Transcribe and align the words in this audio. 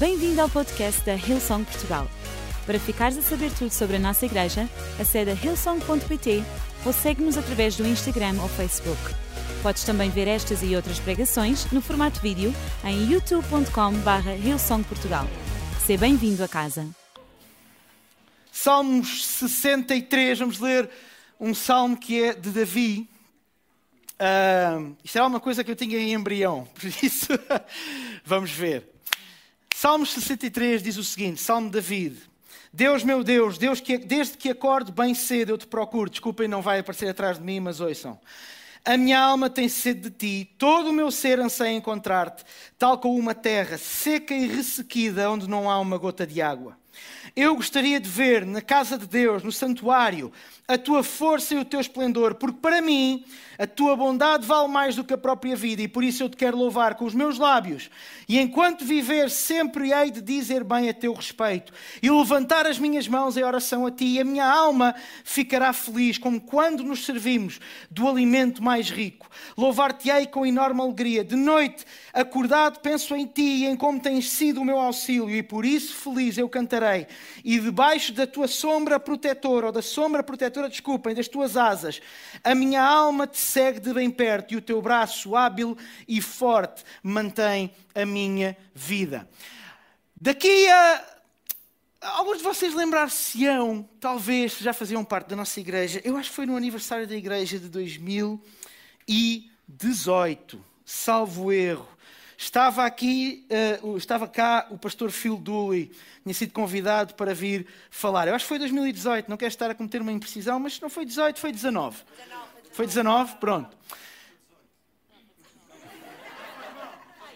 Bem-vindo 0.00 0.40
ao 0.40 0.48
podcast 0.48 1.04
da 1.04 1.12
Hillsong 1.12 1.62
Portugal. 1.62 2.08
Para 2.64 2.80
ficares 2.80 3.18
a 3.18 3.20
saber 3.20 3.52
tudo 3.52 3.70
sobre 3.70 3.96
a 3.96 3.98
nossa 3.98 4.24
igreja, 4.24 4.66
acede 4.98 5.30
a 5.30 5.34
hillsong.pt 5.34 6.42
ou 6.86 6.92
segue-nos 6.94 7.36
através 7.36 7.76
do 7.76 7.86
Instagram 7.86 8.40
ou 8.40 8.48
Facebook. 8.48 8.98
Podes 9.62 9.84
também 9.84 10.08
ver 10.08 10.26
estas 10.26 10.62
e 10.62 10.74
outras 10.74 10.98
pregações 10.98 11.70
no 11.70 11.82
formato 11.82 12.18
vídeo 12.18 12.50
em 12.82 13.12
youtube.com.br 13.12 14.42
hillsongportugal. 14.42 15.26
Seja 15.84 16.00
bem-vindo 16.00 16.42
a 16.42 16.48
casa. 16.48 16.88
Salmos 18.50 19.26
63, 19.26 20.38
vamos 20.38 20.58
ler 20.58 20.88
um 21.38 21.52
salmo 21.52 21.94
que 21.94 22.22
é 22.22 22.32
de 22.32 22.48
Davi. 22.48 23.06
Uh, 24.14 24.96
isto 25.04 25.18
era 25.18 25.26
uma 25.26 25.40
coisa 25.40 25.62
que 25.62 25.70
eu 25.70 25.76
tinha 25.76 25.98
em 25.98 26.14
embrião, 26.14 26.66
por 26.72 26.86
isso 26.86 27.28
vamos 28.24 28.50
ver. 28.50 28.89
Salmos 29.80 30.12
63 30.12 30.82
diz 30.82 30.98
o 30.98 31.02
seguinte: 31.02 31.40
Salmo 31.40 31.70
David. 31.70 32.14
Deus, 32.70 33.02
meu 33.02 33.24
Deus, 33.24 33.56
Deus 33.56 33.80
que, 33.80 33.96
desde 33.96 34.36
que 34.36 34.50
acordo 34.50 34.92
bem 34.92 35.14
cedo 35.14 35.52
eu 35.52 35.56
te 35.56 35.66
procuro. 35.66 36.10
Desculpem, 36.10 36.46
não 36.46 36.60
vai 36.60 36.80
aparecer 36.80 37.08
atrás 37.08 37.38
de 37.38 37.44
mim, 37.44 37.60
mas 37.60 37.80
ouçam. 37.80 38.20
A 38.84 38.98
minha 38.98 39.18
alma 39.18 39.48
tem 39.48 39.70
sede 39.70 40.10
de 40.10 40.10
ti, 40.10 40.54
todo 40.58 40.90
o 40.90 40.92
meu 40.92 41.10
ser 41.10 41.40
anseia 41.40 41.72
encontrar-te, 41.72 42.44
tal 42.78 42.98
como 42.98 43.18
uma 43.18 43.34
terra 43.34 43.78
seca 43.78 44.34
e 44.34 44.46
ressequida 44.46 45.30
onde 45.30 45.48
não 45.48 45.70
há 45.70 45.80
uma 45.80 45.96
gota 45.96 46.26
de 46.26 46.42
água. 46.42 46.76
Eu 47.36 47.54
gostaria 47.54 48.00
de 48.00 48.08
ver 48.08 48.44
na 48.44 48.60
casa 48.60 48.98
de 48.98 49.06
Deus, 49.06 49.42
no 49.42 49.52
santuário, 49.52 50.32
a 50.66 50.78
tua 50.78 51.02
força 51.02 51.54
e 51.54 51.58
o 51.58 51.64
teu 51.64 51.80
esplendor, 51.80 52.36
porque 52.36 52.58
para 52.60 52.80
mim 52.80 53.24
a 53.58 53.66
tua 53.66 53.96
bondade 53.96 54.46
vale 54.46 54.68
mais 54.68 54.94
do 54.94 55.02
que 55.02 55.12
a 55.12 55.18
própria 55.18 55.56
vida 55.56 55.82
e 55.82 55.88
por 55.88 56.04
isso 56.04 56.22
eu 56.22 56.28
te 56.28 56.36
quero 56.36 56.56
louvar 56.56 56.94
com 56.94 57.04
os 57.04 57.12
meus 57.12 57.38
lábios. 57.38 57.90
E 58.28 58.38
enquanto 58.38 58.84
viver, 58.84 59.30
sempre 59.30 59.92
hei 59.92 60.10
de 60.10 60.20
dizer 60.20 60.62
bem 60.62 60.88
a 60.88 60.94
teu 60.94 61.12
respeito 61.12 61.72
e 62.00 62.08
levantar 62.08 62.66
as 62.66 62.78
minhas 62.78 63.08
mãos 63.08 63.36
em 63.36 63.42
oração 63.42 63.84
a 63.84 63.90
ti, 63.90 64.04
e 64.04 64.20
a 64.20 64.24
minha 64.24 64.46
alma 64.46 64.94
ficará 65.24 65.72
feliz, 65.72 66.18
como 66.18 66.40
quando 66.40 66.84
nos 66.84 67.04
servimos 67.04 67.60
do 67.90 68.08
alimento 68.08 68.62
mais 68.62 68.90
rico. 68.90 69.28
Louvar-te-ei 69.56 70.26
com 70.26 70.46
enorme 70.46 70.80
alegria. 70.80 71.24
De 71.24 71.36
noite, 71.36 71.84
acordado, 72.12 72.80
penso 72.80 73.14
em 73.14 73.26
ti 73.26 73.42
e 73.42 73.66
em 73.66 73.76
como 73.76 74.00
tens 74.00 74.30
sido 74.30 74.60
o 74.60 74.64
meu 74.64 74.78
auxílio, 74.78 75.30
e 75.30 75.42
por 75.42 75.64
isso 75.64 75.94
feliz 75.94 76.38
eu 76.38 76.48
cantarei. 76.48 76.79
E 77.44 77.58
debaixo 77.58 78.12
da 78.12 78.26
tua 78.26 78.48
sombra 78.48 78.98
protetora, 78.98 79.66
ou 79.66 79.72
da 79.72 79.82
sombra 79.82 80.22
protetora, 80.22 80.68
desculpem, 80.68 81.14
das 81.14 81.28
tuas 81.28 81.56
asas. 81.56 82.00
A 82.42 82.54
minha 82.54 82.82
alma 82.82 83.26
te 83.26 83.38
segue 83.38 83.80
de 83.80 83.92
bem 83.92 84.10
perto 84.10 84.54
e 84.54 84.56
o 84.56 84.62
teu 84.62 84.80
braço 84.80 85.36
hábil 85.36 85.76
e 86.06 86.20
forte 86.20 86.84
mantém 87.02 87.72
a 87.94 88.06
minha 88.06 88.56
vida. 88.74 89.28
Daqui 90.20 90.68
a. 90.68 91.04
Alguns 92.02 92.38
de 92.38 92.44
vocês 92.44 92.74
lembrar-se-ão, 92.74 93.86
talvez 94.00 94.56
já 94.58 94.72
faziam 94.72 95.04
parte 95.04 95.28
da 95.28 95.36
nossa 95.36 95.60
igreja. 95.60 96.00
Eu 96.02 96.16
acho 96.16 96.30
que 96.30 96.36
foi 96.36 96.46
no 96.46 96.56
aniversário 96.56 97.06
da 97.06 97.14
igreja 97.14 97.58
de 97.58 97.68
2018, 97.68 100.64
salvo 100.82 101.52
erro. 101.52 101.86
Estava 102.40 102.86
aqui, 102.86 103.46
uh, 103.84 103.98
estava 103.98 104.26
cá 104.26 104.66
o 104.70 104.78
pastor 104.78 105.10
Phil 105.10 105.36
Dooley, 105.36 105.92
tinha 106.22 106.32
sido 106.32 106.54
convidado 106.54 107.12
para 107.12 107.34
vir 107.34 107.66
falar. 107.90 108.26
Eu 108.28 108.34
acho 108.34 108.46
que 108.46 108.48
foi 108.48 108.58
2018, 108.58 109.28
não 109.28 109.36
quero 109.36 109.50
estar 109.50 109.70
a 109.70 109.74
cometer 109.74 110.00
uma 110.00 110.10
imprecisão, 110.10 110.58
mas 110.58 110.80
não 110.80 110.88
foi 110.88 111.04
18, 111.04 111.38
foi 111.38 111.52
19. 111.52 111.98
19 112.16 112.46
foi 112.72 112.86
19, 112.86 113.36
pronto. 113.36 113.76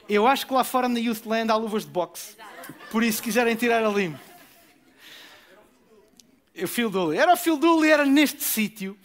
Eu 0.08 0.26
acho 0.26 0.46
que 0.46 0.54
lá 0.54 0.64
fora 0.64 0.88
na 0.88 0.98
Youthland 0.98 1.52
há 1.52 1.56
luvas 1.56 1.84
de 1.84 1.90
boxe. 1.90 2.34
Por 2.90 3.02
isso, 3.02 3.18
se 3.18 3.24
quiserem 3.24 3.54
tirar 3.56 3.84
a 3.84 3.88
limpo. 3.90 4.18
O 6.62 6.66
Phil 6.66 6.88
Dooley. 6.88 7.18
Era 7.18 7.34
o 7.34 7.36
Phil 7.36 7.58
Dooley, 7.58 7.90
era 7.90 8.06
neste 8.06 8.42
sítio. 8.42 8.98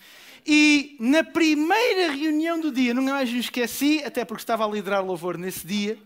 E 0.46 0.96
na 1.00 1.24
primeira 1.24 2.12
reunião 2.12 2.60
do 2.60 2.72
dia, 2.72 2.94
nunca 2.94 3.14
mais 3.14 3.32
me 3.32 3.40
esqueci, 3.40 4.04
até 4.04 4.24
porque 4.26 4.42
estava 4.42 4.66
a 4.66 4.68
liderar 4.68 5.04
louvor 5.04 5.38
nesse 5.38 5.66
dia. 5.66 5.98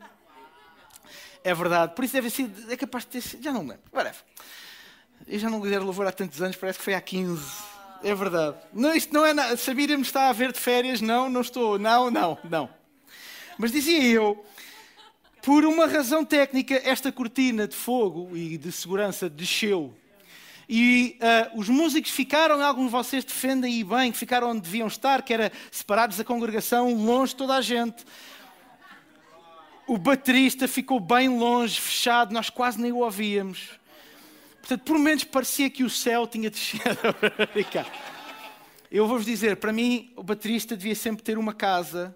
É 1.44 1.54
verdade, 1.54 1.94
por 1.94 2.06
isso 2.06 2.14
deve 2.14 2.30
ser, 2.30 2.50
é 2.70 2.78
capaz 2.78 3.04
de 3.04 3.12
ter 3.12 3.22
sido, 3.22 3.44
já 3.44 3.52
não 3.52 3.62
lembro, 3.62 3.84
whatever. 3.92 4.22
Eu 5.28 5.40
já 5.40 5.50
não 5.50 5.64
lidero 5.64 5.86
louvor 5.86 6.08
há 6.08 6.12
tantos 6.12 6.42
anos, 6.42 6.56
parece 6.56 6.80
que 6.80 6.86
foi 6.86 6.94
há 6.94 7.02
15. 7.02 7.42
É 8.04 8.14
verdade. 8.14 8.58
Não, 8.74 8.94
isto 8.94 9.14
não 9.14 9.26
é 9.26 9.34
nada. 9.34 9.56
Sabira 9.56 9.96
me 9.96 10.04
está 10.04 10.28
a 10.28 10.34
ver 10.34 10.52
de 10.52 10.60
férias? 10.60 11.00
Não, 11.00 11.30
não 11.30 11.40
estou. 11.40 11.80
Não, 11.80 12.12
não, 12.12 12.38
não. 12.44 12.70
Mas 13.58 13.72
dizia 13.72 14.04
eu, 14.04 14.44
por 15.42 15.64
uma 15.64 15.86
razão 15.88 16.26
técnica, 16.26 16.82
esta 16.84 17.12
cortina 17.12 17.66
de 17.66 17.76
fogo 17.76 18.36
e 18.36 18.58
de 18.58 18.72
segurança 18.72 19.30
desceu 19.30 19.94
e 20.68 21.18
uh, 21.20 21.60
os 21.60 21.68
músicos 21.68 22.12
ficaram, 22.12 22.62
alguns 22.64 22.86
de 22.86 22.92
vocês 22.92 23.24
defendem 23.24 23.80
e 23.80 23.84
bem, 23.84 24.12
que 24.12 24.18
ficaram 24.18 24.50
onde 24.52 24.62
deviam 24.62 24.88
estar, 24.88 25.22
que 25.22 25.34
era 25.34 25.52
separados 25.72 26.18
da 26.18 26.24
congregação, 26.24 26.94
longe 26.94 27.32
de 27.34 27.38
toda 27.38 27.56
a 27.56 27.62
gente. 27.62 28.06
O 29.86 29.98
baterista 29.98 30.68
ficou 30.68 31.00
bem 31.00 31.28
longe, 31.28 31.80
fechado, 31.80 32.34
nós 32.34 32.50
quase 32.50 32.80
nem 32.80 32.92
o 32.92 33.00
ouvíamos. 33.00 33.72
Portanto, 34.60 34.84
por 34.84 34.98
menos 34.98 35.26
parecia 35.26 35.70
que 35.70 35.84
o 35.84 35.90
céu 35.90 36.26
tinha 36.26 36.50
descido 36.50 36.84
Eu 38.90 39.08
vou-vos 39.08 39.26
dizer, 39.26 39.58
para 39.58 39.74
mim, 39.74 40.14
o 40.16 40.24
baterista 40.24 40.78
devia 40.78 40.96
sempre 40.96 41.24
ter 41.24 41.38
uma 41.38 41.54
casa 41.54 42.16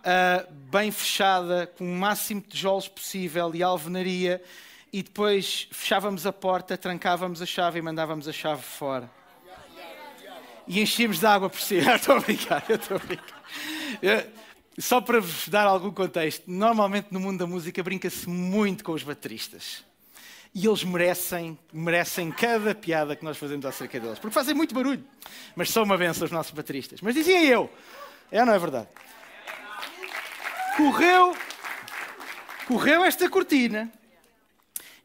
uh, 0.00 0.52
bem 0.70 0.90
fechada, 0.90 1.66
com 1.76 1.84
o 1.84 1.94
máximo 1.94 2.40
de 2.40 2.48
tijolos 2.48 2.88
possível 2.88 3.54
e 3.54 3.62
alvenaria 3.62 4.42
e 4.92 5.02
depois 5.02 5.68
fechávamos 5.70 6.26
a 6.26 6.32
porta, 6.32 6.76
trancávamos 6.76 7.40
a 7.40 7.46
chave 7.46 7.78
e 7.78 7.82
mandávamos 7.82 8.26
a 8.26 8.32
chave 8.32 8.62
fora. 8.62 9.10
E 10.66 10.80
enchíamos 10.80 11.18
de 11.18 11.26
água 11.26 11.48
por 11.48 11.60
cima. 11.60 11.94
Estou 11.96 12.16
a 12.16 12.20
brincar, 12.20 12.64
estou 12.68 12.96
a 12.96 13.00
brincar. 13.00 13.42
Só 14.78 15.00
para 15.00 15.20
vos 15.20 15.48
dar 15.48 15.66
algum 15.66 15.90
contexto, 15.90 16.44
normalmente 16.46 17.08
no 17.10 17.18
mundo 17.18 17.38
da 17.38 17.46
música 17.46 17.82
brinca-se 17.82 18.28
muito 18.28 18.84
com 18.84 18.92
os 18.92 19.02
bateristas. 19.02 19.84
E 20.54 20.66
eles 20.66 20.82
merecem, 20.82 21.58
merecem 21.72 22.30
cada 22.32 22.74
piada 22.74 23.14
que 23.14 23.24
nós 23.24 23.36
fazemos 23.36 23.64
acerca 23.66 24.00
deles. 24.00 24.18
Porque 24.18 24.34
fazem 24.34 24.54
muito 24.54 24.74
barulho. 24.74 25.04
Mas 25.54 25.70
são 25.70 25.82
uma 25.84 25.96
benção 25.96 26.24
os 26.24 26.32
nossos 26.32 26.52
bateristas. 26.52 27.00
Mas 27.00 27.14
dizia 27.14 27.44
eu, 27.44 27.70
é 28.32 28.40
ou 28.40 28.46
não 28.46 28.54
é 28.54 28.58
verdade? 28.58 28.88
Correu, 30.76 31.36
correu 32.66 33.04
esta 33.04 33.28
cortina 33.28 33.90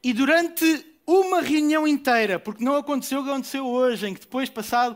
e 0.05 0.13
durante 0.13 0.85
uma 1.07 1.41
reunião 1.41 1.88
inteira, 1.88 2.38
porque 2.38 2.63
não 2.63 2.75
aconteceu 2.75 3.21
o 3.21 3.23
que 3.23 3.29
aconteceu 3.31 3.66
hoje, 3.66 4.07
em 4.07 4.13
que 4.13 4.19
depois, 4.19 4.47
passado, 4.47 4.95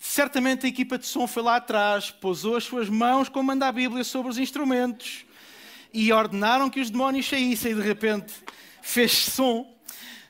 certamente 0.00 0.66
a 0.66 0.68
equipa 0.68 0.98
de 0.98 1.06
som 1.06 1.28
foi 1.28 1.44
lá 1.44 1.54
atrás, 1.54 2.10
pousou 2.10 2.56
as 2.56 2.64
suas 2.64 2.88
mãos, 2.88 3.28
como 3.28 3.44
manda 3.44 3.68
a 3.68 3.70
Bíblia, 3.70 4.02
sobre 4.02 4.32
os 4.32 4.38
instrumentos 4.38 5.24
e 5.94 6.12
ordenaram 6.12 6.68
que 6.68 6.80
os 6.80 6.90
demónios 6.90 7.28
saíssem 7.28 7.70
e 7.70 7.74
de 7.76 7.82
repente 7.82 8.34
fez 8.82 9.12
som. 9.12 9.72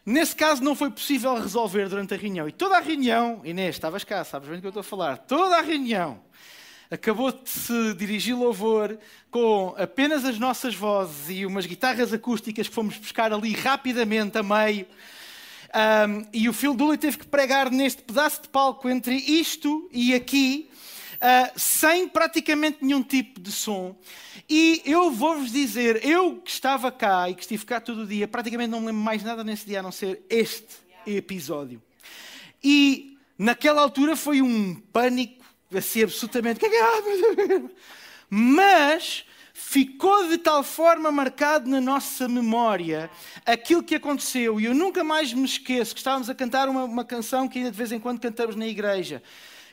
Nesse 0.04 0.36
caso 0.36 0.62
não 0.62 0.74
foi 0.74 0.90
possível 0.90 1.34
resolver 1.34 1.88
durante 1.88 2.12
a 2.12 2.16
reunião. 2.18 2.46
E 2.46 2.52
toda 2.52 2.76
a 2.76 2.80
reunião, 2.80 3.40
Inês, 3.44 3.76
estavas 3.76 4.04
cá, 4.04 4.22
sabes 4.24 4.46
bem 4.46 4.58
do 4.58 4.60
que 4.60 4.66
eu 4.66 4.70
estou 4.70 4.82
a 4.82 4.84
falar, 4.84 5.16
toda 5.16 5.56
a 5.56 5.62
reunião 5.62 6.20
acabou 6.92 7.32
de 7.32 7.48
se 7.48 7.94
dirigir 7.94 8.36
louvor 8.36 8.98
com 9.30 9.74
apenas 9.78 10.26
as 10.26 10.38
nossas 10.38 10.74
vozes 10.74 11.30
e 11.30 11.46
umas 11.46 11.64
guitarras 11.64 12.12
acústicas 12.12 12.68
que 12.68 12.74
fomos 12.74 12.98
buscar 12.98 13.32
ali 13.32 13.52
rapidamente 13.52 14.36
a 14.36 14.42
meio. 14.42 14.86
Um, 15.74 16.26
e 16.34 16.50
o 16.50 16.52
Phil 16.52 16.74
Dooley 16.74 16.98
teve 16.98 17.16
que 17.16 17.26
pregar 17.26 17.70
neste 17.70 18.02
pedaço 18.02 18.42
de 18.42 18.48
palco 18.48 18.90
entre 18.90 19.14
isto 19.14 19.88
e 19.90 20.12
aqui, 20.12 20.68
uh, 21.14 21.58
sem 21.58 22.06
praticamente 22.06 22.84
nenhum 22.84 23.02
tipo 23.02 23.40
de 23.40 23.50
som. 23.50 23.96
E 24.46 24.82
eu 24.84 25.10
vou-vos 25.10 25.50
dizer, 25.50 26.04
eu 26.04 26.42
que 26.44 26.50
estava 26.50 26.92
cá 26.92 27.30
e 27.30 27.34
que 27.34 27.40
estive 27.40 27.64
cá 27.64 27.80
todo 27.80 28.02
o 28.02 28.06
dia, 28.06 28.28
praticamente 28.28 28.70
não 28.70 28.80
me 28.80 28.88
lembro 28.88 29.00
mais 29.00 29.22
nada 29.22 29.42
nesse 29.42 29.64
dia 29.64 29.80
a 29.80 29.82
não 29.82 29.92
ser 29.92 30.20
este 30.28 30.76
episódio. 31.06 31.80
E 32.62 33.16
naquela 33.38 33.80
altura 33.80 34.14
foi 34.14 34.42
um 34.42 34.74
pânico 34.92 35.41
assim 35.78 36.02
absolutamente. 36.02 36.64
É 36.64 36.68
é? 36.68 37.62
Mas 38.28 39.24
ficou 39.52 40.28
de 40.28 40.38
tal 40.38 40.62
forma 40.62 41.12
marcado 41.12 41.68
na 41.68 41.80
nossa 41.80 42.28
memória 42.28 43.10
aquilo 43.44 43.82
que 43.82 43.94
aconteceu, 43.94 44.60
e 44.60 44.64
eu 44.64 44.74
nunca 44.74 45.04
mais 45.04 45.32
me 45.32 45.44
esqueço 45.44 45.94
que 45.94 46.00
estávamos 46.00 46.28
a 46.28 46.34
cantar 46.34 46.68
uma, 46.68 46.84
uma 46.84 47.04
canção 47.04 47.48
que 47.48 47.58
ainda 47.58 47.70
de 47.70 47.76
vez 47.76 47.92
em 47.92 48.00
quando 48.00 48.20
cantamos 48.20 48.56
na 48.56 48.66
igreja, 48.66 49.22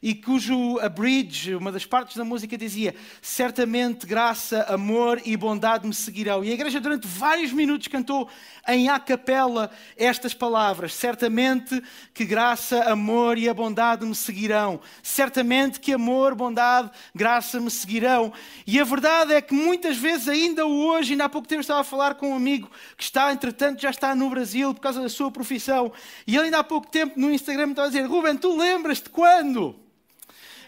e 0.01 0.15
cujo 0.15 0.79
a 0.79 0.87
bridge, 0.87 1.55
uma 1.55 1.71
das 1.71 1.85
partes 1.85 2.15
da 2.15 2.23
música 2.23 2.57
dizia: 2.57 2.95
Certamente 3.21 4.05
graça, 4.05 4.63
amor 4.63 5.21
e 5.25 5.35
bondade 5.35 5.85
me 5.85 5.93
seguirão. 5.93 6.43
E 6.43 6.51
a 6.51 6.53
igreja 6.53 6.79
durante 6.79 7.07
vários 7.07 7.51
minutos 7.51 7.87
cantou 7.87 8.29
em 8.67 8.87
a 8.87 8.99
capela 8.99 9.69
estas 9.97 10.33
palavras: 10.33 10.93
Certamente 10.93 11.81
que 12.13 12.25
graça, 12.25 12.83
amor 12.83 13.37
e 13.37 13.49
a 13.49 13.53
bondade 13.53 14.05
me 14.05 14.15
seguirão. 14.15 14.79
Certamente 15.03 15.79
que 15.79 15.93
amor, 15.93 16.35
bondade, 16.35 16.89
graça 17.13 17.59
me 17.59 17.69
seguirão. 17.69 18.31
E 18.65 18.79
a 18.79 18.83
verdade 18.83 19.33
é 19.33 19.41
que 19.41 19.53
muitas 19.53 19.97
vezes, 19.97 20.27
ainda 20.27 20.65
hoje, 20.65 21.13
ainda 21.13 21.25
há 21.25 21.29
pouco 21.29 21.47
tempo 21.47 21.61
estava 21.61 21.81
a 21.81 21.83
falar 21.83 22.15
com 22.15 22.29
um 22.29 22.35
amigo 22.35 22.69
que 22.95 23.03
está, 23.03 23.31
entretanto, 23.33 23.81
já 23.81 23.89
está 23.89 24.15
no 24.15 24.29
Brasil 24.29 24.73
por 24.73 24.81
causa 24.81 25.01
da 25.01 25.09
sua 25.09 25.31
profissão. 25.31 25.91
E 26.25 26.35
ele 26.35 26.45
ainda 26.45 26.59
há 26.59 26.63
pouco 26.63 26.87
tempo 26.87 27.19
no 27.19 27.31
Instagram 27.31 27.71
estava 27.71 27.87
a 27.87 27.91
dizer: 27.91 28.05
Ruben, 28.05 28.37
tu 28.37 28.55
lembras-te 28.55 29.09
quando? 29.09 29.88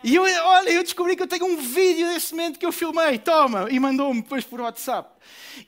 E 0.03 0.15
eu, 0.15 0.23
olha, 0.23 0.69
eu 0.69 0.81
descobri 0.81 1.15
que 1.15 1.21
eu 1.21 1.27
tenho 1.27 1.45
um 1.45 1.57
vídeo 1.57 2.07
desse 2.07 2.33
momento 2.33 2.57
que 2.57 2.65
eu 2.65 2.71
filmei, 2.71 3.19
toma, 3.19 3.67
e 3.69 3.79
mandou-me 3.79 4.21
depois 4.21 4.43
por 4.43 4.59
WhatsApp. 4.59 5.11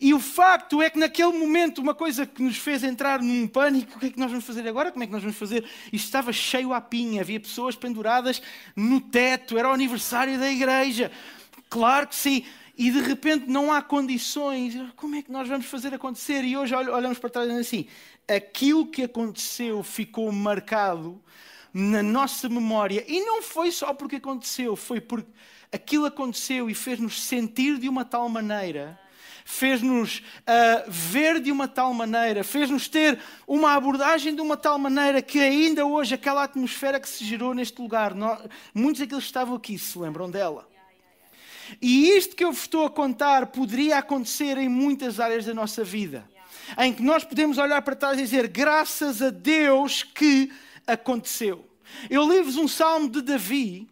E 0.01 0.11
o 0.11 0.19
facto 0.19 0.81
é 0.81 0.89
que 0.89 0.97
naquele 0.97 1.33
momento, 1.33 1.79
uma 1.79 1.93
coisa 1.93 2.25
que 2.25 2.41
nos 2.41 2.57
fez 2.57 2.83
entrar 2.83 3.21
num 3.21 3.47
pânico, 3.47 3.95
o 3.95 3.99
que 3.99 4.07
é 4.07 4.09
que 4.09 4.19
nós 4.19 4.31
vamos 4.31 4.43
fazer 4.43 4.67
agora? 4.67 4.91
Como 4.91 5.03
é 5.03 5.07
que 5.07 5.13
nós 5.13 5.21
vamos 5.21 5.37
fazer? 5.37 5.63
Isto 5.91 6.05
estava 6.05 6.33
cheio 6.33 6.73
à 6.73 6.81
pinha, 6.81 7.21
havia 7.21 7.39
pessoas 7.39 7.75
penduradas 7.75 8.41
no 8.75 8.99
teto, 8.99 9.55
era 9.55 9.69
o 9.69 9.73
aniversário 9.73 10.39
da 10.39 10.49
igreja. 10.49 11.11
Claro 11.69 12.07
que 12.07 12.15
sim. 12.15 12.43
E 12.75 12.89
de 12.89 13.01
repente 13.01 13.47
não 13.47 13.71
há 13.71 13.83
condições. 13.83 14.73
Como 14.95 15.15
é 15.15 15.21
que 15.21 15.31
nós 15.31 15.47
vamos 15.47 15.67
fazer 15.67 15.93
acontecer? 15.93 16.43
E 16.43 16.57
hoje 16.57 16.73
olhamos 16.73 17.19
para 17.19 17.29
trás 17.29 17.47
e 17.47 17.51
assim: 17.51 17.85
aquilo 18.27 18.87
que 18.87 19.03
aconteceu 19.03 19.83
ficou 19.83 20.31
marcado 20.31 21.21
na 21.73 22.03
nossa 22.03 22.47
memória. 22.47 23.03
E 23.07 23.19
não 23.21 23.41
foi 23.41 23.71
só 23.71 23.93
porque 23.93 24.17
aconteceu, 24.17 24.75
foi 24.75 25.01
porque 25.01 25.29
aquilo 25.71 26.05
aconteceu 26.05 26.69
e 26.69 26.75
fez-nos 26.75 27.21
sentir 27.23 27.79
de 27.79 27.89
uma 27.89 28.05
tal 28.05 28.29
maneira, 28.29 28.99
fez-nos 29.43 30.19
uh, 30.19 30.83
ver 30.87 31.39
de 31.39 31.51
uma 31.51 31.67
tal 31.67 31.93
maneira, 31.93 32.43
fez-nos 32.43 32.87
ter 32.87 33.19
uma 33.47 33.73
abordagem 33.73 34.35
de 34.35 34.41
uma 34.41 34.55
tal 34.55 34.77
maneira 34.77 35.21
que 35.21 35.39
ainda 35.39 35.85
hoje 35.85 36.13
aquela 36.13 36.43
atmosfera 36.43 36.99
que 36.99 37.09
se 37.09 37.25
gerou 37.25 37.55
neste 37.55 37.81
lugar, 37.81 38.13
nós, 38.13 38.39
muitos 38.73 38.99
daqueles 38.99 39.23
que 39.23 39.29
estavam 39.29 39.55
aqui 39.55 39.79
se 39.79 39.97
lembram 39.97 40.29
dela. 40.29 40.69
E 41.81 42.09
isto 42.09 42.35
que 42.35 42.43
eu 42.43 42.51
vos 42.51 42.61
estou 42.61 42.85
a 42.85 42.89
contar 42.89 43.47
poderia 43.47 43.97
acontecer 43.97 44.57
em 44.57 44.69
muitas 44.69 45.19
áreas 45.19 45.45
da 45.45 45.53
nossa 45.55 45.83
vida, 45.83 46.29
em 46.77 46.93
que 46.93 47.01
nós 47.01 47.23
podemos 47.23 47.57
olhar 47.57 47.81
para 47.81 47.95
trás 47.95 48.19
e 48.19 48.21
dizer 48.21 48.47
graças 48.47 49.21
a 49.23 49.31
Deus 49.31 50.03
que 50.03 50.51
aconteceu. 50.87 51.67
Eu 52.09 52.27
li-vos 52.27 52.57
um 52.57 52.67
salmo 52.67 53.09
de 53.09 53.21
Davi, 53.21 53.87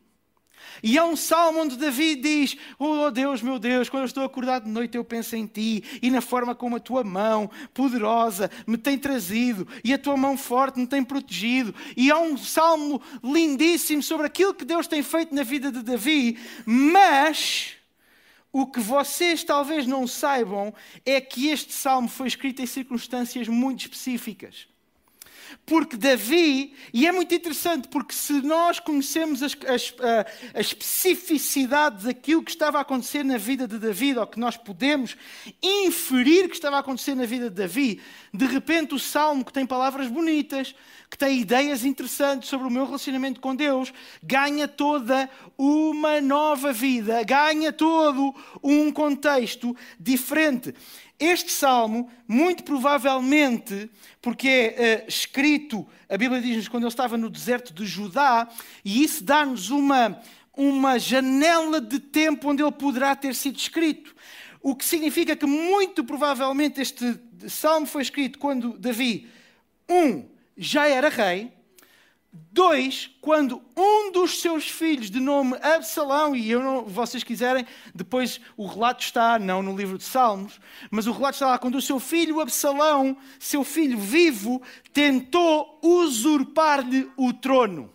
e 0.84 0.98
é 0.98 1.04
um 1.04 1.16
salmo 1.16 1.60
onde 1.60 1.78
Davi 1.78 2.16
diz: 2.16 2.58
Oh 2.80 3.10
Deus, 3.12 3.42
meu 3.42 3.60
Deus, 3.60 3.90
quando 3.90 4.02
eu 4.02 4.08
estou 4.08 4.24
acordado 4.24 4.66
de 4.66 4.70
noite 4.72 4.98
eu 4.98 5.04
penso 5.04 5.36
em 5.36 5.46
ti 5.46 5.84
e 6.02 6.10
na 6.10 6.22
forma 6.22 6.56
como 6.56 6.76
a 6.76 6.80
tua 6.80 7.04
mão 7.04 7.50
poderosa 7.74 8.50
me 8.66 8.78
tem 8.78 8.98
trazido 8.98 9.68
e 9.84 9.94
a 9.94 9.98
tua 9.98 10.18
mão 10.18 10.38
forte 10.38 10.80
me 10.80 10.88
tem 10.88 11.04
protegido. 11.04 11.74
E 11.96 12.10
é 12.10 12.16
um 12.16 12.38
salmo 12.38 13.02
lindíssimo 13.24 14.02
sobre 14.02 14.26
aquilo 14.26 14.54
que 14.54 14.66
Deus 14.66 14.88
tem 14.88 15.04
feito 15.04 15.36
na 15.36 15.44
vida 15.44 15.72
de 15.72 15.82
Davi, 15.82 16.40
mas. 16.66 17.76
O 18.54 18.68
que 18.68 18.82
vocês 18.82 19.46
talvez 19.46 19.88
não 19.88 20.06
saibam 20.06 20.74
é 21.06 21.22
que 21.22 21.48
este 21.48 21.72
salmo 21.72 22.10
foi 22.10 22.28
escrito 22.28 22.62
em 22.62 22.66
circunstâncias 22.66 23.48
muito 23.48 23.80
específicas. 23.80 24.68
Porque 25.65 25.98
Davi, 25.98 26.74
e 26.94 27.07
é 27.07 27.12
muito 27.12 27.33
interessante, 27.33 27.88
porque 27.88 28.13
se 28.13 28.33
nós 28.42 28.80
conhecemos 28.80 29.42
as, 29.44 29.53
a, 29.53 30.57
a 30.57 30.62
especificidade 30.62 32.06
daquilo 32.06 32.44
que 32.44 32.51
estava 32.51 32.77
a 32.77 32.81
acontecer 32.81 33.24
na 33.24 33.38
vida 33.38 33.68
de 33.68 33.77
Davi, 33.77 34.18
ou 34.18 34.27
que 34.27 34.39
nós 34.39 34.57
podemos 34.57 35.15
inferir 35.62 36.48
que 36.50 36.56
estava 36.56 36.77
a 36.77 36.80
acontecer 36.80 37.15
na 37.15 37.25
vida 37.25 37.50
de 37.50 37.56
Davi, 37.56 38.01
de 38.33 38.45
repente 38.45 38.94
o 38.94 39.00
salmo 39.00 39.45
que 39.45 39.53
tem 39.53 39.65
palavras 39.65 40.07
bonitas, 40.07 40.75
que 41.09 41.18
tem 41.18 41.42
ideias 41.42 41.83
interessantes 41.83 42.48
sobre 42.48 42.68
o 42.68 42.71
meu 42.71 42.86
relacionamento 42.86 43.42
com 43.42 43.53
Deus, 43.53 43.94
ganha 44.24 44.65
toda 44.65 45.30
uma 45.57 46.21
nova 46.21 46.71
vida, 46.71 47.21
ganha 47.24 47.74
todo 47.74 48.33
um 48.63 48.89
contexto 48.92 49.75
diferente. 50.00 50.74
Este 51.22 51.52
salmo, 51.52 52.10
muito 52.28 52.64
provavelmente, 52.64 53.92
porque 54.20 54.74
é 54.76 55.04
uh, 55.06 55.08
escrito, 55.08 55.88
a 56.10 56.18
Bíblia 56.18 56.42
diz-nos 56.42 56.68
quando 56.68 56.82
ele 56.82 56.90
estava 56.90 57.16
no 57.16 57.30
deserto 57.30 57.72
de 57.72 57.86
Judá, 57.86 58.50
e 58.84 59.04
isso 59.04 59.24
dá-nos 59.24 59.70
uma, 59.70 60.20
uma 60.58 60.98
janela 60.98 61.80
de 61.80 62.00
tempo 62.00 62.50
onde 62.50 62.64
ele 62.64 62.72
poderá 62.72 63.16
ter 63.16 63.36
sido 63.36 63.56
escrito. 63.56 64.16
O 64.64 64.76
que 64.76 64.84
significa 64.84 65.36
que, 65.36 65.46
muito 65.46 66.04
provavelmente, 66.04 66.82
este 66.82 67.20
salmo 67.48 67.86
foi 67.86 68.02
escrito 68.02 68.40
quando 68.40 68.76
Davi, 68.80 69.30
um, 69.88 70.26
já 70.58 70.88
era 70.88 71.08
rei, 71.08 71.54
Dois, 72.33 73.10
quando 73.19 73.62
um 73.75 74.10
dos 74.12 74.39
seus 74.39 74.69
filhos, 74.69 75.12
de 75.12 75.19
nome 75.19 75.57
Absalão, 75.62 76.33
e 76.33 76.50
eu 76.50 76.62
não, 76.62 76.86
vocês 76.86 77.25
quiserem, 77.25 77.66
depois 77.94 78.39
o 78.56 78.66
relato 78.66 79.04
está, 79.04 79.38
não 79.38 79.62
no 79.62 79.75
livro 79.75 79.98
de 79.98 80.06
Salmos, 80.06 80.57
mas 80.89 81.07
o 81.07 81.12
relato 81.12 81.36
está 81.36 81.48
lá, 81.48 81.57
quando 81.57 81.75
o 81.75 81.81
seu 81.81 82.00
filho 82.00 82.39
Absalão, 82.39 83.18
seu 83.38 83.66
filho 83.66 84.00
vivo, 84.00 84.62
tentou 84.94 85.78
usurpar-lhe 85.83 87.12
o 87.18 87.33
trono. 87.33 87.92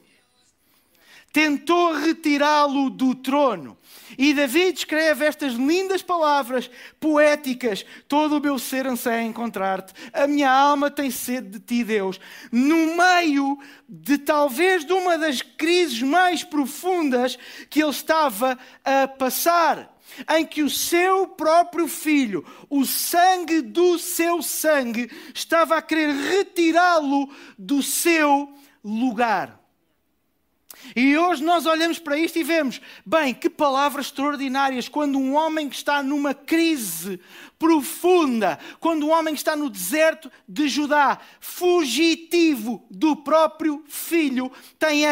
Tentou 1.36 1.92
retirá-lo 1.92 2.88
do 2.88 3.14
trono. 3.14 3.76
E 4.16 4.32
Davi 4.32 4.72
escreve 4.72 5.26
estas 5.26 5.52
lindas 5.52 6.00
palavras 6.00 6.70
poéticas: 6.98 7.84
Todo 8.08 8.38
o 8.38 8.40
meu 8.40 8.58
ser 8.58 8.86
anseia 8.86 9.20
encontrar-te, 9.22 9.92
a 10.14 10.26
minha 10.26 10.50
alma 10.50 10.90
tem 10.90 11.10
sede 11.10 11.58
de 11.58 11.60
ti, 11.60 11.84
Deus. 11.84 12.18
No 12.50 12.96
meio 12.96 13.58
de 13.86 14.16
talvez 14.16 14.82
de 14.86 14.94
uma 14.94 15.18
das 15.18 15.42
crises 15.42 16.00
mais 16.00 16.42
profundas 16.42 17.38
que 17.68 17.82
ele 17.82 17.90
estava 17.90 18.58
a 18.82 19.06
passar 19.06 19.94
em 20.34 20.46
que 20.46 20.62
o 20.62 20.70
seu 20.70 21.26
próprio 21.26 21.86
filho, 21.86 22.46
o 22.70 22.86
sangue 22.86 23.60
do 23.60 23.98
seu 23.98 24.40
sangue, 24.40 25.10
estava 25.34 25.76
a 25.76 25.82
querer 25.82 26.14
retirá-lo 26.14 27.28
do 27.58 27.82
seu 27.82 28.48
lugar. 28.82 29.65
E 30.94 31.16
hoje 31.16 31.42
nós 31.42 31.66
olhamos 31.66 31.98
para 31.98 32.18
isto 32.18 32.38
e 32.38 32.42
vemos, 32.42 32.80
bem, 33.04 33.34
que 33.34 33.50
palavras 33.50 34.06
extraordinárias 34.06 34.88
quando 34.88 35.18
um 35.18 35.34
homem 35.34 35.68
que 35.68 35.76
está 35.76 36.02
numa 36.02 36.34
crise 36.34 37.20
profunda, 37.58 38.58
quando 38.80 39.06
um 39.06 39.10
homem 39.10 39.34
que 39.34 39.40
está 39.40 39.56
no 39.56 39.70
deserto 39.70 40.30
de 40.48 40.68
Judá, 40.68 41.18
fugitivo 41.40 42.84
do 42.90 43.16
próprio 43.16 43.82
filho, 43.88 44.52
tem 44.78 45.04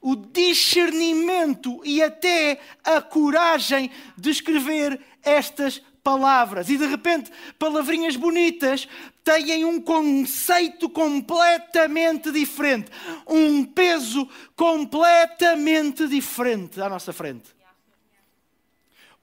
o 0.00 0.16
discernimento 0.16 1.80
e 1.84 2.02
até 2.02 2.60
a 2.84 3.00
coragem 3.00 3.90
de 4.16 4.30
escrever 4.30 5.00
estas 5.22 5.80
palavras. 6.02 6.68
E 6.68 6.76
de 6.76 6.86
repente, 6.86 7.30
palavrinhas 7.58 8.16
bonitas 8.16 8.88
têm 9.24 9.64
um 9.64 9.80
conceito 9.80 10.88
completamente 10.90 12.30
diferente, 12.30 12.90
um 13.26 13.64
peso 13.64 14.28
completamente 14.56 16.06
diferente 16.08 16.80
à 16.80 16.88
nossa 16.88 17.12
frente. 17.12 17.54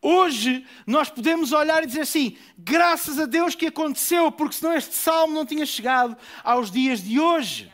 Hoje 0.02 0.66
nós 0.88 1.10
podemos 1.10 1.52
olhar 1.52 1.84
e 1.84 1.88
dizer 1.88 2.02
assim: 2.02 2.38
graças 2.58 3.20
a 3.20 3.26
Deus 3.26 3.54
que 3.54 3.66
aconteceu, 3.66 4.32
porque 4.32 4.56
senão 4.56 4.74
este 4.74 4.96
salmo 4.96 5.34
não 5.34 5.46
tinha 5.46 5.66
chegado 5.66 6.16
aos 6.44 6.72
dias 6.72 7.04
de 7.04 7.20
hoje. 7.20 7.70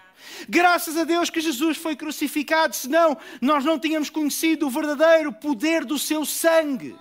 Graças 0.50 0.98
a 0.98 1.04
Deus 1.04 1.30
que 1.30 1.40
Jesus 1.40 1.78
foi 1.78 1.96
crucificado, 1.96 2.76
senão 2.76 3.16
nós 3.40 3.64
não 3.64 3.78
tínhamos 3.78 4.10
conhecido 4.10 4.66
o 4.66 4.72
verdadeiro 4.72 5.32
poder 5.32 5.86
do 5.86 6.00
seu 6.00 6.26
sangue. 6.26 6.96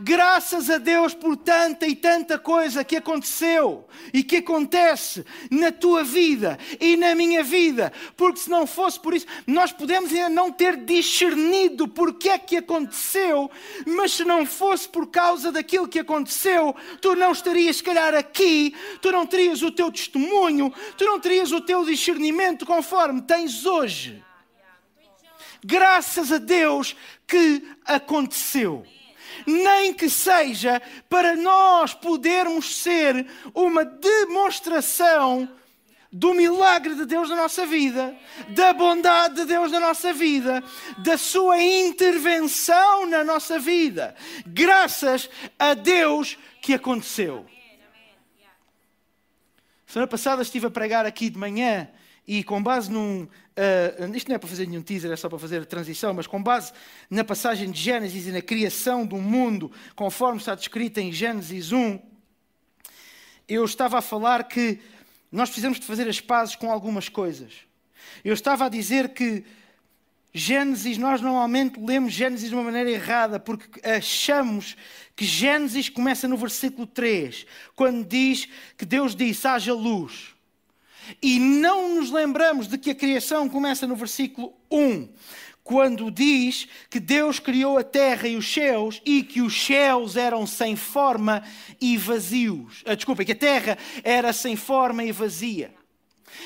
Graças 0.00 0.68
a 0.68 0.78
Deus 0.78 1.14
por 1.14 1.36
tanta 1.36 1.86
e 1.86 1.94
tanta 1.94 2.38
coisa 2.38 2.84
que 2.84 2.96
aconteceu 2.96 3.86
e 4.12 4.22
que 4.22 4.36
acontece 4.36 5.24
na 5.50 5.70
tua 5.72 6.04
vida 6.04 6.58
e 6.80 6.96
na 6.96 7.14
minha 7.14 7.42
vida, 7.42 7.92
porque 8.16 8.40
se 8.40 8.50
não 8.50 8.66
fosse 8.66 8.98
por 8.98 9.14
isso, 9.14 9.26
nós 9.46 9.72
podemos 9.72 10.12
ainda 10.12 10.28
não 10.28 10.50
ter 10.50 10.76
discernido 10.76 11.88
porque 11.88 12.28
é 12.28 12.38
que 12.38 12.56
aconteceu, 12.56 13.50
mas 13.86 14.12
se 14.12 14.24
não 14.24 14.44
fosse 14.44 14.88
por 14.88 15.06
causa 15.08 15.52
daquilo 15.52 15.88
que 15.88 15.98
aconteceu, 15.98 16.74
tu 17.00 17.14
não 17.14 17.32
estarias, 17.32 17.76
se 17.76 17.82
calhar, 17.82 18.14
aqui, 18.14 18.74
tu 19.00 19.10
não 19.12 19.26
terias 19.26 19.62
o 19.62 19.70
teu 19.70 19.90
testemunho, 19.90 20.72
tu 20.96 21.04
não 21.04 21.20
terias 21.20 21.52
o 21.52 21.60
teu 21.60 21.84
discernimento 21.84 22.66
conforme 22.66 23.22
tens 23.22 23.64
hoje. 23.64 24.22
Graças 25.64 26.30
a 26.30 26.38
Deus 26.38 26.96
que 27.26 27.62
aconteceu 27.84 28.84
nem 29.46 29.92
que 29.92 30.08
seja 30.08 30.80
para 31.08 31.36
nós 31.36 31.94
podermos 31.94 32.76
ser 32.76 33.26
uma 33.54 33.84
demonstração 33.84 35.48
do 36.12 36.32
milagre 36.32 36.94
de 36.94 37.04
Deus 37.04 37.28
na 37.28 37.36
nossa 37.36 37.66
vida, 37.66 38.16
da 38.48 38.72
bondade 38.72 39.34
de 39.34 39.44
Deus 39.44 39.70
na 39.70 39.80
nossa 39.80 40.12
vida, 40.12 40.62
da 40.98 41.18
sua 41.18 41.60
intervenção 41.60 43.06
na 43.06 43.22
nossa 43.22 43.58
vida, 43.58 44.14
graças 44.46 45.28
a 45.58 45.74
Deus 45.74 46.38
que 46.62 46.72
aconteceu. 46.72 47.44
Semana 49.86 50.08
passada 50.08 50.42
estive 50.42 50.66
a 50.66 50.70
pregar 50.70 51.06
aqui 51.06 51.30
de 51.30 51.38
manhã 51.38 51.88
e 52.26 52.42
com 52.42 52.62
base 52.62 52.90
num. 52.90 53.28
Uh, 53.56 54.14
isto 54.14 54.28
não 54.28 54.36
é 54.36 54.38
para 54.38 54.48
fazer 54.48 54.66
nenhum 54.66 54.82
teaser, 54.82 55.10
é 55.10 55.16
só 55.16 55.30
para 55.30 55.38
fazer 55.38 55.62
a 55.62 55.64
transição, 55.64 56.12
mas 56.12 56.26
com 56.26 56.42
base 56.42 56.72
na 57.08 57.24
passagem 57.24 57.70
de 57.70 57.80
Gênesis 57.80 58.26
e 58.26 58.32
na 58.32 58.42
criação 58.42 59.06
do 59.06 59.16
mundo, 59.16 59.72
conforme 59.94 60.38
está 60.38 60.54
descrita 60.54 61.00
em 61.00 61.10
Gênesis 61.10 61.72
1, 61.72 61.98
eu 63.48 63.64
estava 63.64 63.98
a 63.98 64.02
falar 64.02 64.44
que 64.44 64.78
nós 65.32 65.48
precisamos 65.48 65.80
de 65.80 65.86
fazer 65.86 66.06
as 66.06 66.20
pazes 66.20 66.54
com 66.54 66.70
algumas 66.70 67.08
coisas. 67.08 67.54
Eu 68.22 68.34
estava 68.34 68.66
a 68.66 68.68
dizer 68.68 69.10
que 69.10 69.42
Gênesis, 70.34 70.98
nós 70.98 71.22
normalmente 71.22 71.80
lemos 71.80 72.12
Gênesis 72.12 72.50
de 72.50 72.54
uma 72.54 72.64
maneira 72.64 72.90
errada, 72.90 73.40
porque 73.40 73.80
achamos 73.88 74.76
que 75.16 75.24
Gênesis 75.24 75.88
começa 75.88 76.28
no 76.28 76.36
versículo 76.36 76.86
3, 76.86 77.46
quando 77.74 78.04
diz 78.04 78.46
que 78.76 78.84
Deus 78.84 79.16
disse: 79.16 79.48
haja 79.48 79.72
luz. 79.72 80.35
E 81.22 81.38
não 81.38 81.94
nos 81.96 82.10
lembramos 82.10 82.66
de 82.66 82.78
que 82.78 82.90
a 82.90 82.94
criação 82.94 83.48
começa 83.48 83.86
no 83.86 83.96
versículo 83.96 84.52
1, 84.70 85.08
quando 85.62 86.10
diz 86.10 86.68
que 86.88 87.00
Deus 87.00 87.40
criou 87.40 87.76
a 87.76 87.82
terra 87.82 88.28
e 88.28 88.36
os 88.36 88.52
céus 88.52 89.02
e 89.04 89.22
que 89.22 89.40
os 89.40 89.66
céus 89.66 90.16
eram 90.16 90.46
sem 90.46 90.76
forma 90.76 91.42
e 91.80 91.96
vazios. 91.96 92.82
Ah, 92.86 92.94
desculpa, 92.94 93.24
que 93.24 93.32
a 93.32 93.36
terra 93.36 93.76
era 94.04 94.32
sem 94.32 94.54
forma 94.54 95.02
e 95.02 95.10
vazia. 95.10 95.74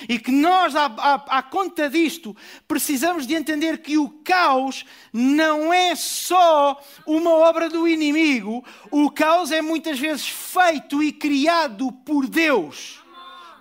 E 0.08 0.18
que 0.18 0.30
nós, 0.30 0.74
à, 0.74 0.86
à, 0.86 1.38
à, 1.38 1.42
conta 1.42 1.88
disto, 1.88 2.36
precisamos 2.66 3.26
de 3.26 3.34
entender 3.34 3.78
que 3.78 3.98
o 3.98 4.08
caos 4.08 4.84
não 5.12 5.72
é 5.72 5.94
só 5.94 6.80
uma 7.06 7.30
obra 7.30 7.68
do 7.68 7.86
inimigo, 7.88 8.64
o 8.90 9.10
caos 9.10 9.50
é 9.50 9.60
muitas 9.60 9.98
vezes 9.98 10.28
feito 10.28 11.02
e 11.02 11.12
criado 11.12 11.92
por 11.92 12.26
Deus, 12.26 13.02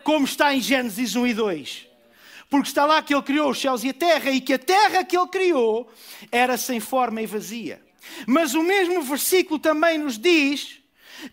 como 0.03 0.25
está 0.25 0.53
em 0.53 0.61
Gênesis 0.61 1.15
1 1.15 1.27
e 1.27 1.33
2 1.33 1.89
porque 2.49 2.67
está 2.67 2.85
lá 2.85 3.01
que 3.01 3.13
ele 3.13 3.21
criou 3.21 3.51
os 3.51 3.61
céus 3.61 3.83
e 3.83 3.89
a 3.89 3.93
terra, 3.93 4.31
e 4.31 4.41
que 4.41 4.53
a 4.53 4.59
terra 4.59 5.03
que 5.03 5.15
ele 5.15 5.27
criou 5.27 5.87
era 6.31 6.57
sem 6.57 6.79
forma 6.79 7.21
e 7.21 7.27
vazia. 7.27 7.79
Mas 8.25 8.55
o 8.55 8.63
mesmo 8.63 9.01
versículo 9.03 9.59
também 9.59 9.99
nos 9.99 10.17
diz 10.17 10.79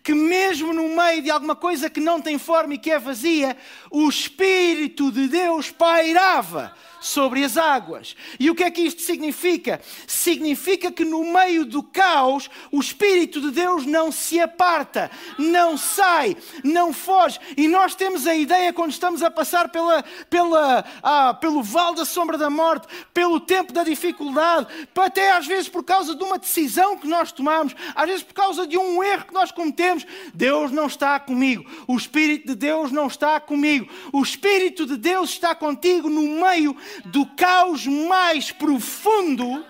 que, 0.03 0.13
mesmo 0.13 0.73
no 0.73 0.89
meio 0.89 1.23
de 1.23 1.31
alguma 1.31 1.55
coisa 1.55 1.89
que 1.89 1.99
não 1.99 2.21
tem 2.21 2.37
forma 2.37 2.75
e 2.75 2.77
que 2.77 2.91
é 2.91 2.99
vazia, 2.99 3.57
o 3.89 4.07
Espírito 4.07 5.11
de 5.11 5.27
Deus 5.27 5.71
pairava 5.71 6.75
sobre 6.99 7.43
as 7.43 7.57
águas. 7.57 8.15
E 8.39 8.49
o 8.49 8.55
que 8.55 8.63
é 8.63 8.71
que 8.71 8.81
isto 8.81 9.01
significa? 9.01 9.81
Significa 10.05 10.91
que 10.91 11.05
no 11.05 11.23
meio 11.31 11.65
do 11.65 11.83
caos, 11.83 12.49
o 12.71 12.79
Espírito 12.79 13.41
de 13.41 13.51
Deus 13.51 13.85
não 13.85 14.11
se 14.11 14.39
aparta, 14.39 15.09
não 15.37 15.77
sai, 15.77 16.35
não 16.63 16.93
foge. 16.93 17.39
E 17.55 17.67
nós 17.67 17.95
temos 17.95 18.27
a 18.27 18.35
ideia, 18.35 18.73
quando 18.73 18.91
estamos 18.91 19.23
a 19.23 19.31
passar 19.31 19.69
pela, 19.69 20.03
pela, 20.29 20.85
ah, 21.03 21.33
pelo 21.33 21.63
vale 21.63 21.97
da 21.97 22.05
sombra 22.05 22.37
da 22.37 22.49
morte, 22.49 22.87
pelo 23.13 23.39
tempo 23.39 23.73
da 23.73 23.83
dificuldade, 23.83 24.67
até 24.95 25.31
às 25.31 25.47
vezes 25.47 25.69
por 25.69 25.83
causa 25.83 26.15
de 26.15 26.23
uma 26.23 26.37
decisão 26.37 26.97
que 26.97 27.07
nós 27.07 27.31
tomamos, 27.31 27.75
às 27.95 28.07
vezes 28.07 28.23
por 28.23 28.33
causa 28.33 28.67
de 28.67 28.77
um 28.77 29.03
erro 29.03 29.25
que 29.25 29.33
nós 29.33 29.51
cometemos, 29.51 30.05
Deus 30.33 30.71
não 30.71 30.87
está 30.87 31.19
comigo, 31.19 31.65
o 31.87 31.95
Espírito 31.95 32.47
de 32.47 32.55
Deus 32.55 32.91
não 32.91 33.07
está 33.07 33.39
comigo, 33.39 33.87
o 34.11 34.21
Espírito 34.21 34.85
de 34.85 34.97
Deus 34.97 35.29
está 35.29 35.55
contigo 35.55 36.09
no 36.09 36.41
meio 36.41 36.75
do 37.05 37.25
caos 37.25 37.85
mais 37.85 38.51
profundo 38.51 39.65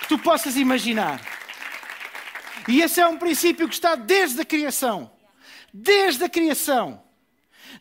que 0.00 0.08
tu 0.08 0.18
possas 0.18 0.56
imaginar. 0.56 1.20
E 2.66 2.80
esse 2.80 3.00
é 3.00 3.06
um 3.06 3.18
princípio 3.18 3.68
que 3.68 3.74
está 3.74 3.94
desde 3.94 4.40
a 4.40 4.44
criação. 4.44 5.10
Desde 5.72 6.24
a 6.24 6.28
criação. 6.28 7.03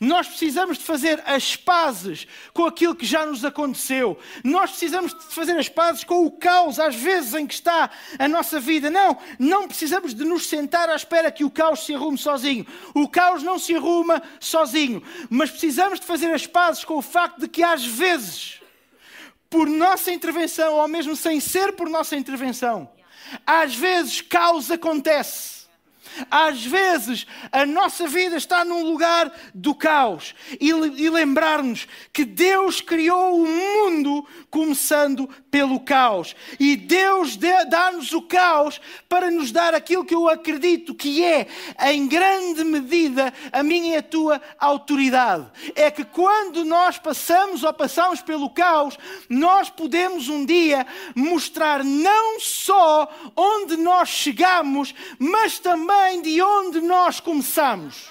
Nós 0.04 0.28
precisamos 0.28 0.78
de 0.78 0.84
fazer 0.84 1.24
as 1.26 1.56
pazes 1.56 2.28
com 2.54 2.66
aquilo 2.66 2.94
que 2.94 3.06
já 3.06 3.26
nos 3.26 3.46
aconteceu. 3.46 4.20
Nós 4.44 4.72
precisamos 4.72 5.14
de 5.14 5.34
fazer 5.34 5.58
as 5.58 5.70
pazes 5.70 6.04
com 6.04 6.26
o 6.26 6.32
caos, 6.32 6.78
às 6.78 6.94
vezes, 6.94 7.34
em 7.34 7.48
que 7.48 7.54
está 7.54 7.90
a 8.20 8.28
nossa 8.28 8.60
vida. 8.60 8.90
Não, 8.90 9.18
não 9.40 9.66
precisamos 9.66 10.14
de 10.14 10.26
nos 10.26 10.48
sentar 10.48 10.90
à 10.90 10.96
espera 10.96 11.32
que 11.32 11.46
o 11.46 11.50
caos 11.50 11.86
se 11.86 11.96
arrume 11.96 12.18
sozinho. 12.18 12.68
O 12.94 13.08
caos 13.08 13.42
não 13.44 13.58
se 13.58 13.74
arruma 13.74 14.22
sozinho. 14.42 15.02
Mas 15.30 15.50
precisamos 15.50 16.02
de 16.02 16.06
fazer 16.06 16.34
as 16.34 16.46
pazes 16.46 16.84
com 16.84 16.98
o 16.98 17.02
facto 17.02 17.40
de 17.40 17.48
que, 17.48 17.64
às 17.64 17.86
vezes, 17.86 18.62
por 19.50 19.70
nossa 19.70 20.12
intervenção, 20.12 20.74
ou 20.74 20.88
mesmo 20.88 21.16
sem 21.16 21.40
ser 21.40 21.78
por 21.78 21.90
nossa 21.90 22.18
intervenção, 22.18 22.92
às 23.48 23.74
vezes 23.74 24.20
caos 24.20 24.70
acontece 24.70 25.63
às 26.30 26.66
vezes 26.66 27.26
a 27.52 27.66
nossa 27.66 28.08
vida 28.08 28.36
está 28.36 28.64
num 28.64 28.84
lugar 28.84 29.32
do 29.54 29.74
caos 29.74 30.36
e, 30.60 30.70
e 30.70 31.10
lembrar-nos 31.10 31.88
que 32.12 32.26
Deus 32.26 32.82
criou 32.82 33.42
o 33.42 33.48
mundo 33.48 34.28
começando 34.50 35.30
pelo 35.50 35.80
caos 35.80 36.36
e 36.60 36.76
Deus 36.76 37.38
dá-nos 37.70 38.12
o 38.14 38.22
caos 38.22 38.80
para 39.08 39.30
nos 39.30 39.52
dar 39.52 39.74
aquilo 39.74 40.06
que 40.06 40.16
eu 40.16 40.28
acredito 40.28 40.96
que 40.96 41.24
é, 41.24 41.48
em 41.92 42.08
grande 42.08 42.64
medida, 42.64 43.34
a 43.52 43.64
minha 43.64 43.96
e 43.96 43.98
a 43.98 44.04
tua 44.04 44.42
autoridade. 44.60 45.46
É 45.76 45.92
que 45.92 46.04
quando 46.04 46.64
nós 46.66 46.98
passamos 46.98 47.64
ou 47.64 47.74
passamos 47.74 48.22
pelo 48.22 48.50
caos, 48.50 48.98
nós 49.30 49.70
podemos 49.70 50.30
um 50.30 50.46
dia 50.46 50.86
mostrar 51.16 51.84
não 51.84 52.40
só 52.40 53.12
onde 53.36 53.78
nós 53.78 54.10
chegamos, 54.10 54.94
mas 55.20 55.60
também 55.60 56.03
vem 56.04 56.22
de 56.22 56.42
onde 56.42 56.82
nós 56.82 57.20
começamos. 57.20 58.10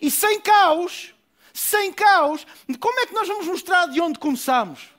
E 0.00 0.10
sem 0.10 0.40
caos, 0.40 1.14
sem 1.52 1.92
caos, 1.92 2.46
como 2.80 3.00
é 3.00 3.06
que 3.06 3.14
nós 3.14 3.28
vamos 3.28 3.46
mostrar 3.46 3.86
de 3.86 4.00
onde 4.00 4.18
começamos? 4.18 4.90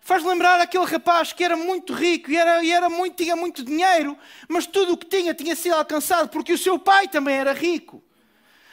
Faz 0.00 0.24
lembrar 0.24 0.60
aquele 0.60 0.86
rapaz 0.86 1.32
que 1.32 1.44
era 1.44 1.56
muito 1.56 1.92
rico 1.92 2.30
e, 2.30 2.36
era, 2.36 2.64
e 2.64 2.72
era 2.72 2.88
muito, 2.88 3.22
tinha 3.22 3.36
muito 3.36 3.62
dinheiro, 3.62 4.18
mas 4.48 4.66
tudo 4.66 4.94
o 4.94 4.96
que 4.96 5.06
tinha 5.06 5.34
tinha 5.34 5.54
sido 5.54 5.74
alcançado 5.74 6.28
porque 6.30 6.52
o 6.52 6.58
seu 6.58 6.78
pai 6.78 7.06
também 7.06 7.36
era 7.36 7.52
rico. 7.52 8.02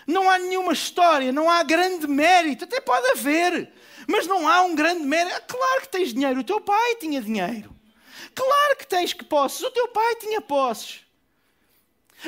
Não 0.08 0.30
há 0.30 0.40
nenhuma 0.40 0.72
história, 0.72 1.34
não 1.34 1.50
há 1.50 1.62
grande 1.64 2.08
mérito, 2.08 2.64
até 2.64 2.80
pode 2.80 3.06
haver, 3.10 3.72
mas 4.08 4.26
não 4.26 4.48
há 4.48 4.62
um 4.62 4.74
grande 4.74 5.04
mérito. 5.04 5.42
Claro 5.48 5.82
que 5.82 5.90
tens 5.90 6.14
dinheiro, 6.14 6.40
o 6.40 6.44
teu 6.46 6.62
pai 6.62 6.96
tinha 6.96 7.22
dinheiro. 7.22 7.76
Claro 8.34 8.78
que 8.78 8.88
tens 8.88 9.12
que 9.12 9.26
posses, 9.26 9.62
o 9.62 9.72
teu 9.72 9.90
pai 9.90 10.16
tinha 10.16 10.40
posses. 10.40 11.07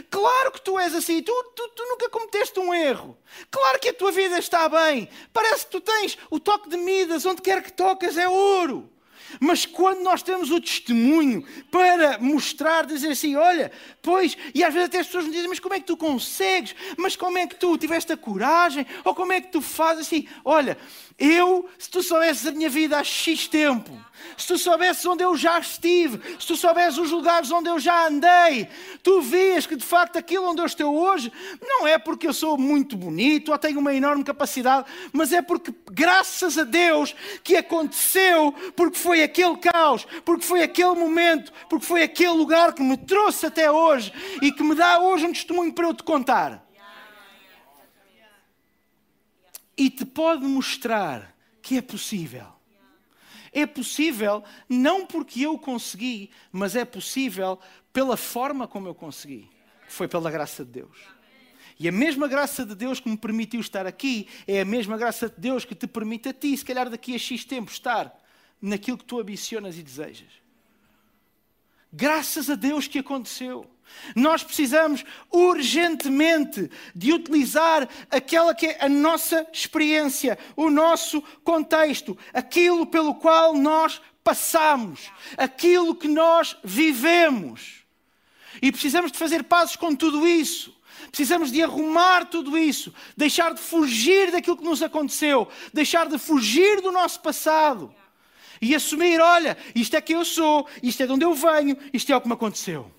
Claro 0.10 0.52
que 0.52 0.62
tu 0.62 0.78
és 0.78 0.94
assim, 0.94 1.22
tu, 1.22 1.34
tu, 1.56 1.68
tu, 1.70 1.84
nunca 1.84 2.10
cometeste 2.10 2.60
um 2.60 2.74
erro. 2.74 3.18
Claro 3.50 3.80
que 3.80 3.90
a 3.90 3.94
tua 3.94 4.12
vida 4.12 4.38
está 4.38 4.70
bem. 4.70 5.10
Parece 5.34 5.66
que 5.66 5.72
tu 5.72 5.82
tens 5.82 6.18
o 6.30 6.40
toque 6.40 6.70
de 6.70 6.78
Midas, 6.78 7.26
onde 7.26 7.42
quer 7.42 7.64
que 7.64 7.74
tocas 7.74 8.18
é 8.18 8.28
ouro. 8.28 8.90
Mas 9.40 9.66
quando 9.66 10.02
nós 10.02 10.24
temos 10.24 10.50
o 10.50 10.62
testemunho 10.62 11.46
para 11.70 12.18
mostrar, 12.18 12.86
dizer 12.86 13.10
assim, 13.10 13.36
olha, 13.36 13.72
pois, 14.02 14.36
e 14.56 14.64
às 14.64 14.74
vezes 14.74 14.90
até 14.90 15.00
as 15.00 15.08
pessoas 15.08 15.26
me 15.26 15.32
dizem, 15.32 15.50
mas 15.50 15.60
como 15.60 15.76
é 15.76 15.80
que 15.80 15.86
tu 15.86 15.98
consegues? 15.98 16.76
Mas 16.98 17.16
como 17.16 17.38
é 17.38 17.46
que 17.46 17.56
tu 17.56 17.78
tiveste 17.78 18.12
a 18.12 18.18
coragem? 18.18 18.86
Ou 19.04 19.14
como 19.14 19.34
é 19.34 19.42
que 19.42 19.52
tu 19.52 19.62
fazes 19.62 20.08
assim? 20.08 20.28
Olha, 20.44 20.78
eu, 21.20 21.70
se 21.78 21.90
tu 21.90 22.02
soubesses 22.02 22.46
a 22.48 22.52
minha 22.52 22.70
vida 22.70 22.98
há 22.98 23.04
X 23.04 23.48
tempo, 23.48 23.92
se 24.38 24.48
tu 24.48 24.58
soubesses 24.58 25.06
onde 25.06 25.24
eu 25.24 25.36
já 25.36 25.60
estive, 25.60 26.20
se 26.40 26.48
tu 26.48 26.56
soubesses 26.56 26.98
os 26.98 27.12
lugares 27.12 27.52
onde 27.52 27.70
eu 27.70 27.78
já 27.78 28.08
andei, 28.08 28.68
tu 29.04 29.22
vias 29.22 29.66
que 29.66 29.76
de 29.76 29.86
facto 29.86 30.18
aquilo 30.18 30.50
onde 30.50 30.62
eu 30.62 30.66
estou 30.66 30.96
hoje 30.96 31.32
não 31.62 31.86
é 31.86 31.98
porque 31.98 32.28
eu 32.28 32.34
sou 32.34 32.58
muito 32.58 32.96
bonito 32.96 33.52
ou 33.52 33.58
tenho 33.58 33.80
uma 33.80 33.94
enorme 33.94 34.24
capacidade, 34.24 34.88
mas 35.12 35.34
é 35.34 35.42
porque, 35.42 35.74
graças 35.92 36.58
a 36.58 36.64
Deus, 36.64 37.14
que 37.44 37.58
aconteceu, 37.58 38.54
porque 38.76 38.98
foi 38.98 39.24
aquele 39.24 39.58
caos, 39.58 40.08
porque 40.24 40.46
foi 40.46 40.64
aquele 40.64 40.96
momento, 40.96 41.52
porque 41.70 41.86
foi 41.86 42.04
aquele 42.04 42.32
lugar 42.32 42.74
que 42.74 42.82
me 42.82 42.96
trouxe 42.96 43.46
até 43.46 43.70
hoje 43.70 44.14
e 44.42 44.52
que 44.52 44.64
me 44.64 44.76
dá 44.76 45.00
hoje 45.00 45.26
um 45.26 45.34
testemunho 45.34 45.74
para 45.74 45.88
eu 45.88 45.94
te 45.94 46.04
contar. 46.04 46.69
E 49.80 49.90
te 49.90 50.06
pode 50.06 50.46
mostrar 50.46 51.36
que 51.62 51.78
é 51.78 51.82
possível 51.82 52.60
é 53.52 53.66
possível 53.66 54.44
não 54.68 55.06
porque 55.06 55.42
eu 55.42 55.58
consegui, 55.58 56.30
mas 56.52 56.76
é 56.76 56.86
possível 56.86 57.60
pela 57.92 58.18
forma 58.18 58.68
como 58.68 58.88
eu 58.88 58.96
consegui. 58.96 59.50
Foi 59.88 60.08
pela 60.08 60.30
graça 60.30 60.64
de 60.64 60.72
Deus. 60.72 60.98
E 61.80 61.88
a 61.88 61.92
mesma 61.92 62.28
graça 62.28 62.66
de 62.66 62.76
Deus 62.76 63.00
que 63.00 63.10
me 63.10 63.18
permitiu 63.18 63.62
estar 63.62 63.88
aqui 63.88 64.28
é 64.46 64.62
a 64.62 64.66
mesma 64.66 64.98
graça 64.98 65.30
de 65.30 65.40
Deus 65.40 65.64
que 65.64 65.74
te 65.74 65.88
permite 65.88 66.30
a 66.30 66.34
ti, 66.34 66.56
se 66.56 66.66
calhar 66.66 66.90
daqui 66.90 67.16
a 67.16 67.18
X 67.18 67.46
tempo, 67.46 67.72
estar 67.72 68.14
naquilo 68.62 68.98
que 68.98 69.06
tu 69.06 69.20
ambicionas 69.20 69.78
e 69.78 69.84
desejas. 69.84 70.39
Graças 71.92 72.50
a 72.50 72.56
Deus 72.56 72.88
que 72.88 73.00
aconteceu. 73.00 73.66
Nós 74.16 74.44
precisamos 74.44 75.04
urgentemente 75.32 76.70
de 76.96 77.12
utilizar 77.12 77.90
aquela 78.12 78.54
que 78.54 78.68
é 78.68 78.78
a 78.82 78.90
nossa 78.90 79.48
experiência, 79.52 80.38
o 80.56 80.70
nosso 80.70 81.22
contexto, 81.44 82.18
aquilo 82.34 82.86
pelo 82.86 83.16
qual 83.16 83.54
nós 83.56 84.00
passamos, 84.24 85.12
aquilo 85.36 85.96
que 85.96 86.08
nós 86.08 86.56
vivemos. 86.64 87.84
E 88.62 88.72
precisamos 88.72 89.12
de 89.12 89.18
fazer 89.18 89.44
passos 89.44 89.76
com 89.76 89.96
tudo 89.96 90.28
isso. 90.28 90.78
Precisamos 91.10 91.52
de 91.52 91.64
arrumar 91.64 92.26
tudo 92.26 92.58
isso, 92.58 92.94
deixar 93.18 93.54
de 93.54 93.62
fugir 93.62 94.32
daquilo 94.32 94.58
que 94.58 94.64
nos 94.64 94.84
aconteceu, 94.84 95.48
deixar 95.74 96.08
de 96.08 96.20
fugir 96.20 96.82
do 96.82 96.92
nosso 96.92 97.20
passado 97.22 97.94
e 98.62 98.76
assumir: 98.76 99.20
olha, 99.20 99.58
isto 99.74 99.96
é 99.96 100.02
que 100.02 100.14
eu 100.14 100.26
sou, 100.26 100.68
isto 100.82 101.04
é 101.04 101.06
de 101.06 101.14
onde 101.14 101.26
eu 101.26 101.34
venho, 101.34 101.78
isto 101.94 102.12
é 102.12 102.16
o 102.16 102.22
que 102.22 102.28
me 102.28 102.34
aconteceu. 102.34 102.92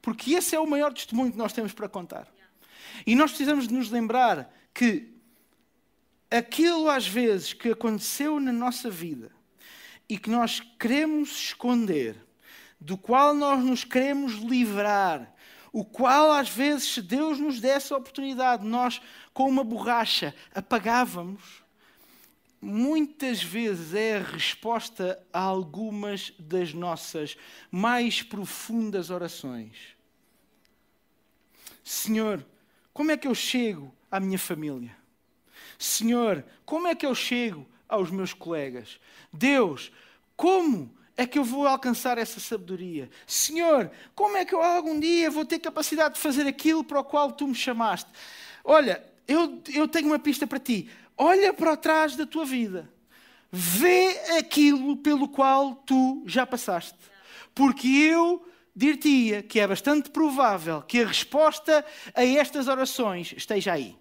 Porque 0.00 0.34
esse 0.34 0.54
é 0.54 0.60
o 0.60 0.66
maior 0.66 0.92
testemunho 0.92 1.32
que 1.32 1.38
nós 1.38 1.52
temos 1.52 1.72
para 1.72 1.88
contar. 1.88 2.28
E 3.06 3.14
nós 3.14 3.30
precisamos 3.30 3.66
de 3.66 3.74
nos 3.74 3.90
lembrar 3.90 4.52
que 4.72 5.14
aquilo 6.30 6.90
às 6.90 7.06
vezes 7.06 7.52
que 7.52 7.70
aconteceu 7.70 8.38
na 8.38 8.52
nossa 8.52 8.90
vida 8.90 9.30
e 10.08 10.18
que 10.18 10.28
nós 10.28 10.60
queremos 10.78 11.30
esconder, 11.30 12.16
do 12.78 12.98
qual 12.98 13.34
nós 13.34 13.64
nos 13.64 13.82
queremos 13.82 14.34
livrar, 14.34 15.33
o 15.74 15.84
qual 15.84 16.30
às 16.30 16.48
vezes, 16.48 16.94
se 16.94 17.02
Deus 17.02 17.40
nos 17.40 17.60
desse 17.60 17.92
a 17.92 17.96
oportunidade, 17.96 18.64
nós 18.64 19.02
com 19.32 19.48
uma 19.48 19.64
borracha 19.64 20.32
apagávamos, 20.54 21.64
muitas 22.62 23.42
vezes 23.42 23.92
é 23.92 24.18
a 24.18 24.22
resposta 24.22 25.20
a 25.32 25.40
algumas 25.40 26.32
das 26.38 26.72
nossas 26.72 27.36
mais 27.72 28.22
profundas 28.22 29.10
orações. 29.10 29.96
Senhor, 31.82 32.46
como 32.92 33.10
é 33.10 33.16
que 33.16 33.26
eu 33.26 33.34
chego 33.34 33.92
à 34.08 34.20
minha 34.20 34.38
família? 34.38 34.96
Senhor, 35.76 36.44
como 36.64 36.86
é 36.86 36.94
que 36.94 37.04
eu 37.04 37.16
chego 37.16 37.66
aos 37.88 38.12
meus 38.12 38.32
colegas? 38.32 39.00
Deus, 39.32 39.90
como 40.36 40.96
é 41.16 41.26
que 41.26 41.38
eu 41.38 41.44
vou 41.44 41.66
alcançar 41.66 42.18
essa 42.18 42.40
sabedoria? 42.40 43.08
Senhor, 43.26 43.90
como 44.14 44.36
é 44.36 44.44
que 44.44 44.54
eu 44.54 44.62
algum 44.62 44.98
dia 44.98 45.30
vou 45.30 45.44
ter 45.44 45.58
capacidade 45.58 46.14
de 46.14 46.20
fazer 46.20 46.46
aquilo 46.46 46.82
para 46.82 47.00
o 47.00 47.04
qual 47.04 47.30
tu 47.30 47.46
me 47.46 47.54
chamaste? 47.54 48.10
Olha, 48.64 49.04
eu, 49.26 49.62
eu 49.72 49.86
tenho 49.86 50.06
uma 50.06 50.18
pista 50.18 50.46
para 50.46 50.58
ti. 50.58 50.90
Olha 51.16 51.52
para 51.52 51.76
trás 51.76 52.16
da 52.16 52.26
tua 52.26 52.44
vida. 52.44 52.90
Vê 53.50 54.18
aquilo 54.38 54.96
pelo 54.96 55.28
qual 55.28 55.76
tu 55.76 56.24
já 56.26 56.44
passaste. 56.44 56.98
Porque 57.54 57.86
eu 57.86 58.44
dir-te-ia 58.74 59.42
que 59.42 59.60
é 59.60 59.66
bastante 59.66 60.10
provável 60.10 60.82
que 60.82 61.00
a 61.00 61.06
resposta 61.06 61.84
a 62.12 62.24
estas 62.24 62.66
orações 62.66 63.32
esteja 63.36 63.72
aí. 63.72 63.96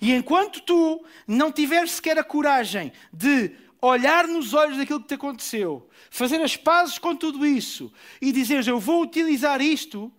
E 0.00 0.14
enquanto 0.14 0.62
tu 0.62 1.04
não 1.26 1.52
tiveres 1.52 1.92
sequer 1.92 2.18
a 2.18 2.24
coragem 2.24 2.92
de 3.12 3.52
olhar 3.80 4.26
nos 4.26 4.54
olhos 4.54 4.76
daquilo 4.76 5.00
que 5.00 5.08
te 5.08 5.14
aconteceu, 5.14 5.88
fazer 6.10 6.40
as 6.40 6.56
pazes 6.56 6.98
com 6.98 7.14
tudo 7.14 7.46
isso 7.46 7.92
e 8.20 8.32
dizeres 8.32 8.66
eu 8.66 8.80
vou 8.80 9.02
utilizar 9.02 9.60
isto, 9.60 10.12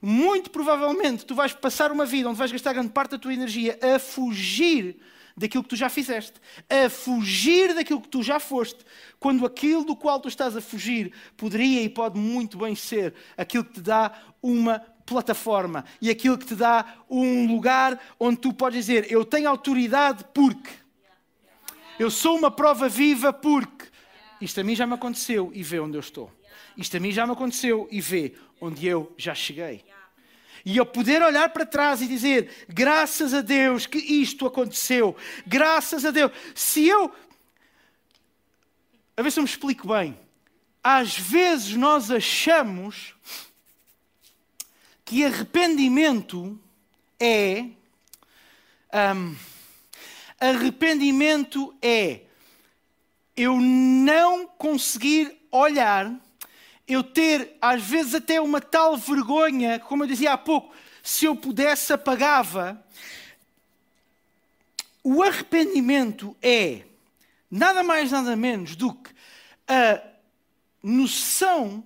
muito 0.00 0.50
provavelmente 0.50 1.24
tu 1.24 1.34
vais 1.34 1.52
passar 1.52 1.92
uma 1.92 2.06
vida 2.06 2.28
onde 2.28 2.38
vais 2.38 2.50
gastar 2.50 2.72
grande 2.72 2.92
parte 2.92 3.12
da 3.12 3.18
tua 3.18 3.34
energia 3.34 3.78
a 3.82 3.98
fugir 3.98 4.98
daquilo 5.36 5.62
que 5.62 5.70
tu 5.70 5.76
já 5.76 5.88
fizeste, 5.88 6.34
a 6.68 6.90
fugir 6.90 7.74
daquilo 7.74 8.00
que 8.00 8.08
tu 8.08 8.22
já 8.22 8.38
foste, 8.38 8.84
quando 9.18 9.46
aquilo 9.46 9.84
do 9.84 9.96
qual 9.96 10.20
tu 10.20 10.28
estás 10.28 10.56
a 10.56 10.60
fugir 10.60 11.12
poderia 11.36 11.82
e 11.82 11.88
pode 11.88 12.18
muito 12.18 12.58
bem 12.58 12.74
ser 12.74 13.14
aquilo 13.36 13.64
que 13.64 13.74
te 13.74 13.80
dá 13.80 14.12
uma 14.42 14.80
plataforma 15.06 15.84
e 16.00 16.10
aquilo 16.10 16.38
que 16.38 16.46
te 16.46 16.54
dá 16.54 16.96
um 17.08 17.46
lugar 17.46 17.98
onde 18.18 18.38
tu 18.38 18.52
podes 18.52 18.84
dizer: 18.84 19.10
Eu 19.10 19.24
tenho 19.24 19.48
autoridade 19.48 20.24
porque. 20.32 20.81
Eu 21.98 22.10
sou 22.10 22.36
uma 22.36 22.50
prova 22.50 22.88
viva 22.88 23.32
porque. 23.32 23.86
Isto 24.40 24.60
a 24.60 24.64
mim 24.64 24.74
já 24.74 24.86
me 24.86 24.94
aconteceu 24.94 25.52
e 25.54 25.62
vê 25.62 25.78
onde 25.78 25.96
eu 25.96 26.00
estou. 26.00 26.32
Isto 26.76 26.96
a 26.96 27.00
mim 27.00 27.12
já 27.12 27.26
me 27.26 27.32
aconteceu 27.32 27.86
e 27.90 28.00
vê 28.00 28.34
onde 28.60 28.86
eu 28.86 29.12
já 29.16 29.34
cheguei. 29.34 29.84
E 30.64 30.76
eu 30.76 30.86
poder 30.86 31.22
olhar 31.22 31.48
para 31.50 31.66
trás 31.66 32.00
e 32.00 32.06
dizer: 32.06 32.66
graças 32.68 33.34
a 33.34 33.40
Deus 33.40 33.86
que 33.86 33.98
isto 33.98 34.46
aconteceu, 34.46 35.16
graças 35.46 36.04
a 36.04 36.10
Deus. 36.10 36.32
Se 36.54 36.86
eu. 36.86 37.12
A 39.16 39.22
ver 39.22 39.30
se 39.30 39.38
eu 39.38 39.42
me 39.42 39.48
explico 39.48 39.88
bem. 39.88 40.18
Às 40.82 41.16
vezes 41.16 41.76
nós 41.76 42.10
achamos 42.10 43.14
que 45.04 45.24
arrependimento 45.24 46.58
é. 47.20 47.66
Um, 49.14 49.36
arrependimento 50.50 51.74
é 51.80 52.22
eu 53.36 53.58
não 53.58 54.46
conseguir 54.46 55.38
olhar 55.50 56.12
eu 56.86 57.02
ter, 57.02 57.56
às 57.60 57.82
vezes, 57.82 58.14
até 58.14 58.40
uma 58.40 58.60
tal 58.60 58.96
vergonha, 58.96 59.78
como 59.78 60.02
eu 60.02 60.08
dizia 60.08 60.32
há 60.32 60.38
pouco, 60.38 60.74
se 61.02 61.24
eu 61.24 61.34
pudesse, 61.34 61.92
apagava. 61.92 62.84
O 65.02 65.22
arrependimento 65.22 66.36
é 66.42 66.82
nada 67.50 67.82
mais, 67.82 68.10
nada 68.10 68.36
menos 68.36 68.76
do 68.76 68.92
que 68.94 69.10
a 69.66 70.02
noção 70.82 71.84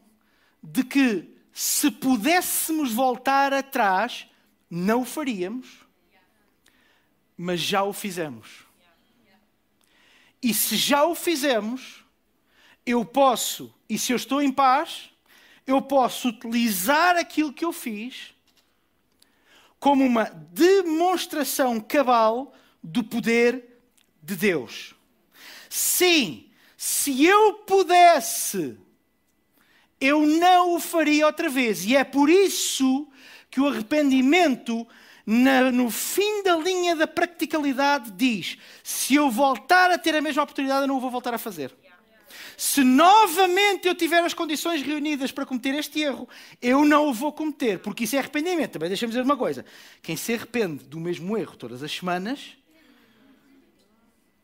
de 0.63 0.83
que 0.83 1.37
se 1.53 1.91
pudéssemos 1.91 2.93
voltar 2.93 3.53
atrás, 3.53 4.27
não 4.69 5.03
o 5.03 5.05
faríamos, 5.05 5.86
mas 7.37 7.61
já 7.61 7.83
o 7.83 7.93
fizemos. 7.93 8.65
E 10.43 10.55
se 10.55 10.77
já 10.77 11.05
o 11.05 11.15
fizemos, 11.15 12.05
eu 12.85 13.05
posso, 13.05 13.75
e 13.89 13.99
se 13.99 14.13
eu 14.13 14.17
estou 14.17 14.41
em 14.41 14.53
paz, 14.53 15.11
eu 15.67 15.83
posso 15.83 16.29
utilizar 16.29 17.17
aquilo 17.17 17.53
que 17.53 17.65
eu 17.65 17.73
fiz 17.73 18.35
como 19.79 20.05
uma 20.05 20.25
demonstração 20.25 21.81
cabal 21.81 22.55
do 22.83 23.03
poder 23.03 23.81
de 24.23 24.37
Deus. 24.37 24.95
Sim, 25.69 26.49
se 26.77 27.25
eu 27.25 27.55
pudesse, 27.55 28.79
eu 30.01 30.21
não 30.27 30.75
o 30.75 30.81
faria 30.81 31.27
outra 31.27 31.49
vez. 31.49 31.85
E 31.85 31.97
é 31.97 32.05
por 32.05 32.31
isso 32.31 33.09
que 33.51 33.61
o 33.61 33.69
arrependimento, 33.69 34.87
no 35.27 35.91
fim 35.91 36.43
da 36.45 36.57
linha 36.57 36.95
da 36.95 37.07
practicalidade, 37.07 38.13
diz: 38.13 38.57
se 38.85 39.15
eu 39.17 39.29
voltar 39.29 39.91
a 39.91 39.99
ter 39.99 40.15
a 40.15 40.21
mesma 40.21 40.45
oportunidade, 40.45 40.83
eu 40.83 40.87
não 40.87 40.99
o 40.99 41.01
vou 41.01 41.11
voltar 41.11 41.35
a 41.35 41.39
fazer. 41.39 41.75
Se 42.57 42.83
novamente 42.83 43.87
eu 43.87 43.95
tiver 43.95 44.23
as 44.25 44.33
condições 44.33 44.81
reunidas 44.83 45.31
para 45.31 45.45
cometer 45.45 45.75
este 45.75 46.01
erro, 46.01 46.29
eu 46.63 46.85
não 46.85 47.09
o 47.09 47.13
vou 47.13 47.33
cometer, 47.33 47.81
porque 47.81 48.05
isso 48.05 48.17
é 48.17 48.19
arrependimento. 48.19 48.73
Também 48.73 48.89
deixa-me 48.89 49.11
dizer 49.11 49.23
uma 49.23 49.37
coisa: 49.37 49.65
quem 50.01 50.17
se 50.17 50.33
arrepende 50.33 50.85
do 50.85 50.99
mesmo 51.01 51.37
erro 51.37 51.57
todas 51.57 51.83
as 51.83 51.93
semanas, 51.93 52.57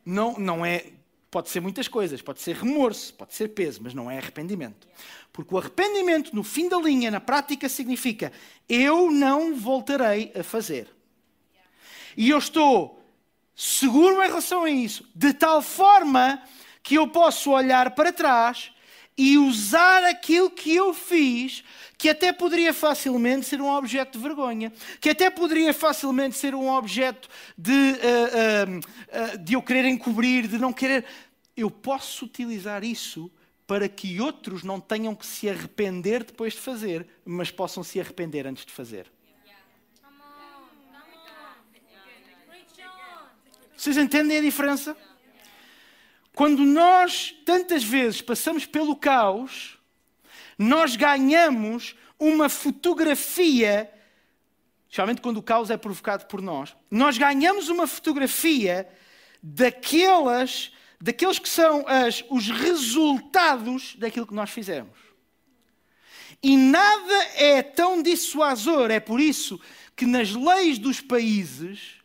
não, 0.05 0.38
não 0.38 0.66
é. 0.66 0.87
Pode 1.31 1.49
ser 1.49 1.61
muitas 1.61 1.88
coisas, 1.88 2.21
pode 2.21 2.42
ser 2.42 2.57
remorso, 2.57 3.14
pode 3.14 3.33
ser 3.33 3.49
peso, 3.49 3.81
mas 3.83 3.95
não 3.95 4.11
é 4.11 4.18
arrependimento. 4.18 4.87
Porque 5.33 5.55
o 5.55 5.59
arrependimento, 5.59 6.35
no 6.35 6.42
fim 6.42 6.68
da 6.68 6.77
linha, 6.79 7.11
na 7.11 7.21
prática, 7.21 7.68
significa 7.68 8.33
eu 8.68 9.11
não 9.11 9.55
voltarei 9.55 10.33
a 10.38 10.42
fazer. 10.42 10.88
E 12.16 12.29
eu 12.31 12.38
estou 12.38 13.03
seguro 13.55 14.23
em 14.23 14.27
relação 14.27 14.64
a 14.64 14.71
isso, 14.71 15.09
de 15.14 15.33
tal 15.33 15.62
forma 15.62 16.42
que 16.83 16.97
eu 16.97 17.09
posso 17.09 17.51
olhar 17.51 17.92
para 17.92 18.12
trás 18.12 18.71
e 19.16 19.38
usar 19.38 20.05
aquilo 20.05 20.51
que 20.51 20.75
eu 20.75 20.92
fiz, 20.92 21.62
que 21.97 22.09
até 22.09 22.33
poderia 22.33 22.75
facilmente 22.75 23.47
ser 23.47 23.61
um 23.61 23.68
objeto 23.68 24.18
de 24.18 24.25
vergonha, 24.25 24.73
que 25.01 25.11
até 25.11 25.31
poderia 25.31 25.73
facilmente 25.73 26.37
ser 26.37 26.55
um 26.55 26.68
objeto 26.68 27.29
de, 27.57 27.73
uh, 27.73 27.75
uh, 27.75 29.35
uh, 29.35 29.38
de 29.38 29.55
eu 29.55 29.62
querer 29.62 29.85
encobrir, 29.87 30.49
de 30.49 30.59
não 30.59 30.73
querer. 30.73 31.05
Eu 31.57 31.71
posso 31.71 32.25
utilizar 32.25 32.83
isso 32.83 33.31
para 33.73 33.89
que 33.89 34.21
outros 34.21 34.63
não 34.63 34.79
tenham 34.79 35.15
que 35.15 35.25
se 35.25 35.49
arrepender 35.49 36.25
depois 36.25 36.53
de 36.53 36.61
fazer, 36.61 37.07
mas 37.25 37.51
possam 37.51 37.83
se 37.83 37.99
arrepender 37.99 38.47
antes 38.47 38.67
de 38.67 38.71
fazer. 38.71 39.11
Vocês 43.75 43.97
entendem 43.97 44.37
a 44.37 44.43
diferença? 44.43 44.95
Quando 46.35 46.63
nós 46.65 47.35
tantas 47.47 47.83
vezes 47.83 48.21
passamos 48.21 48.67
pelo 48.67 48.95
caos, 48.95 49.79
nós 50.59 50.95
ganhamos 50.95 51.97
uma 52.19 52.51
fotografia, 52.51 53.91
especialmente 54.83 55.23
quando 55.23 55.39
o 55.39 55.43
caos 55.43 55.71
é 55.71 55.79
provocado 55.79 56.27
por 56.27 56.43
nós, 56.43 56.77
nós 56.91 57.17
ganhamos 57.17 57.71
uma 57.71 57.87
fotografia 57.87 58.87
daquelas 59.43 60.75
daqueles 61.03 61.41
que 61.41 61.49
são 61.49 61.85
as, 61.88 62.25
os 62.31 62.49
resultados 62.49 63.97
daquilo 63.97 64.25
que 64.25 64.35
nós 64.35 64.51
fizemos. 64.51 64.97
E 66.41 66.57
nada 66.57 67.15
é 67.35 67.61
tão 67.61 68.01
dissuasor, 68.01 68.88
é 68.93 69.01
por 69.01 69.21
isso 69.21 69.61
que 69.97 70.07
nas 70.07 70.31
leis 70.31 70.79
dos 70.79 71.01
países, 71.01 71.97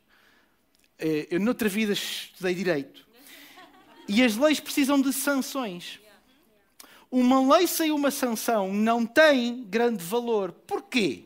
eh, 0.97 1.27
eu 1.29 1.39
noutra 1.39 1.69
vida 1.69 1.93
estudei 1.93 2.55
direito, 2.55 3.07
e 4.07 4.23
as 4.23 4.35
leis 4.35 4.59
precisam 4.59 4.99
de 4.99 5.13
sanções. 5.13 5.99
Uma 7.11 7.55
lei 7.55 7.67
sem 7.67 7.91
uma 7.91 8.09
sanção 8.09 8.73
não 8.73 9.05
tem 9.05 9.63
grande 9.63 10.03
valor. 10.03 10.51
Porquê? 10.51 11.25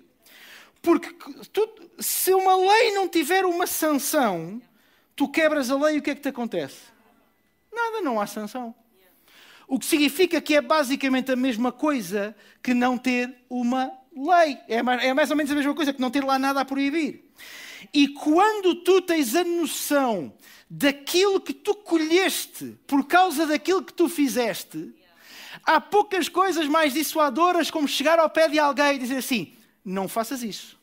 Porque 0.81 1.15
tu, 1.53 1.69
se 1.99 2.33
uma 2.33 2.57
lei 2.57 2.91
não 2.91 3.07
tiver 3.07 3.45
uma 3.45 3.65
sanção, 3.65 4.61
tu 5.15 5.29
quebras 5.29 5.71
a 5.71 5.77
lei 5.77 5.95
e 5.95 5.99
o 5.99 6.01
que 6.01 6.09
é 6.09 6.15
que 6.15 6.21
te 6.21 6.29
acontece? 6.29 6.90
Nada, 7.71 8.01
não 8.01 8.19
há 8.19 8.27
sanção. 8.27 8.75
O 9.67 9.79
que 9.79 9.85
significa 9.85 10.41
que 10.41 10.55
é 10.55 10.61
basicamente 10.61 11.31
a 11.31 11.35
mesma 11.35 11.71
coisa 11.71 12.35
que 12.61 12.73
não 12.73 12.97
ter 12.97 13.33
uma 13.49 13.91
lei. 14.15 14.57
É 14.67 14.83
mais, 14.83 15.03
é 15.03 15.13
mais 15.13 15.29
ou 15.29 15.37
menos 15.37 15.51
a 15.51 15.55
mesma 15.55 15.73
coisa 15.73 15.93
que 15.93 16.01
não 16.01 16.11
ter 16.11 16.23
lá 16.23 16.37
nada 16.37 16.61
a 16.61 16.65
proibir. 16.65 17.23
E 17.93 18.09
quando 18.09 18.75
tu 18.75 19.01
tens 19.01 19.35
a 19.35 19.43
noção 19.43 20.33
daquilo 20.69 21.39
que 21.41 21.53
tu 21.53 21.73
colheste 21.73 22.77
por 22.85 23.05
causa 23.05 23.47
daquilo 23.47 23.83
que 23.83 23.93
tu 23.93 24.07
fizeste, 24.07 24.93
há 25.63 25.81
poucas 25.81 26.29
coisas 26.29 26.67
mais 26.67 26.93
dissuadoras 26.93 27.71
como 27.71 27.87
chegar 27.87 28.19
ao 28.19 28.29
pé 28.29 28.47
de 28.47 28.59
alguém 28.59 28.95
e 28.95 28.99
dizer 28.99 29.17
assim: 29.17 29.53
não 29.83 30.07
faças 30.07 30.43
isso, 30.43 30.79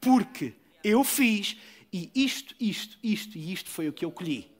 porque 0.00 0.54
eu 0.84 1.02
fiz 1.02 1.56
e 1.92 2.10
isto, 2.14 2.54
isto, 2.60 2.98
isto 3.02 3.36
e 3.36 3.52
isto 3.52 3.70
foi 3.70 3.88
o 3.88 3.92
que 3.92 4.04
eu 4.04 4.10
colhi. 4.10 4.50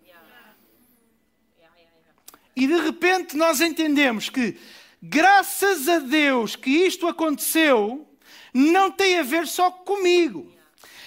E 2.59 2.67
de 2.67 2.77
repente 2.77 3.37
nós 3.37 3.61
entendemos 3.61 4.29
que, 4.29 4.59
graças 5.01 5.89
a 5.89 6.01
Deus 6.01 6.57
que 6.57 6.69
isto 6.69 7.07
aconteceu, 7.07 8.05
não 8.53 8.91
tem 8.91 9.17
a 9.17 9.23
ver 9.23 9.47
só 9.47 9.71
comigo. 9.71 10.51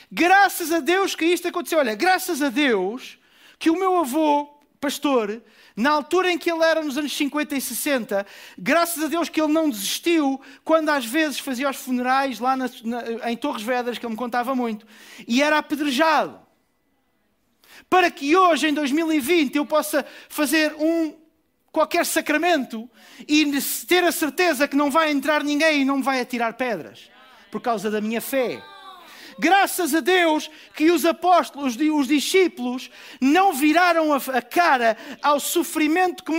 Graças 0.10 0.72
a 0.72 0.80
Deus 0.80 1.14
que 1.14 1.26
isto 1.26 1.50
aconteceu. 1.50 1.80
Olha, 1.80 1.94
graças 1.94 2.42
a 2.42 2.48
Deus 2.48 3.20
que 3.60 3.70
o 3.70 3.78
meu 3.78 3.98
avô, 3.98 4.48
pastor, 4.80 5.44
na 5.76 5.92
altura 5.92 6.32
em 6.32 6.38
que 6.38 6.50
ele 6.50 6.64
era 6.64 6.82
nos 6.82 6.98
anos 6.98 7.12
50 7.18 7.54
e 7.54 7.60
60, 7.60 8.26
graças 8.58 9.04
a 9.04 9.08
Deus 9.08 9.28
que 9.28 9.42
ele 9.42 9.52
não 9.52 9.70
desistiu 9.70 10.40
quando 10.64 10.88
às 10.88 11.06
vezes 11.06 11.40
fazia 11.40 11.70
os 11.70 11.76
funerais 11.76 12.40
lá 12.40 12.56
na, 12.56 12.70
na, 12.86 13.30
em 13.30 13.36
Torres 13.36 13.62
Vedras, 13.62 13.98
que 13.98 14.06
ele 14.06 14.14
me 14.14 14.18
contava 14.18 14.56
muito, 14.56 14.88
e 15.28 15.44
era 15.44 15.58
apedrejado. 15.58 16.40
Para 17.90 18.10
que 18.10 18.38
hoje, 18.38 18.70
em 18.70 18.74
2020, 18.74 19.58
eu 19.58 19.66
possa 19.66 20.06
fazer 20.30 20.74
um 20.80 21.20
qualquer 21.72 22.06
sacramento 22.06 22.90
e 23.28 23.46
ter 23.88 24.04
a 24.04 24.12
certeza 24.12 24.68
que 24.68 24.76
não 24.76 24.92
vai 24.92 25.12
entrar 25.12 25.44
ninguém 25.44 25.82
e 25.82 25.86
não 25.86 25.98
me 25.98 26.04
vai 26.04 26.20
atirar 26.20 26.54
pedras 26.54 27.10
por 27.50 27.62
causa 27.62 27.90
da 27.90 28.02
minha 28.02 28.22
fé. 28.22 28.62
Graças 29.38 29.94
a 29.94 30.00
Deus 30.00 30.50
que 30.76 30.92
os 30.92 31.06
apóstolos, 31.06 31.76
os 31.76 32.08
discípulos, 32.08 32.90
não 33.20 33.54
viraram 33.54 34.14
a 34.14 34.42
cara 34.42 34.98
ao 35.22 35.40
sofrimento 35.40 36.24
que, 36.24 36.32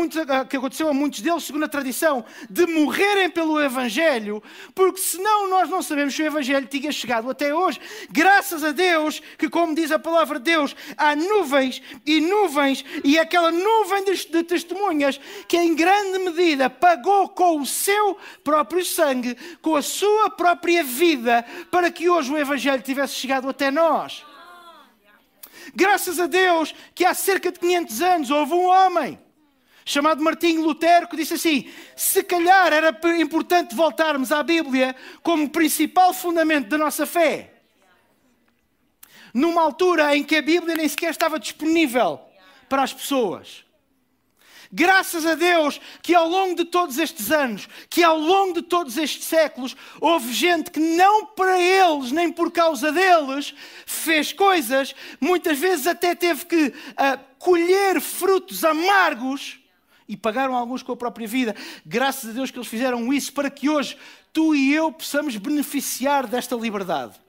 que 0.48 0.56
aconteceu 0.56 0.88
a 0.88 0.94
muitos 0.94 1.20
deles, 1.20 1.44
segundo 1.44 1.64
a 1.64 1.68
tradição, 1.68 2.24
de 2.48 2.66
morrerem 2.66 3.30
pelo 3.30 3.60
Evangelho, 3.60 4.42
porque 4.74 5.00
senão 5.00 5.48
nós 5.48 5.68
não 5.68 5.82
sabemos 5.82 6.14
se 6.14 6.22
o 6.22 6.26
Evangelho 6.26 6.66
tinha 6.66 6.92
chegado 6.92 7.30
até 7.30 7.54
hoje. 7.54 7.80
Graças 8.10 8.64
a 8.64 8.72
Deus 8.72 9.20
que, 9.38 9.48
como 9.48 9.74
diz 9.74 9.90
a 9.90 9.98
palavra 9.98 10.38
de 10.38 10.44
Deus, 10.44 10.74
há 10.96 11.14
nuvens 11.14 11.82
e 12.06 12.20
nuvens, 12.20 12.84
e 13.04 13.18
aquela 13.18 13.50
nuvem 13.50 14.04
de, 14.04 14.26
de 14.26 14.42
testemunhas 14.42 15.20
que 15.48 15.56
em 15.56 15.74
grande 15.74 16.18
medida 16.18 16.68
pagou 16.68 17.28
com 17.28 17.60
o 17.60 17.66
seu 17.66 18.16
próprio 18.44 18.84
sangue, 18.84 19.36
com 19.60 19.76
a 19.76 19.82
sua 19.82 20.30
própria 20.30 20.82
vida, 20.82 21.44
para 21.70 21.90
que 21.90 22.08
hoje 22.08 22.32
o 22.32 22.38
Evangelho 22.38 22.81
tivesse 22.82 23.14
chegado 23.14 23.48
até 23.48 23.70
nós. 23.70 24.24
Graças 25.74 26.18
a 26.18 26.26
Deus 26.26 26.74
que 26.94 27.04
há 27.04 27.14
cerca 27.14 27.52
de 27.52 27.58
500 27.58 28.02
anos 28.02 28.30
houve 28.30 28.52
um 28.52 28.66
homem 28.66 29.18
chamado 29.84 30.22
Martinho 30.22 30.62
Lutero 30.62 31.08
que 31.08 31.16
disse 31.16 31.34
assim: 31.34 31.70
se 31.96 32.22
calhar 32.22 32.72
era 32.72 32.98
importante 33.18 33.74
voltarmos 33.74 34.32
à 34.32 34.42
Bíblia 34.42 34.94
como 35.22 35.48
principal 35.48 36.12
fundamento 36.12 36.68
da 36.68 36.78
nossa 36.78 37.06
fé. 37.06 37.52
Numa 39.32 39.62
altura 39.62 40.14
em 40.16 40.22
que 40.22 40.36
a 40.36 40.42
Bíblia 40.42 40.76
nem 40.76 40.88
sequer 40.88 41.10
estava 41.10 41.38
disponível 41.38 42.20
para 42.68 42.82
as 42.82 42.92
pessoas. 42.92 43.64
Graças 44.74 45.26
a 45.26 45.34
Deus 45.34 45.78
que 46.00 46.14
ao 46.14 46.26
longo 46.26 46.54
de 46.54 46.64
todos 46.64 46.96
estes 46.96 47.30
anos, 47.30 47.68
que 47.90 48.02
ao 48.02 48.18
longo 48.18 48.54
de 48.54 48.62
todos 48.62 48.96
estes 48.96 49.26
séculos, 49.26 49.76
houve 50.00 50.32
gente 50.32 50.70
que 50.70 50.80
não 50.80 51.26
para 51.26 51.60
eles, 51.60 52.10
nem 52.10 52.32
por 52.32 52.50
causa 52.50 52.90
deles, 52.90 53.54
fez 53.84 54.32
coisas, 54.32 54.94
muitas 55.20 55.58
vezes 55.58 55.86
até 55.86 56.14
teve 56.14 56.46
que 56.46 56.66
uh, 56.68 57.20
colher 57.38 58.00
frutos 58.00 58.64
amargos 58.64 59.58
e 60.08 60.16
pagaram 60.16 60.56
alguns 60.56 60.82
com 60.82 60.92
a 60.92 60.96
própria 60.96 61.28
vida. 61.28 61.54
Graças 61.84 62.30
a 62.30 62.32
Deus 62.32 62.50
que 62.50 62.58
eles 62.58 62.68
fizeram 62.68 63.12
isso 63.12 63.30
para 63.34 63.50
que 63.50 63.68
hoje 63.68 63.98
tu 64.32 64.54
e 64.54 64.72
eu 64.72 64.90
possamos 64.90 65.36
beneficiar 65.36 66.26
desta 66.26 66.56
liberdade. 66.56 67.21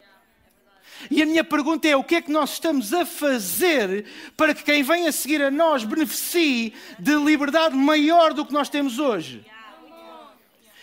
E 1.09 1.21
a 1.21 1.25
minha 1.25 1.43
pergunta 1.43 1.87
é: 1.87 1.95
o 1.95 2.03
que 2.03 2.15
é 2.15 2.21
que 2.21 2.31
nós 2.31 2.53
estamos 2.53 2.93
a 2.93 3.05
fazer 3.05 4.05
para 4.35 4.53
que 4.53 4.63
quem 4.63 4.83
vem 4.83 5.07
a 5.07 5.11
seguir 5.11 5.41
a 5.41 5.51
nós 5.51 5.83
beneficie 5.83 6.73
de 6.99 7.15
liberdade 7.15 7.75
maior 7.75 8.33
do 8.33 8.45
que 8.45 8.53
nós 8.53 8.69
temos 8.69 8.99
hoje? 8.99 9.45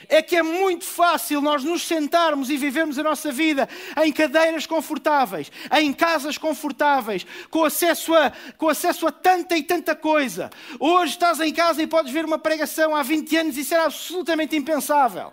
É 0.08 0.20
que 0.20 0.34
é 0.34 0.42
muito 0.42 0.84
fácil 0.84 1.40
nós 1.40 1.62
nos 1.62 1.86
sentarmos 1.86 2.50
e 2.50 2.56
vivermos 2.56 2.98
a 2.98 3.02
nossa 3.02 3.30
vida 3.30 3.68
em 4.02 4.12
cadeiras 4.12 4.66
confortáveis, 4.66 5.52
em 5.78 5.92
casas 5.92 6.36
confortáveis, 6.36 7.24
com 7.48 7.64
acesso 7.64 8.12
a, 8.14 8.32
com 8.58 8.68
acesso 8.68 9.06
a 9.06 9.12
tanta 9.12 9.56
e 9.56 9.62
tanta 9.62 9.94
coisa. 9.94 10.50
Hoje 10.80 11.12
estás 11.12 11.38
em 11.38 11.52
casa 11.52 11.80
e 11.80 11.86
podes 11.86 12.12
ver 12.12 12.24
uma 12.24 12.38
pregação 12.40 12.96
há 12.96 13.04
20 13.04 13.36
anos 13.36 13.56
e 13.56 13.72
era 13.72 13.84
absolutamente 13.84 14.56
impensável. 14.56 15.32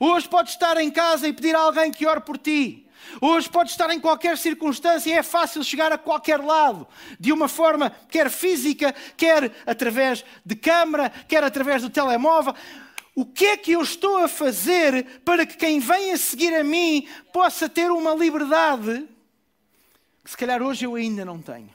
Hoje 0.00 0.28
podes 0.28 0.54
estar 0.54 0.76
em 0.78 0.90
casa 0.90 1.28
e 1.28 1.32
pedir 1.32 1.54
a 1.54 1.60
alguém 1.60 1.92
que 1.92 2.04
ore 2.04 2.22
por 2.22 2.36
ti. 2.36 2.88
Hoje 3.20 3.48
pode 3.48 3.70
estar 3.70 3.90
em 3.90 4.00
qualquer 4.00 4.38
circunstância 4.38 5.10
e 5.10 5.12
é 5.12 5.22
fácil 5.22 5.62
chegar 5.62 5.92
a 5.92 5.98
qualquer 5.98 6.40
lado, 6.40 6.86
de 7.18 7.32
uma 7.32 7.48
forma, 7.48 7.90
quer 8.10 8.30
física, 8.30 8.94
quer 9.16 9.52
através 9.66 10.24
de 10.44 10.56
câmara, 10.56 11.10
quer 11.28 11.44
através 11.44 11.82
do 11.82 11.90
telemóvel. 11.90 12.54
O 13.14 13.26
que 13.26 13.46
é 13.46 13.56
que 13.56 13.72
eu 13.72 13.82
estou 13.82 14.18
a 14.18 14.28
fazer 14.28 15.20
para 15.24 15.44
que 15.44 15.56
quem 15.56 15.78
vem 15.78 16.12
a 16.12 16.16
seguir 16.16 16.54
a 16.54 16.64
mim 16.64 17.06
possa 17.32 17.68
ter 17.68 17.90
uma 17.90 18.14
liberdade 18.14 19.06
que 20.24 20.30
se 20.30 20.36
calhar 20.36 20.62
hoje 20.62 20.84
eu 20.84 20.94
ainda 20.94 21.24
não 21.24 21.42
tenho? 21.42 21.68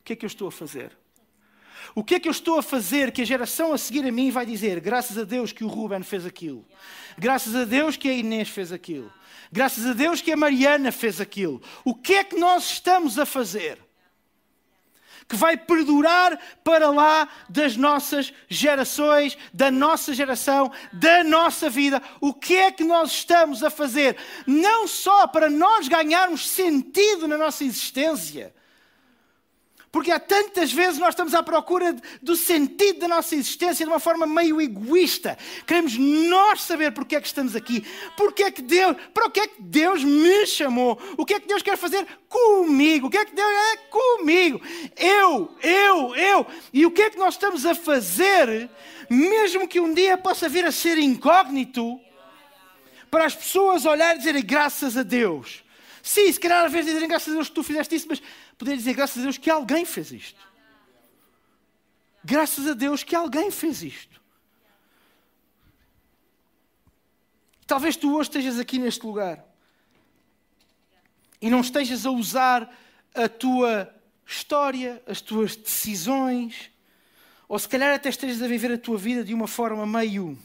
O 0.00 0.02
que 0.02 0.14
é 0.14 0.16
que 0.16 0.24
eu 0.24 0.28
estou 0.28 0.48
a 0.48 0.52
fazer? 0.52 0.96
O 1.94 2.02
que 2.02 2.14
é 2.14 2.20
que 2.20 2.28
eu 2.28 2.32
estou 2.32 2.58
a 2.58 2.62
fazer 2.62 3.12
que 3.12 3.22
a 3.22 3.24
geração 3.24 3.72
a 3.72 3.78
seguir 3.78 4.06
a 4.06 4.12
mim 4.12 4.30
vai 4.30 4.46
dizer? 4.46 4.80
Graças 4.80 5.16
a 5.18 5.24
Deus 5.24 5.52
que 5.52 5.64
o 5.64 5.68
Ruben 5.68 6.02
fez 6.02 6.24
aquilo. 6.26 6.64
Graças 7.16 7.54
a 7.54 7.64
Deus 7.64 7.96
que 7.96 8.08
a 8.08 8.12
Inês 8.12 8.48
fez 8.48 8.72
aquilo. 8.72 9.12
Graças 9.50 9.86
a 9.86 9.92
Deus 9.92 10.20
que 10.20 10.32
a 10.32 10.36
Mariana 10.36 10.92
fez 10.92 11.20
aquilo. 11.20 11.62
O 11.84 11.94
que 11.94 12.14
é 12.14 12.24
que 12.24 12.36
nós 12.36 12.64
estamos 12.64 13.18
a 13.18 13.24
fazer? 13.24 13.78
Que 15.26 15.36
vai 15.36 15.56
perdurar 15.56 16.38
para 16.64 16.90
lá 16.90 17.28
das 17.48 17.76
nossas 17.76 18.32
gerações, 18.48 19.36
da 19.52 19.70
nossa 19.70 20.14
geração, 20.14 20.70
da 20.92 21.22
nossa 21.22 21.68
vida. 21.68 22.02
O 22.20 22.32
que 22.32 22.56
é 22.56 22.72
que 22.72 22.84
nós 22.84 23.10
estamos 23.12 23.62
a 23.62 23.70
fazer? 23.70 24.16
Não 24.46 24.86
só 24.86 25.26
para 25.26 25.50
nós 25.50 25.88
ganharmos 25.88 26.48
sentido 26.48 27.28
na 27.28 27.36
nossa 27.36 27.64
existência, 27.64 28.54
porque 29.98 30.12
há 30.12 30.20
tantas 30.20 30.72
vezes 30.72 31.00
nós 31.00 31.08
estamos 31.08 31.34
à 31.34 31.42
procura 31.42 31.96
do 32.22 32.36
sentido 32.36 33.00
da 33.00 33.08
nossa 33.08 33.34
existência 33.34 33.84
de 33.84 33.90
uma 33.90 33.98
forma 33.98 34.28
meio 34.28 34.60
egoísta. 34.60 35.36
Queremos 35.66 35.98
nós 35.98 36.62
saber 36.62 36.92
porque 36.92 37.16
é 37.16 37.20
que 37.20 37.26
estamos 37.26 37.56
aqui, 37.56 37.84
porque 38.16 38.44
é 38.44 38.50
que 38.52 38.62
Deus, 38.62 38.96
para 39.12 39.26
o 39.26 39.30
que 39.30 39.40
é 39.40 39.48
que 39.48 39.60
Deus 39.60 40.04
me 40.04 40.46
chamou, 40.46 40.96
o 41.16 41.26
que 41.26 41.34
é 41.34 41.40
que 41.40 41.48
Deus 41.48 41.62
quer 41.62 41.76
fazer 41.76 42.06
comigo, 42.28 43.08
o 43.08 43.10
que 43.10 43.18
é 43.18 43.24
que 43.24 43.34
Deus 43.34 43.50
é 43.50 43.76
comigo, 43.90 44.60
eu, 44.96 45.50
eu, 45.64 46.14
eu. 46.14 46.46
E 46.72 46.86
o 46.86 46.92
que 46.92 47.02
é 47.02 47.10
que 47.10 47.18
nós 47.18 47.34
estamos 47.34 47.66
a 47.66 47.74
fazer, 47.74 48.70
mesmo 49.10 49.66
que 49.66 49.80
um 49.80 49.92
dia 49.92 50.16
possa 50.16 50.48
vir 50.48 50.64
a 50.64 50.70
ser 50.70 50.96
incógnito, 50.96 52.00
para 53.10 53.24
as 53.24 53.34
pessoas 53.34 53.84
olharem 53.84 54.14
e 54.14 54.18
dizerem 54.18 54.46
graças 54.46 54.96
a 54.96 55.02
Deus. 55.02 55.64
Sim, 56.08 56.32
se 56.32 56.40
calhar 56.40 56.64
às 56.64 56.72
vezes 56.72 56.86
dizerem 56.86 57.06
graças 57.06 57.28
a 57.28 57.34
Deus 57.34 57.48
que 57.50 57.54
tu 57.54 57.62
fizeste 57.62 57.94
isso, 57.94 58.06
mas 58.08 58.22
poder 58.56 58.74
dizer 58.78 58.94
graças 58.94 59.18
a 59.18 59.24
Deus 59.24 59.36
que 59.36 59.50
alguém 59.50 59.84
fez 59.84 60.10
isto. 60.10 60.40
Graças 62.24 62.66
a 62.66 62.72
Deus 62.72 63.02
que 63.02 63.14
alguém 63.14 63.50
fez 63.50 63.82
isto. 63.82 64.18
Talvez 67.66 67.94
tu 67.94 68.14
hoje 68.14 68.30
estejas 68.30 68.58
aqui 68.58 68.78
neste 68.78 69.04
lugar 69.04 69.44
e 71.42 71.50
não 71.50 71.60
estejas 71.60 72.06
a 72.06 72.10
usar 72.10 72.74
a 73.14 73.28
tua 73.28 73.94
história, 74.26 75.02
as 75.06 75.20
tuas 75.20 75.56
decisões, 75.56 76.70
Ou 77.46 77.58
se 77.58 77.68
calhar 77.68 77.94
até 77.94 78.08
estejas 78.08 78.40
a 78.40 78.48
viver 78.48 78.72
a 78.72 78.78
tua 78.78 78.96
vida 78.96 79.22
de 79.22 79.34
uma 79.34 79.46
forma 79.46 79.86
meio. 79.86 80.38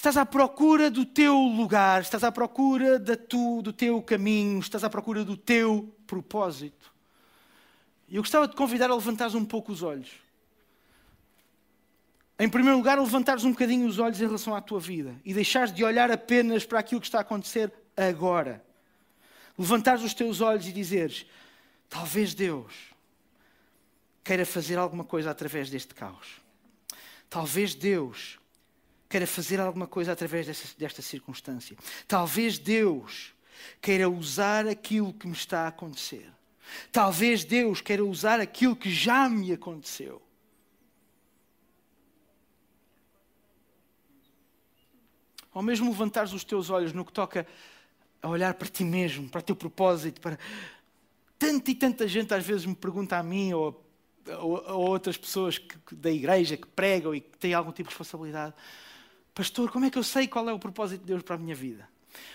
Estás 0.00 0.16
à 0.16 0.24
procura 0.24 0.90
do 0.90 1.04
teu 1.04 1.36
lugar, 1.36 2.00
estás 2.00 2.24
à 2.24 2.32
procura 2.32 2.98
da 2.98 3.18
tu, 3.18 3.60
do 3.60 3.70
teu 3.70 4.00
caminho, 4.00 4.58
estás 4.58 4.82
à 4.82 4.88
procura 4.88 5.26
do 5.26 5.36
teu 5.36 5.94
propósito. 6.06 6.90
E 8.08 8.16
eu 8.16 8.22
gostava 8.22 8.48
de 8.48 8.56
convidar 8.56 8.90
a 8.90 8.94
levantares 8.94 9.34
um 9.34 9.44
pouco 9.44 9.70
os 9.70 9.82
olhos. 9.82 10.08
Em 12.38 12.48
primeiro 12.48 12.78
lugar, 12.78 12.98
levantares 12.98 13.44
um 13.44 13.50
bocadinho 13.50 13.86
os 13.86 13.98
olhos 13.98 14.18
em 14.18 14.24
relação 14.24 14.54
à 14.54 14.62
tua 14.62 14.80
vida 14.80 15.14
e 15.22 15.34
deixares 15.34 15.70
de 15.70 15.84
olhar 15.84 16.10
apenas 16.10 16.64
para 16.64 16.78
aquilo 16.78 17.02
que 17.02 17.06
está 17.06 17.18
a 17.18 17.20
acontecer 17.20 17.70
agora. 17.94 18.64
Levantares 19.58 20.02
os 20.02 20.14
teus 20.14 20.40
olhos 20.40 20.66
e 20.66 20.72
dizeres: 20.72 21.26
talvez 21.90 22.32
Deus 22.32 22.72
queira 24.24 24.46
fazer 24.46 24.78
alguma 24.78 25.04
coisa 25.04 25.30
através 25.30 25.68
deste 25.68 25.94
caos. 25.94 26.40
Talvez 27.28 27.74
Deus 27.74 28.39
queira 29.10 29.26
fazer 29.26 29.58
alguma 29.58 29.88
coisa 29.88 30.12
através 30.12 30.46
desta, 30.46 30.68
desta 30.78 31.02
circunstância. 31.02 31.76
Talvez 32.06 32.58
Deus 32.58 33.34
queira 33.82 34.08
usar 34.08 34.68
aquilo 34.68 35.12
que 35.12 35.26
me 35.26 35.32
está 35.32 35.64
a 35.64 35.68
acontecer. 35.68 36.32
Talvez 36.92 37.44
Deus 37.44 37.80
queira 37.80 38.04
usar 38.04 38.38
aquilo 38.38 38.76
que 38.76 38.88
já 38.88 39.28
me 39.28 39.52
aconteceu. 39.52 40.22
Ou 45.52 45.60
mesmo 45.60 45.90
levantares 45.90 46.32
os 46.32 46.44
teus 46.44 46.70
olhos 46.70 46.92
no 46.92 47.04
que 47.04 47.12
toca 47.12 47.44
a 48.22 48.28
olhar 48.28 48.54
para 48.54 48.68
ti 48.68 48.84
mesmo, 48.84 49.28
para 49.28 49.40
o 49.40 49.42
teu 49.42 49.56
propósito, 49.56 50.20
para 50.20 50.38
tanta 51.36 51.72
e 51.72 51.74
tanta 51.74 52.06
gente 52.06 52.32
às 52.32 52.46
vezes 52.46 52.64
me 52.64 52.76
pergunta 52.76 53.16
a 53.16 53.22
mim 53.24 53.52
ou 53.54 53.84
a 54.28 54.74
outras 54.74 55.16
pessoas 55.16 55.58
que, 55.58 55.96
da 55.96 56.12
igreja 56.12 56.56
que 56.56 56.68
pregam 56.68 57.12
e 57.12 57.20
que 57.20 57.36
têm 57.38 57.54
algum 57.54 57.72
tipo 57.72 57.88
de 57.88 57.96
responsabilidade. 57.96 58.54
Pastor, 59.40 59.70
como 59.70 59.86
é 59.86 59.90
que 59.90 59.96
eu 59.96 60.02
sei 60.04 60.28
qual 60.28 60.46
é 60.50 60.52
o 60.52 60.58
propósito 60.58 61.00
de 61.00 61.06
Deus 61.06 61.22
para 61.22 61.36
a 61.36 61.38
minha 61.38 61.54
vida? 61.54 61.88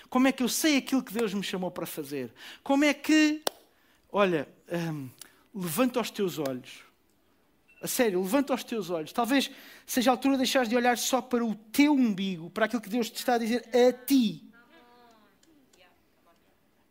Como 0.09 0.27
é 0.27 0.31
que 0.31 0.41
eu 0.41 0.49
sei 0.49 0.77
aquilo 0.77 1.03
que 1.03 1.13
Deus 1.13 1.35
me 1.35 1.43
chamou 1.43 1.69
para 1.69 1.85
fazer? 1.85 2.33
Como 2.63 2.83
é 2.83 2.95
que, 2.95 3.43
olha, 4.11 4.49
hum, 4.71 5.07
levanta 5.53 5.99
os 5.99 6.09
teus 6.09 6.39
olhos. 6.39 6.83
A 7.79 7.87
sério, 7.87 8.19
levanta 8.23 8.55
os 8.55 8.63
teus 8.63 8.89
olhos. 8.89 9.13
Talvez 9.13 9.51
seja 9.85 10.09
a 10.09 10.13
altura 10.13 10.33
de 10.33 10.39
deixares 10.39 10.67
de 10.67 10.75
olhar 10.75 10.97
só 10.97 11.21
para 11.21 11.45
o 11.45 11.53
teu 11.53 11.93
umbigo, 11.93 12.49
para 12.49 12.65
aquilo 12.65 12.81
que 12.81 12.89
Deus 12.89 13.07
te 13.11 13.17
está 13.17 13.35
a 13.35 13.37
dizer 13.37 13.63
a 13.67 13.93
ti. 13.93 14.43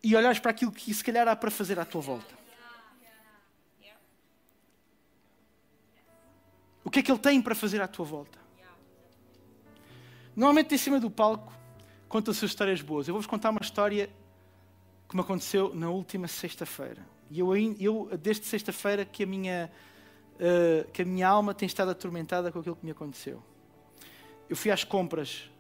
E 0.01 0.15
olhares 0.15 0.39
para 0.39 0.53
aquilo 0.53 0.71
que 0.71 0.95
se 0.95 1.03
calhar 1.03 1.27
há 1.27 1.35
para 1.35 1.51
fazer 1.51 1.81
à 1.81 1.85
tua 1.85 2.01
volta. 2.01 2.39
O 6.85 6.91
que 6.91 7.01
é 7.01 7.03
que 7.03 7.11
Ele 7.11 7.19
tem 7.19 7.43
para 7.43 7.57
fazer 7.57 7.83
à 7.83 7.89
tua 7.89 8.07
volta? 8.07 8.44
Normalmente 10.37 10.75
em 10.75 10.79
cima 10.79 10.99
do 10.99 11.11
palco 11.11 11.53
contam-se 12.09 12.45
histórias 12.45 12.81
boas. 12.81 13.07
Eu 13.07 13.15
vou-vos 13.15 13.27
contar 13.27 13.51
uma 13.51 13.61
história 13.61 14.11
que 15.09 15.15
me 15.15 15.23
aconteceu 15.23 15.75
na 15.75 15.91
última 15.91 16.27
sexta-feira. 16.27 17.07
E 17.31 17.39
eu, 17.39 17.57
eu 17.57 18.11
desde 18.21 18.47
sexta-feira 18.47 19.05
que 19.05 19.23
a 19.23 19.27
minha 19.27 19.71
uh, 20.35 20.91
que 20.91 21.03
a 21.03 21.05
minha 21.05 21.29
alma 21.29 21.55
tem 21.55 21.67
estado 21.67 21.91
atormentada 21.91 22.51
com 22.51 22.59
aquilo 22.59 22.77
que 22.77 22.85
me 22.85 22.91
aconteceu. 22.91 23.43
Eu 24.49 24.57
fui 24.57 24.71
às 24.71 24.85
compras 24.85 25.51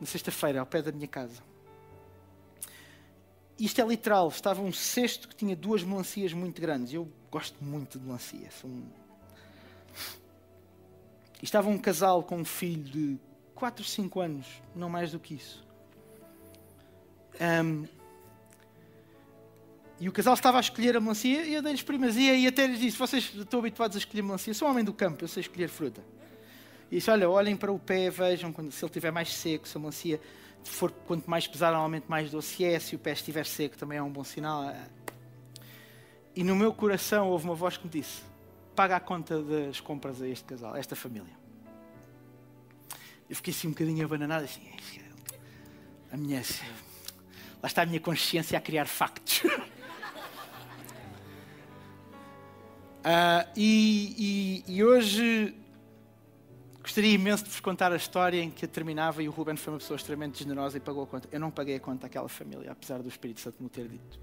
na 0.00 0.06
sexta-feira 0.06 0.60
ao 0.60 0.66
pé 0.66 0.82
da 0.82 0.92
minha 0.92 1.08
casa. 1.08 1.42
Isto 3.58 3.80
é 3.80 3.86
literal. 3.86 4.28
Estava 4.28 4.60
um 4.60 4.72
cesto 4.72 5.28
que 5.28 5.36
tinha 5.36 5.54
duas 5.54 5.82
melancias 5.82 6.32
muito 6.32 6.60
grandes. 6.60 6.92
Eu 6.92 7.08
gosto 7.30 7.62
muito 7.62 7.98
de 7.98 8.04
melancia. 8.04 8.50
São... 8.50 8.70
E 11.40 11.44
estava 11.44 11.68
um 11.68 11.78
casal 11.78 12.22
com 12.22 12.38
um 12.38 12.44
filho 12.44 12.84
de 12.84 13.18
4, 13.62 13.84
5 13.84 14.20
anos, 14.20 14.46
não 14.74 14.88
mais 14.88 15.12
do 15.12 15.20
que 15.20 15.34
isso. 15.34 15.64
Um, 17.40 17.86
e 20.00 20.08
o 20.08 20.12
casal 20.12 20.34
estava 20.34 20.58
a 20.58 20.60
escolher 20.60 20.96
a 20.96 21.00
melancia 21.00 21.44
e 21.44 21.54
eu 21.54 21.62
dei-lhes 21.62 21.80
primazia 21.80 22.34
e 22.34 22.44
até 22.44 22.66
lhes 22.66 22.80
disse: 22.80 22.98
Vocês 22.98 23.32
estão 23.32 23.60
habituados 23.60 23.96
a 23.96 24.00
escolher 24.00 24.22
melancia? 24.22 24.52
Sou 24.52 24.68
homem 24.68 24.82
do 24.82 24.92
campo, 24.92 25.22
eu 25.22 25.28
sei 25.28 25.42
escolher 25.42 25.68
fruta. 25.68 26.02
E 26.90 26.96
disse: 26.96 27.08
Olha, 27.08 27.30
olhem 27.30 27.56
para 27.56 27.70
o 27.70 27.78
pé, 27.78 28.10
vejam 28.10 28.52
quando, 28.52 28.72
se 28.72 28.84
ele 28.84 28.90
estiver 28.90 29.12
mais 29.12 29.32
seco, 29.32 29.68
se 29.68 29.76
a 29.76 29.80
melancia 29.80 30.20
for 30.64 30.90
quanto 30.90 31.30
mais 31.30 31.46
pesada, 31.46 31.74
normalmente 31.74 32.06
mais 32.08 32.32
doce 32.32 32.64
é. 32.64 32.80
Se 32.80 32.96
o 32.96 32.98
pé 32.98 33.12
estiver 33.12 33.46
seco, 33.46 33.78
também 33.78 33.96
é 33.96 34.02
um 34.02 34.10
bom 34.10 34.24
sinal. 34.24 34.74
E 36.34 36.42
no 36.42 36.56
meu 36.56 36.74
coração 36.74 37.28
houve 37.28 37.44
uma 37.44 37.54
voz 37.54 37.76
que 37.76 37.84
me 37.84 37.92
disse: 37.92 38.22
Paga 38.74 38.96
a 38.96 39.00
conta 39.00 39.40
das 39.40 39.78
compras 39.78 40.20
a 40.20 40.26
este 40.26 40.46
casal, 40.46 40.74
a 40.74 40.80
esta 40.80 40.96
família. 40.96 41.41
Eu 43.32 43.36
fiquei 43.36 43.50
assim 43.50 43.68
um 43.68 43.70
bocadinho 43.70 44.04
abananado, 44.04 44.44
assim, 44.44 44.60
a 46.12 46.18
minha. 46.18 46.42
Lá 47.62 47.66
está 47.66 47.80
a 47.80 47.86
minha 47.86 47.98
consciência 47.98 48.58
a 48.58 48.60
criar 48.60 48.84
factos. 48.84 49.40
uh, 49.44 49.48
e, 53.56 54.62
e, 54.66 54.74
e, 54.76 54.84
hoje 54.84 55.56
gostaria 56.82 57.10
imenso 57.10 57.44
de 57.44 57.48
vos 57.48 57.60
contar 57.60 57.90
a 57.90 57.96
história 57.96 58.38
em 58.38 58.50
que 58.50 58.66
terminava 58.66 59.22
e 59.22 59.28
o 59.30 59.32
Ruben 59.32 59.56
foi 59.56 59.72
uma 59.72 59.78
pessoa 59.78 59.96
extremamente 59.96 60.38
generosa 60.40 60.76
e 60.76 60.80
pagou 60.80 61.04
a 61.04 61.06
conta. 61.06 61.26
Eu 61.32 61.40
não 61.40 61.50
paguei 61.50 61.76
a 61.76 61.80
conta 61.80 62.08
àquela 62.08 62.28
família, 62.28 62.70
apesar 62.70 63.00
do 63.00 63.08
Espírito 63.08 63.40
Santo 63.40 63.62
me 63.62 63.70
ter 63.70 63.88
dito. 63.88 64.20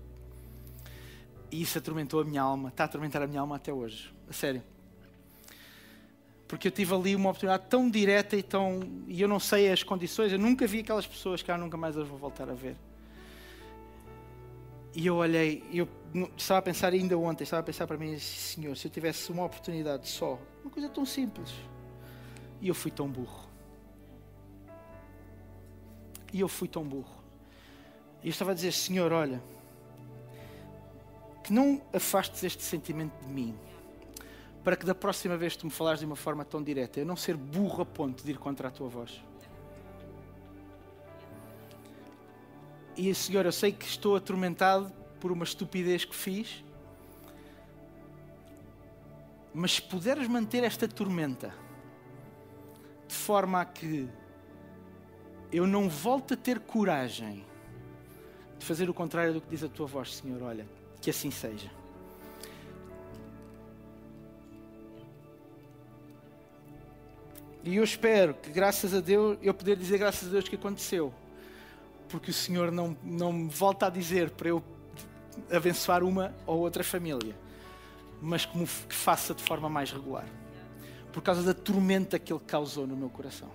E 1.52 1.64
isso 1.64 1.80
atormentou 1.80 2.22
a 2.22 2.24
minha 2.24 2.44
alma, 2.44 2.70
está 2.70 2.84
a 2.84 2.86
atormentar 2.86 3.24
a 3.24 3.28
minha 3.28 3.42
alma 3.42 3.56
até 3.56 3.74
hoje. 3.74 4.14
A 4.30 4.34
sério 4.34 4.62
porque 6.50 6.68
eu 6.68 6.72
tive 6.72 6.96
ali 6.96 7.16
uma 7.16 7.30
oportunidade 7.30 7.66
tão 7.70 7.88
direta 7.88 8.36
e 8.36 8.42
tão. 8.42 8.80
e 9.08 9.22
eu 9.22 9.28
não 9.28 9.40
sei 9.40 9.72
as 9.72 9.84
condições, 9.84 10.32
eu 10.32 10.40
nunca 10.40 10.66
vi 10.66 10.80
aquelas 10.80 11.06
pessoas 11.06 11.44
que 11.44 11.52
eu 11.52 11.58
nunca 11.60 11.78
mais 11.78 11.96
as 11.96 12.08
vou 12.08 12.18
voltar 12.18 12.50
a 12.50 12.56
ver. 12.56 12.76
E 14.96 15.06
eu 15.06 15.18
olhei, 15.18 15.64
eu 15.72 15.88
estava 16.36 16.58
a 16.58 16.62
pensar 16.64 16.92
ainda 16.92 17.16
ontem, 17.16 17.44
estava 17.44 17.60
a 17.60 17.64
pensar 17.64 17.86
para 17.86 17.98
mim, 17.98 18.18
Senhor, 18.18 18.76
se 18.76 18.88
eu 18.88 18.92
tivesse 18.92 19.32
uma 19.32 19.46
oportunidade 19.46 20.08
só, 20.08 20.40
uma 20.64 20.72
coisa 20.72 20.90
tão 20.90 21.06
simples, 21.06 21.54
e 22.60 22.68
eu 22.68 22.74
fui 22.74 22.90
tão 22.90 23.08
burro. 23.08 23.48
E 26.34 26.40
eu 26.40 26.48
fui 26.48 26.68
tão 26.68 26.84
burro. 26.84 27.24
E 28.24 28.28
eu 28.28 28.32
estava 28.32 28.52
a 28.52 28.54
dizer, 28.56 28.72
Senhor, 28.72 29.12
olha, 29.12 29.40
que 31.44 31.54
não 31.54 31.80
afastes 31.94 32.44
este 32.44 32.64
sentimento 32.64 33.14
de 33.24 33.32
mim 33.32 33.56
para 34.64 34.76
que 34.76 34.86
da 34.86 34.94
próxima 34.94 35.38
vez 35.38 35.56
tu 35.56 35.66
me 35.66 35.72
falares 35.72 36.00
de 36.00 36.06
uma 36.06 36.16
forma 36.16 36.44
tão 36.44 36.62
direta, 36.62 37.00
eu 37.00 37.06
não 37.06 37.16
ser 37.16 37.36
burro 37.36 37.82
a 37.82 37.86
ponto 37.86 38.24
de 38.24 38.32
ir 38.32 38.38
contra 38.38 38.68
a 38.68 38.72
tua 38.72 38.88
voz. 38.88 39.22
E 42.98 43.14
Senhor, 43.16 43.46
eu 43.46 43.52
sei 43.52 43.72
que 43.72 43.86
estou 43.86 44.16
atormentado 44.16 44.92
por 45.20 45.32
uma 45.32 45.44
estupidez 45.44 46.04
que 46.04 46.16
fiz, 46.16 46.64
mas 49.54 49.74
se 49.74 49.82
puderes 49.82 50.28
manter 50.28 50.64
esta 50.64 50.88
tormenta 50.88 51.54
de 53.08 53.16
forma 53.16 53.62
a 53.62 53.66
que 53.66 54.08
eu 55.52 55.66
não 55.66 55.90
volte 55.90 56.34
a 56.34 56.38
ter 56.38 56.60
coragem 56.60 57.46
de 58.60 58.66
fazer 58.66 58.90
o 58.90 58.94
contrário 58.94 59.34
do 59.34 59.42
que 59.42 59.50
diz 59.50 59.64
a 59.64 59.70
tua 59.70 59.88
voz, 59.88 60.16
Senhor, 60.16 60.44
olha, 60.44 60.68
que 61.02 61.10
assim 61.10 61.32
seja. 61.32 61.79
E 67.70 67.76
eu 67.76 67.84
espero 67.84 68.34
que, 68.34 68.50
graças 68.50 68.96
a 68.96 69.00
Deus, 69.00 69.38
eu 69.44 69.54
poder 69.54 69.76
dizer 69.76 70.00
graças 70.00 70.28
a 70.28 70.32
Deus 70.32 70.50
que 70.50 70.56
aconteceu. 70.56 71.14
Porque 72.08 72.32
o 72.32 72.34
Senhor 72.34 72.72
não, 72.72 72.98
não 73.04 73.32
me 73.32 73.48
volta 73.48 73.86
a 73.86 73.90
dizer 73.92 74.32
para 74.32 74.50
eu 74.50 74.64
abençoar 75.52 76.04
uma 76.04 76.34
ou 76.48 76.62
outra 76.62 76.84
família, 76.84 77.36
mas 78.20 78.44
como 78.44 78.66
que 78.66 78.96
faça 78.96 79.36
de 79.36 79.44
forma 79.44 79.70
mais 79.70 79.92
regular. 79.92 80.26
Por 81.14 81.22
causa 81.22 81.44
da 81.44 81.54
tormenta 81.54 82.18
que 82.18 82.34
Ele 82.34 82.42
causou 82.48 82.88
no 82.88 82.98
meu 82.98 83.08
coração. 83.08 83.52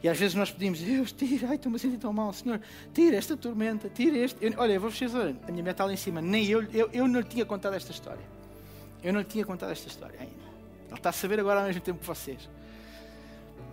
E 0.00 0.08
às 0.08 0.16
vezes 0.16 0.36
nós 0.36 0.52
pedimos, 0.52 0.78
Deus, 0.78 1.10
tira, 1.10 1.48
ai, 1.48 1.56
estou-me 1.56 1.74
a 1.74 1.78
sentir 1.80 1.98
tão 1.98 2.12
mal, 2.12 2.32
Senhor, 2.32 2.60
tira 2.94 3.16
esta 3.16 3.36
tormenta, 3.36 3.88
tira 3.88 4.16
este. 4.16 4.38
Eu, 4.40 4.52
olha, 4.58 4.74
eu 4.74 4.80
vou 4.80 4.90
dizer, 4.90 5.08
a 5.08 5.50
minha 5.50 5.64
meta 5.64 5.70
está 5.70 5.84
lá 5.86 5.92
em 5.92 5.96
cima, 5.96 6.22
nem 6.22 6.46
eu, 6.46 6.62
eu, 6.72 6.88
eu 6.92 7.08
não 7.08 7.18
lhe 7.18 7.26
tinha 7.26 7.44
contado 7.44 7.74
esta 7.74 7.90
história. 7.90 8.37
Eu 9.02 9.12
não 9.12 9.20
lhe 9.20 9.26
tinha 9.26 9.44
contado 9.44 9.70
esta 9.70 9.88
história 9.88 10.18
ainda. 10.20 10.48
Ele 10.88 10.96
está 10.96 11.10
a 11.10 11.12
saber 11.12 11.38
agora 11.38 11.60
ao 11.60 11.66
mesmo 11.66 11.80
tempo 11.80 12.00
que 12.00 12.06
vocês. 12.06 12.48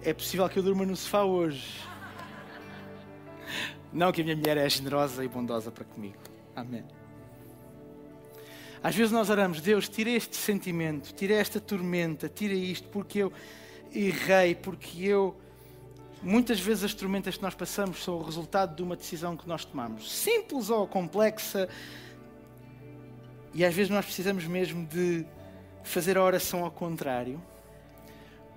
É 0.01 0.13
possível 0.13 0.47
que 0.49 0.59
eu 0.59 0.63
durma 0.63 0.85
no 0.85 0.95
sofá 0.95 1.23
hoje. 1.23 1.79
Não 3.91 4.11
que 4.11 4.21
a 4.21 4.23
minha 4.23 4.35
mulher 4.35 4.57
é 4.57 4.69
generosa 4.69 5.23
e 5.23 5.27
bondosa 5.27 5.71
para 5.71 5.85
comigo. 5.85 6.17
Amém. 6.55 6.83
Às 8.83 8.95
vezes 8.95 9.11
nós 9.11 9.29
oramos, 9.29 9.61
Deus, 9.61 9.89
tira 9.89 10.11
este 10.11 10.35
sentimento, 10.35 11.11
tira 11.13 11.33
esta 11.33 11.59
tormenta, 11.59 12.29
tira 12.29 12.53
isto, 12.53 12.87
porque 12.89 13.19
eu 13.19 13.33
errei, 13.91 14.53
porque 14.53 15.05
eu. 15.05 15.35
Muitas 16.21 16.59
vezes 16.59 16.83
as 16.83 16.93
tormentas 16.93 17.37
que 17.37 17.41
nós 17.41 17.55
passamos 17.55 18.03
são 18.03 18.17
o 18.17 18.23
resultado 18.23 18.75
de 18.75 18.83
uma 18.83 18.95
decisão 18.95 19.35
que 19.35 19.47
nós 19.47 19.65
tomamos. 19.65 20.11
Simples 20.11 20.69
ou 20.69 20.87
complexa, 20.87 21.67
E 23.55 23.63
às 23.63 23.73
vezes 23.73 23.89
nós 23.89 24.03
precisamos 24.03 24.45
mesmo 24.45 24.85
de 24.85 25.25
fazer 25.81 26.17
a 26.17 26.23
oração 26.23 26.65
ao 26.65 26.71
contrário, 26.71 27.41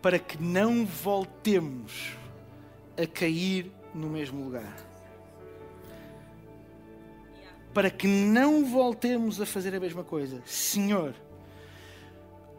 para 0.02 0.18
que 0.18 0.42
não 0.42 0.84
voltemos 0.84 2.16
a 3.00 3.06
cair 3.06 3.70
no 3.94 4.08
mesmo 4.08 4.42
lugar. 4.42 4.76
Para 7.72 7.90
que 7.90 8.08
não 8.08 8.64
voltemos 8.64 9.40
a 9.40 9.46
fazer 9.46 9.72
a 9.72 9.78
mesma 9.78 10.02
coisa. 10.02 10.42
Senhor, 10.44 11.14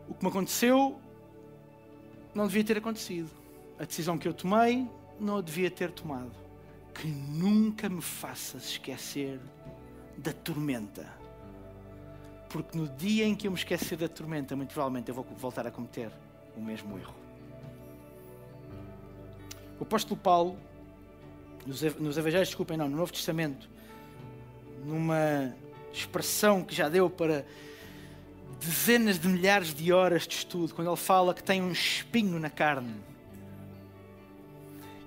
o 0.07 0.13
que 0.13 0.23
me 0.23 0.29
aconteceu 0.29 0.97
não 2.33 2.47
devia 2.47 2.63
ter 2.63 2.77
acontecido. 2.77 3.29
A 3.77 3.83
decisão 3.83 4.17
que 4.17 4.29
eu 4.29 4.33
tomei 4.33 4.87
não 5.19 5.39
a 5.39 5.41
devia 5.41 5.69
ter 5.69 5.91
tomado. 5.91 6.31
Que 6.93 7.07
nunca 7.07 7.89
me 7.89 8.01
faças 8.01 8.63
esquecer 8.63 9.41
da 10.17 10.31
tormenta. 10.31 11.18
Porque 12.49 12.77
no 12.77 12.87
dia 12.87 13.25
em 13.25 13.35
que 13.35 13.47
eu 13.47 13.51
me 13.51 13.57
esquecer 13.57 13.97
da 13.97 14.07
tormenta, 14.07 14.55
muito 14.55 14.73
provavelmente 14.73 15.09
eu 15.09 15.15
vou 15.15 15.23
voltar 15.37 15.67
a 15.67 15.71
cometer 15.71 16.11
o 16.57 16.61
mesmo 16.61 16.97
erro. 16.97 17.13
O 19.79 19.83
apóstolo 19.83 20.19
Paulo, 20.19 20.57
nos 21.65 22.17
Evangelhos, 22.17 22.49
desculpem, 22.49 22.75
não, 22.75 22.89
no 22.89 22.97
Novo 22.97 23.13
Testamento, 23.13 23.69
numa 24.83 25.53
expressão 25.93 26.63
que 26.63 26.75
já 26.75 26.89
deu 26.89 27.09
para 27.09 27.45
dezenas 28.59 29.19
de 29.19 29.27
milhares 29.27 29.73
de 29.73 29.93
horas 29.93 30.27
de 30.27 30.35
estudo, 30.35 30.73
quando 30.73 30.89
ele 30.89 30.97
fala 30.97 31.33
que 31.33 31.43
tem 31.43 31.61
um 31.61 31.71
espinho 31.71 32.39
na 32.39 32.49
carne. 32.49 32.95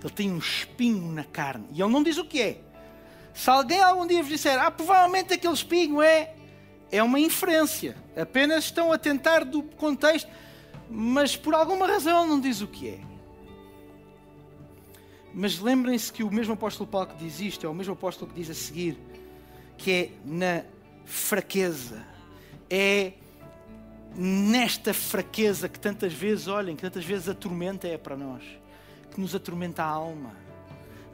Ele 0.03 0.13
tem 0.13 0.33
um 0.33 0.39
espinho 0.39 1.13
na 1.13 1.25
carne. 1.25 1.67
E 1.73 1.83
ele 1.83 1.93
não 1.93 2.03
diz 2.03 2.17
o 2.19 2.25
que 2.25 2.41
é. 2.41 2.61
Se 3.35 3.51
alguém 3.51 3.81
algum 3.83 4.07
dia 4.07 4.23
vos 4.23 4.31
disser, 4.31 4.59
ah, 4.59 4.71
provavelmente 4.71 5.35
aquele 5.35 5.53
espinho 5.53 6.03
é, 6.03 6.35
é 6.93 7.03
uma 7.03 7.19
inferência. 7.19 7.97
Apenas 8.15 8.65
estão 8.65 8.93
a 8.93 8.99
tentar 8.99 9.45
do 9.45 9.63
contexto, 9.63 10.31
mas 10.91 11.35
por 11.35 11.55
alguma 11.55 11.87
razão 11.87 12.27
não 12.29 12.39
diz 12.39 12.61
o 12.61 12.69
que 12.69 12.91
é. 12.91 13.01
Mas 15.35 15.59
lembrem-se 15.59 16.13
que 16.13 16.23
o 16.23 16.31
mesmo 16.31 16.53
apóstolo 16.53 16.87
Paulo 16.87 17.09
que 17.09 17.25
diz 17.25 17.41
isto 17.41 17.67
é 17.67 17.69
o 17.69 17.75
mesmo 17.75 17.95
apóstolo 17.95 18.31
que 18.31 18.39
diz 18.39 18.51
a 18.51 18.55
seguir 18.55 18.99
que 19.79 19.91
é 19.91 20.11
na 20.25 20.65
fraqueza, 21.05 22.07
é 22.71 23.15
nesta 24.15 24.93
fraqueza 24.93 25.69
que 25.69 25.81
tantas 25.81 26.13
vezes, 26.13 26.47
olhem, 26.47 26.77
que 26.77 26.83
tantas 26.83 27.05
vezes 27.05 27.29
a 27.29 27.35
tormenta 27.35 27.89
é 27.89 27.97
para 27.97 28.17
nós, 28.17 28.45
que 29.11 29.21
nos 29.21 29.35
atormenta 29.35 29.83
a 29.83 29.87
alma, 29.87 30.37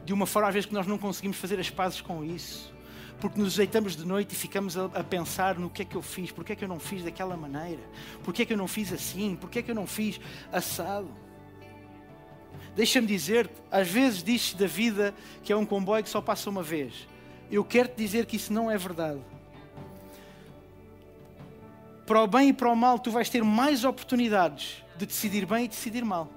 de 0.05 0.13
uma 0.13 0.27
forma 0.27 0.49
às 0.49 0.55
vezes 0.55 0.67
que 0.67 0.75
nós 0.75 0.87
não 0.87 0.99
conseguimos 0.99 1.39
fazer 1.39 1.59
as 1.61 1.71
pazes 1.71 2.01
com 2.01 2.23
isso, 2.25 2.75
porque 3.21 3.41
nos 3.41 3.57
deitamos 3.57 3.97
de 3.97 4.07
noite 4.07 4.33
e 4.33 4.37
ficamos 4.37 4.77
a, 4.77 4.85
a, 4.87 5.05
pensar 5.05 5.59
no 5.59 5.69
que 5.69 5.83
é 5.83 5.85
que 5.85 5.97
eu 5.97 6.03
fiz, 6.03 6.31
porque 6.31 6.53
é 6.53 6.57
que 6.57 6.65
eu 6.65 6.69
não 6.69 6.79
fiz 6.79 7.03
daquela 7.03 7.37
maneira, 7.37 7.83
porque 8.23 8.43
é 8.43 8.45
que 8.45 8.53
eu 8.53 8.57
não 8.57 8.69
fiz 8.69 8.93
assim, 8.93 9.37
porque 9.41 9.59
é 9.59 9.63
que 9.63 9.71
eu 9.71 9.75
não 9.75 9.87
fiz 9.87 10.21
assado. 10.53 11.09
Deixa-me 12.77 13.07
dizer, 13.07 13.51
às 13.73 13.89
vezes 13.89 14.23
diz-se 14.23 14.57
da 14.57 14.67
vida 14.67 15.13
que 15.43 15.53
é 15.53 15.57
um 15.57 15.67
comboio 15.67 16.03
que 16.03 16.11
só 16.11 16.21
passa 16.21 16.49
uma 16.49 16.63
vez. 16.63 17.09
Eu 17.51 17.65
quero 17.65 17.89
te 17.89 17.97
dizer 17.97 18.27
que 18.27 18.37
isso 18.37 18.53
não 18.53 18.71
é 18.71 18.79
verdade. 18.79 19.21
Para 22.07 22.23
o 22.23 22.27
bem 22.27 22.51
e 22.51 22.53
para 22.53 22.71
o 22.71 22.77
mal, 22.77 22.99
tu 22.99 23.11
vais 23.11 23.29
ter 23.29 23.43
mais 23.43 23.85
oportunidades 23.85 24.83
de 24.97 25.07
decidir 25.07 25.45
bem 25.45 25.65
e 25.65 25.69
decidir 25.69 26.05
mal. 26.05 26.29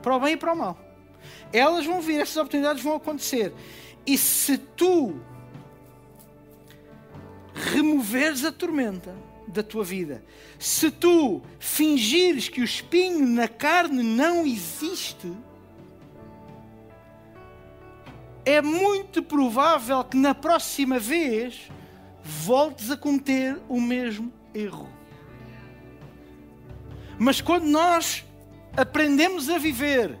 Para 0.00 0.16
o 0.16 0.20
bem 0.20 0.34
e 0.34 0.36
para 0.36 0.52
o 0.52 0.56
mal. 0.56 0.78
Elas 1.52 1.84
vão 1.84 2.00
vir, 2.00 2.20
essas 2.20 2.36
oportunidades 2.36 2.82
vão 2.82 2.94
acontecer. 2.94 3.52
E 4.06 4.16
se 4.16 4.56
tu 4.56 5.20
removeres 7.58 8.44
a 8.44 8.52
tormenta 8.52 9.14
da 9.46 9.62
tua 9.62 9.84
vida, 9.84 10.24
se 10.58 10.90
tu 10.90 11.42
fingires 11.58 12.48
que 12.48 12.60
o 12.60 12.64
espinho 12.64 13.26
na 13.26 13.48
carne 13.48 14.02
não 14.02 14.46
existe, 14.46 15.32
é 18.44 18.62
muito 18.62 19.22
provável 19.22 20.02
que 20.04 20.16
na 20.16 20.34
próxima 20.34 20.98
vez 20.98 21.68
voltes 22.22 22.90
a 22.90 22.96
cometer 22.96 23.58
o 23.68 23.80
mesmo 23.80 24.32
erro. 24.54 24.88
Mas 27.18 27.40
quando 27.40 27.64
nós 27.64 28.24
aprendemos 28.76 29.48
a 29.48 29.58
viver 29.58 30.18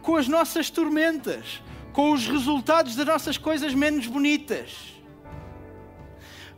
com 0.00 0.16
as 0.16 0.26
nossas 0.26 0.70
tormentas, 0.70 1.62
com 1.92 2.12
os 2.12 2.26
resultados 2.26 2.96
das 2.96 3.06
nossas 3.06 3.38
coisas 3.38 3.74
menos 3.74 4.06
bonitas, 4.06 4.93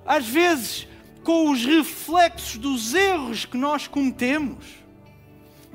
às 0.07 0.27
vezes 0.27 0.87
com 1.23 1.51
os 1.51 1.65
reflexos 1.65 2.57
dos 2.57 2.95
erros 2.95 3.45
que 3.45 3.57
nós 3.57 3.89
cometemos, 3.89 4.65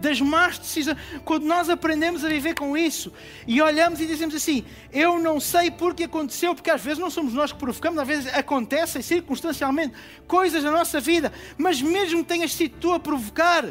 das 0.01 0.19
más 0.19 0.57
decisões. 0.57 0.97
Quando 1.23 1.45
nós 1.45 1.69
aprendemos 1.69 2.25
a 2.25 2.27
viver 2.27 2.55
com 2.55 2.75
isso 2.75 3.13
e 3.47 3.61
olhamos 3.61 4.01
e 4.01 4.07
dizemos 4.07 4.33
assim: 4.33 4.65
Eu 4.91 5.19
não 5.19 5.39
sei 5.39 5.69
porque 5.69 6.05
aconteceu, 6.05 6.55
porque 6.55 6.71
às 6.71 6.81
vezes 6.81 6.99
não 6.99 7.09
somos 7.09 7.33
nós 7.33 7.51
que 7.51 7.59
provocamos, 7.59 7.99
às 7.99 8.07
vezes 8.07 8.33
acontecem 8.33 9.01
circunstancialmente 9.01 9.93
coisas 10.27 10.63
na 10.63 10.71
nossa 10.71 10.99
vida, 10.99 11.31
mas 11.57 11.81
mesmo 11.81 12.23
que 12.23 12.29
tenhas 12.29 12.53
sido 12.53 12.77
tu 12.79 12.91
a 12.93 12.99
provocar, 12.99 13.65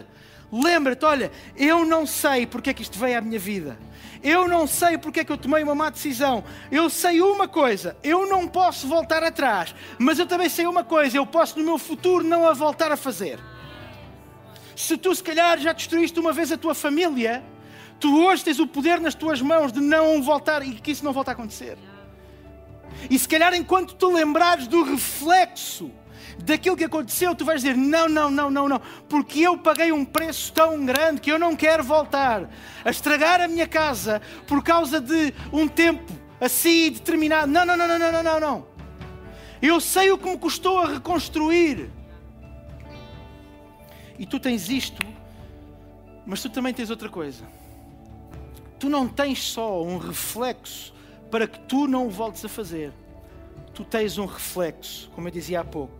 lembra-te: 0.53 1.05
olha, 1.05 1.33
eu 1.57 1.85
não 1.85 2.07
sei 2.07 2.46
porque 2.46 2.70
é 2.70 2.75
que 2.75 2.83
isto 2.83 2.99
veio 2.99 3.18
à 3.18 3.20
minha 3.20 3.38
vida. 3.38 3.77
Eu 4.22 4.46
não 4.46 4.66
sei 4.66 4.98
porque 4.98 5.20
é 5.20 5.24
que 5.24 5.33
eu 5.33 5.38
tomei 5.38 5.62
uma 5.62 5.74
má 5.74 5.88
decisão. 5.88 6.44
Eu 6.70 6.90
sei 6.90 7.22
uma 7.22 7.48
coisa, 7.48 7.96
eu 8.02 8.26
não 8.26 8.46
posso 8.46 8.87
voltar 8.87 9.22
atrás, 9.22 9.74
mas 9.98 10.18
eu 10.18 10.26
também 10.26 10.48
sei 10.48 10.66
uma 10.66 10.85
coisa, 10.85 11.16
eu 11.16 11.26
posso 11.26 11.59
no 11.59 11.64
meu 11.64 11.78
futuro 11.78 12.22
não 12.22 12.46
a 12.46 12.52
voltar 12.52 12.92
a 12.92 12.96
fazer. 12.96 13.38
Se 14.76 14.96
tu, 14.96 15.14
se 15.14 15.22
calhar, 15.22 15.59
já 15.59 15.72
destruíste 15.72 16.18
uma 16.18 16.33
vez 16.33 16.52
a 16.52 16.56
tua 16.56 16.74
família, 16.74 17.42
tu 17.98 18.22
hoje 18.24 18.44
tens 18.44 18.59
o 18.59 18.66
poder 18.66 19.00
nas 19.00 19.14
tuas 19.14 19.40
mãos 19.40 19.72
de 19.72 19.80
não 19.80 20.22
voltar 20.22 20.66
e 20.66 20.72
que 20.74 20.90
isso 20.90 21.04
não 21.04 21.12
volte 21.12 21.30
a 21.30 21.33
acontecer. 21.33 21.78
E 23.09 23.18
se 23.18 23.28
calhar, 23.28 23.54
enquanto 23.54 23.94
tu 23.94 24.12
lembrares 24.12 24.66
do 24.66 24.83
reflexo 24.83 25.90
daquilo 26.44 26.76
que 26.76 26.85
aconteceu, 26.85 27.35
tu 27.35 27.44
vais 27.44 27.62
dizer: 27.62 27.76
não, 27.76 28.09
não, 28.09 28.31
não, 28.31 28.50
não, 28.50 28.68
não, 28.68 28.81
porque 29.09 29.40
eu 29.40 29.59
paguei 29.59 29.92
um 29.92 30.05
preço 30.05 30.53
tão 30.53 30.85
grande 30.85 31.20
que 31.20 31.31
eu 31.31 31.38
não 31.38 31.55
quero 31.55 31.83
voltar 31.83 32.48
a 32.85 32.90
estragar 32.90 33.40
a 33.40 33.48
minha 33.48 33.66
casa 33.66 34.20
por 34.46 34.62
causa 34.62 35.00
de 35.00 35.33
um 35.53 35.68
tempo 35.68 36.12
assim 36.40 36.90
determinado. 36.90 37.50
Não, 37.50 37.64
não, 37.64 37.76
não, 37.76 37.87
não, 37.87 37.98
não, 37.98 38.22
não, 38.22 38.40
não. 38.40 38.66
Eu 39.61 39.81
sei 39.81 40.11
o 40.11 40.18
que 40.18 40.29
me 40.29 40.38
custou 40.38 40.81
a 40.81 40.88
reconstruir. 40.94 41.90
E 44.18 44.26
tu 44.26 44.38
tens 44.38 44.68
isto, 44.68 45.07
mas 46.26 46.42
tu 46.42 46.50
também 46.50 46.72
tens 46.72 46.90
outra 46.90 47.09
coisa. 47.09 47.44
Tu 48.79 48.88
não 48.88 49.07
tens 49.07 49.42
só 49.42 49.83
um 49.83 49.98
reflexo 49.98 50.94
para 51.31 51.46
que 51.46 51.59
tu 51.61 51.87
não 51.87 52.07
o 52.07 52.11
voltes 52.11 52.44
a 52.44 52.48
fazer. 52.48 52.92
Tu 53.74 53.85
tens 53.85 54.18
um 54.18 54.26
reflexo, 54.26 55.11
como 55.14 55.29
eu 55.29 55.33
dizia 55.33 55.61
há 55.61 55.64
pouco, 55.64 55.99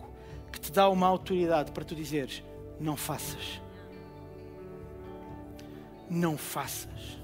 que 0.51 0.59
te 0.59 0.71
dá 0.71 0.89
uma 0.89 1.07
autoridade 1.07 1.71
para 1.71 1.83
tu 1.83 1.95
dizeres: 1.95 2.43
não 2.79 2.97
faças. 2.97 3.61
Não 6.09 6.37
faças. 6.37 7.17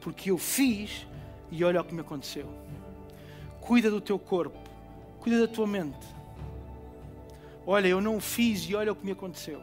Porque 0.00 0.30
eu 0.30 0.38
fiz 0.38 1.06
e 1.50 1.64
olha 1.64 1.80
o 1.80 1.84
que 1.84 1.94
me 1.94 2.00
aconteceu. 2.00 2.46
Cuida 3.60 3.90
do 3.90 4.00
teu 4.00 4.18
corpo, 4.18 4.58
cuida 5.20 5.46
da 5.46 5.48
tua 5.48 5.66
mente. 5.66 6.06
Olha, 7.66 7.88
eu 7.88 8.00
não 8.00 8.16
o 8.16 8.20
fiz 8.20 8.62
e 8.62 8.74
olha 8.74 8.92
o 8.92 8.96
que 8.96 9.04
me 9.04 9.12
aconteceu. 9.12 9.62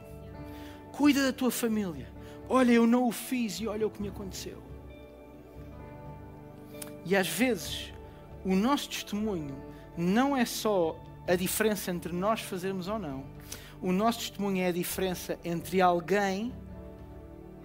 Cuida 0.91 1.24
da 1.24 1.34
tua 1.34 1.52
família. 1.52 2.08
Olha, 2.50 2.72
eu 2.72 2.88
não 2.88 3.08
o 3.08 3.12
fiz 3.12 3.60
e 3.60 3.67
olha 3.67 3.86
o 3.86 3.89
que 3.89 4.02
me 4.02 4.08
aconteceu. 4.08 4.62
E 7.06 7.15
às 7.15 7.28
vezes, 7.28 7.93
o 8.46 8.56
nosso 8.56 8.89
testemunho 8.89 9.56
não 9.98 10.36
é 10.36 10.46
só 10.46 10.96
a 11.28 11.36
diferença 11.36 11.92
entre 11.92 12.13
nós 12.13 12.42
fazermos 12.42 12.88
ou 12.88 12.98
não. 12.98 13.26
O 13.82 13.92
nosso 13.92 14.20
testemunho 14.20 14.63
é 14.63 14.68
a 14.68 14.72
diferença 14.72 15.38
entre 15.44 15.82
alguém 15.82 16.54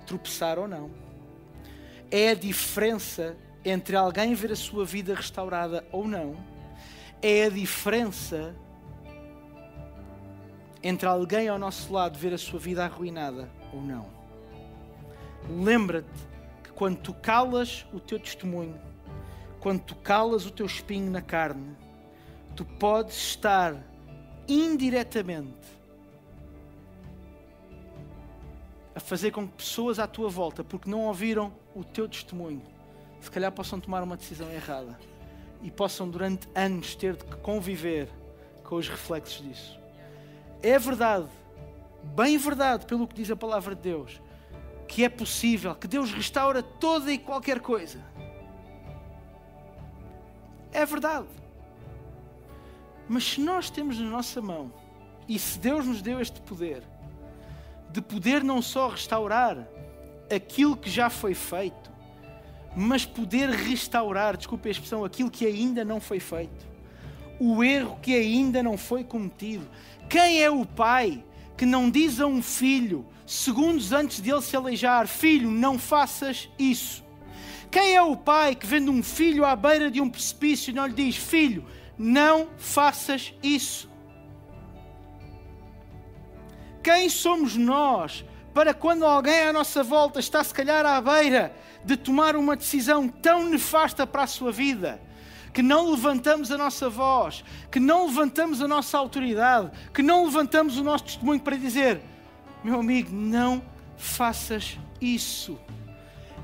tropeçar 0.07 0.59
ou 0.59 0.69
não. 0.69 0.91
É 2.11 2.31
a 2.31 2.35
diferença 2.35 3.37
entre 3.65 3.97
alguém 3.97 4.35
ver 4.35 4.53
a 4.53 4.57
sua 4.57 4.85
vida 4.85 5.15
restaurada 5.15 5.87
ou 5.93 6.07
não. 6.07 6.37
É 7.23 7.45
a 7.45 7.49
diferença 7.49 8.55
entre 10.83 11.07
alguém 11.07 11.49
ao 11.49 11.59
nosso 11.59 11.93
lado 11.93 12.19
ver 12.19 12.35
a 12.35 12.39
sua 12.39 12.59
vida 12.59 12.85
arruinada 12.85 13.49
ou 13.73 13.81
não. 13.81 14.07
Lembra-te 15.49 16.09
que 16.65 16.73
quando 16.73 16.99
tu 16.99 17.15
calas 17.15 17.87
o 17.93 18.01
teu 18.01 18.19
testemunho, 18.19 18.79
quando 19.61 19.81
tu 19.81 19.95
calas 19.95 20.45
o 20.45 20.51
teu 20.51 20.67
espinho 20.67 21.11
na 21.11 21.23
carne, 21.23 21.77
tu 22.55 22.65
podes 22.65 23.17
estar 23.17 23.77
indiretamente 24.49 25.81
a 28.95 29.01
fazer 29.01 29.31
com 29.31 29.47
que 29.47 29.55
pessoas 29.55 29.99
à 29.99 30.07
tua 30.07 30.29
volta, 30.29 30.63
porque 30.63 30.91
não 30.91 31.07
ouviram 31.07 31.53
o 31.75 31.83
teu 31.83 32.09
testemunho, 32.09 32.63
se 33.21 33.31
calhar 33.31 33.51
possam 33.51 33.81
tomar 33.81 34.03
uma 34.03 34.17
decisão 34.17 34.51
errada 34.51 34.99
e 35.63 35.71
possam 35.71 36.09
durante 36.09 36.49
anos 36.55 36.95
ter 36.95 37.17
de 37.17 37.25
conviver 37.37 38.09
com 38.63 38.77
os 38.77 38.89
reflexos 38.89 39.43
disso 39.43 39.83
é 40.63 40.79
verdade, 40.79 41.29
bem 42.15 42.39
verdade, 42.39 42.87
pelo 42.87 43.07
que 43.07 43.15
diz 43.17 43.31
a 43.31 43.37
palavra 43.37 43.75
de 43.75 43.83
Deus, 43.83 44.23
que 44.87 45.05
é 45.05 45.09
possível, 45.09 45.75
que 45.75 45.89
Deus 45.89 46.13
restaura 46.13 46.63
toda 46.63 47.13
e 47.13 47.19
qualquer 47.19 47.61
coisa. 47.61 48.01
É 50.73 50.87
verdade. 50.87 51.27
Mas 53.09 53.25
se 53.25 53.41
nós 53.41 53.71
temos 53.71 53.99
na 53.99 54.09
nossa 54.09 54.41
mão, 54.41 54.73
e 55.29 55.39
se 55.39 55.59
Deus 55.59 55.87
nos 55.87 56.03
deu 56.03 56.21
este 56.21 56.41
poder, 56.41 56.83
de 57.91 58.01
poder 58.01 58.43
não 58.43 58.63
só 58.63 58.89
restaurar 58.89 59.69
aquilo 60.35 60.77
que 60.77 60.91
já 60.91 61.11
foi 61.11 61.35
feito, 61.35 61.91
mas 62.75 63.05
poder 63.05 63.51
restaurar, 63.51 64.37
desculpe 64.37 64.69
a 64.69 64.73
expressão, 64.73 65.05
aquilo 65.05 65.31
que 65.31 65.47
ainda 65.47 65.85
não 65.85 66.01
foi 66.01 66.19
feito, 66.19 66.67
o 67.39 67.63
erro 67.63 67.99
que 68.01 68.15
ainda 68.15 68.63
não 68.63 68.79
foi 68.79 69.05
cometido. 69.05 69.69
Quem 70.09 70.43
é 70.43 70.51
o 70.51 70.65
pai 70.65 71.23
que 71.57 71.67
não 71.67 71.91
diz 71.91 72.21
a 72.21 72.27
um 72.27 72.43
filho, 72.43 73.07
segundos 73.27 73.93
antes 73.93 74.21
dele 74.21 74.41
se 74.41 74.57
aleijar: 74.57 75.07
Filho, 75.07 75.51
não 75.51 75.79
faças 75.79 76.49
isso? 76.59 77.03
Quem 77.71 77.95
é 77.95 78.03
o 78.03 78.17
pai 78.17 78.55
que, 78.55 78.67
vendo 78.67 78.91
um 78.91 79.03
filho 79.03 79.45
à 79.45 79.57
beira 79.57 79.91
de 79.91 80.01
um 80.01 80.09
precipício, 80.09 80.75
não 80.75 80.87
lhe 80.87 80.95
diz: 80.95 81.17
Filho, 81.17 81.65
não 81.99 82.49
faças 82.57 83.35
isso? 83.43 83.91
Quem 86.83 87.09
somos 87.09 87.57
nós 87.57 88.25
para 88.53 88.75
quando 88.75 89.05
alguém 89.05 89.41
à 89.41 89.53
nossa 89.53 89.83
volta 89.83 90.21
está, 90.21 90.43
se 90.43 90.53
calhar, 90.53 90.85
à 90.85 91.01
beira 91.01 91.55
de 91.85 91.97
tomar 91.97 92.37
uma 92.37 92.57
decisão 92.57 93.09
tão 93.09 93.49
nefasta 93.49 94.07
para 94.07 94.25
a 94.25 94.27
sua 94.27 94.53
vida, 94.53 95.01
que 95.53 95.63
não 95.63 95.91
levantamos 95.91 96.51
a 96.51 96.59
nossa 96.59 96.89
voz, 96.89 97.45
que 97.71 97.81
não 97.81 98.07
levantamos 98.07 98.63
a 98.63 98.69
nossa 98.69 98.99
autoridade, 98.99 99.71
que 99.93 100.03
não 100.03 100.25
levantamos 100.25 100.79
o 100.79 100.83
nosso 100.83 101.05
testemunho 101.05 101.41
para 101.41 101.57
dizer: 101.57 102.01
meu 102.63 102.81
amigo, 102.81 103.11
não 103.13 103.63
faças 103.97 104.79
isso. 105.01 105.59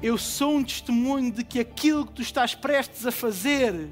Eu 0.02 0.16
sou 0.16 0.56
um 0.56 0.64
testemunho 0.64 1.32
de 1.32 1.42
que 1.42 1.58
aquilo 1.58 2.06
que 2.06 2.12
tu 2.12 2.22
estás 2.22 2.54
prestes 2.54 3.04
a 3.06 3.10
fazer 3.10 3.90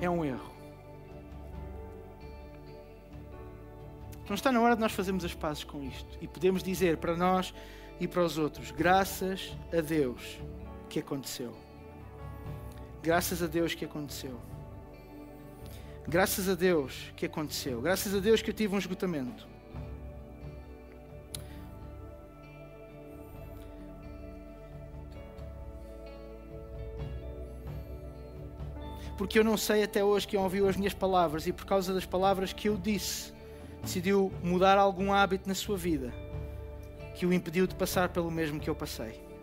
é 0.00 0.08
um 0.08 0.24
erro. 0.24 0.52
Então 4.24 4.34
está 4.34 4.50
na 4.50 4.60
hora 4.60 4.74
de 4.74 4.80
nós 4.80 4.92
fazermos 4.92 5.24
as 5.24 5.34
pazes 5.34 5.64
com 5.64 5.82
isto 5.82 6.18
e 6.20 6.26
podemos 6.26 6.62
dizer 6.62 6.96
para 6.96 7.14
nós 7.14 7.54
e 8.00 8.08
para 8.08 8.22
os 8.22 8.38
outros: 8.38 8.70
graças 8.70 9.52
a 9.72 9.80
Deus 9.80 10.38
que 10.88 10.98
aconteceu. 10.98 11.54
Graças 13.02 13.42
a 13.42 13.46
Deus 13.46 13.74
que 13.74 13.84
aconteceu. 13.84 14.40
Graças 16.08 16.48
a 16.48 16.54
Deus 16.54 17.12
que 17.16 17.26
aconteceu. 17.26 17.80
Graças 17.80 18.14
a 18.14 18.18
Deus 18.18 18.40
que 18.40 18.50
eu 18.50 18.54
tive 18.54 18.74
um 18.74 18.78
esgotamento. 18.78 19.53
Porque 29.16 29.38
eu 29.38 29.44
não 29.44 29.56
sei 29.56 29.82
até 29.84 30.02
hoje 30.02 30.26
quem 30.26 30.38
ouviu 30.38 30.68
as 30.68 30.76
minhas 30.76 30.94
palavras 30.94 31.46
e 31.46 31.52
por 31.52 31.64
causa 31.64 31.94
das 31.94 32.04
palavras 32.04 32.52
que 32.52 32.68
eu 32.68 32.76
disse, 32.76 33.32
decidiu 33.82 34.32
mudar 34.42 34.76
algum 34.78 35.12
hábito 35.12 35.48
na 35.48 35.54
sua 35.54 35.76
vida 35.76 36.12
que 37.14 37.24
o 37.24 37.32
impediu 37.32 37.66
de 37.66 37.74
passar 37.74 38.08
pelo 38.08 38.30
mesmo 38.30 38.58
que 38.58 38.68
eu 38.68 38.74
passei. 38.74 39.33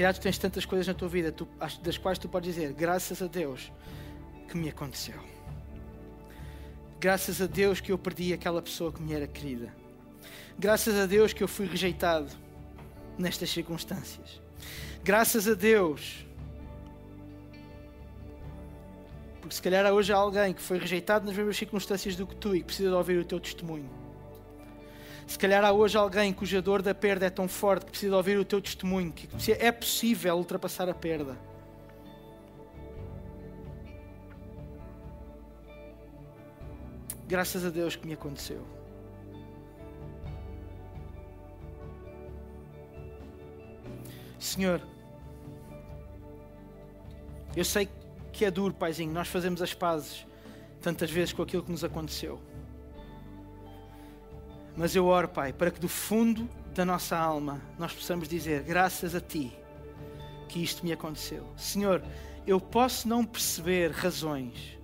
Calhar 0.00 0.14
tu 0.14 0.20
tens 0.20 0.38
tantas 0.38 0.64
coisas 0.64 0.86
na 0.86 0.94
tua 0.94 1.08
vida 1.08 1.30
tu, 1.30 1.46
das 1.82 1.98
quais 1.98 2.18
tu 2.18 2.26
podes 2.26 2.54
dizer, 2.54 2.72
graças 2.72 3.20
a 3.20 3.26
Deus 3.26 3.70
que 4.48 4.56
me 4.56 4.70
aconteceu. 4.70 5.20
Graças 6.98 7.40
a 7.42 7.46
Deus 7.46 7.80
que 7.80 7.92
eu 7.92 7.98
perdi 7.98 8.32
aquela 8.32 8.62
pessoa 8.62 8.90
que 8.90 9.02
me 9.02 9.12
era 9.12 9.26
querida. 9.26 9.74
Graças 10.58 10.98
a 10.98 11.04
Deus 11.04 11.34
que 11.34 11.42
eu 11.42 11.48
fui 11.48 11.66
rejeitado 11.66 12.30
nestas 13.18 13.50
circunstâncias. 13.50 14.40
Graças 15.04 15.46
a 15.46 15.52
Deus. 15.52 16.26
Porque 19.40 19.54
se 19.54 19.60
calhar 19.60 19.84
hoje 19.92 20.12
há 20.12 20.16
alguém 20.16 20.54
que 20.54 20.62
foi 20.62 20.78
rejeitado 20.78 21.26
nas 21.26 21.36
mesmas 21.36 21.58
circunstâncias 21.58 22.16
do 22.16 22.26
que 22.26 22.36
tu 22.36 22.56
e 22.56 22.60
que 22.60 22.66
precisa 22.66 22.88
de 22.88 22.94
ouvir 22.94 23.18
o 23.18 23.24
teu 23.24 23.38
testemunho. 23.38 23.99
Se 25.30 25.38
calhar 25.38 25.64
há 25.64 25.70
hoje 25.70 25.96
alguém 25.96 26.32
cuja 26.32 26.60
dor 26.60 26.82
da 26.82 26.92
perda 26.92 27.24
é 27.24 27.30
tão 27.30 27.46
forte 27.46 27.86
que 27.86 27.92
precisa 27.92 28.16
ouvir 28.16 28.36
o 28.36 28.44
teu 28.44 28.60
testemunho, 28.60 29.12
que 29.12 29.28
é 29.52 29.70
possível 29.70 30.36
ultrapassar 30.36 30.88
a 30.88 30.92
perda. 30.92 31.38
Graças 37.28 37.64
a 37.64 37.70
Deus 37.70 37.94
que 37.94 38.08
me 38.08 38.14
aconteceu. 38.14 38.66
Senhor, 44.36 44.82
eu 47.54 47.64
sei 47.64 47.88
que 48.32 48.44
é 48.44 48.50
duro, 48.50 48.74
Paizinho, 48.74 49.12
nós 49.12 49.28
fazemos 49.28 49.62
as 49.62 49.72
pazes 49.72 50.26
tantas 50.82 51.08
vezes 51.08 51.32
com 51.32 51.42
aquilo 51.42 51.62
que 51.62 51.70
nos 51.70 51.84
aconteceu. 51.84 52.49
Mas 54.76 54.94
eu 54.94 55.06
oro, 55.06 55.28
Pai, 55.28 55.52
para 55.52 55.70
que 55.70 55.80
do 55.80 55.88
fundo 55.88 56.48
da 56.74 56.84
nossa 56.84 57.16
alma 57.16 57.60
nós 57.78 57.92
possamos 57.92 58.28
dizer: 58.28 58.62
graças 58.62 59.14
a 59.14 59.20
Ti 59.20 59.52
que 60.48 60.62
isto 60.62 60.84
me 60.84 60.92
aconteceu. 60.92 61.46
Senhor, 61.56 62.02
eu 62.46 62.60
posso 62.60 63.08
não 63.08 63.24
perceber 63.24 63.90
razões, 63.90 64.78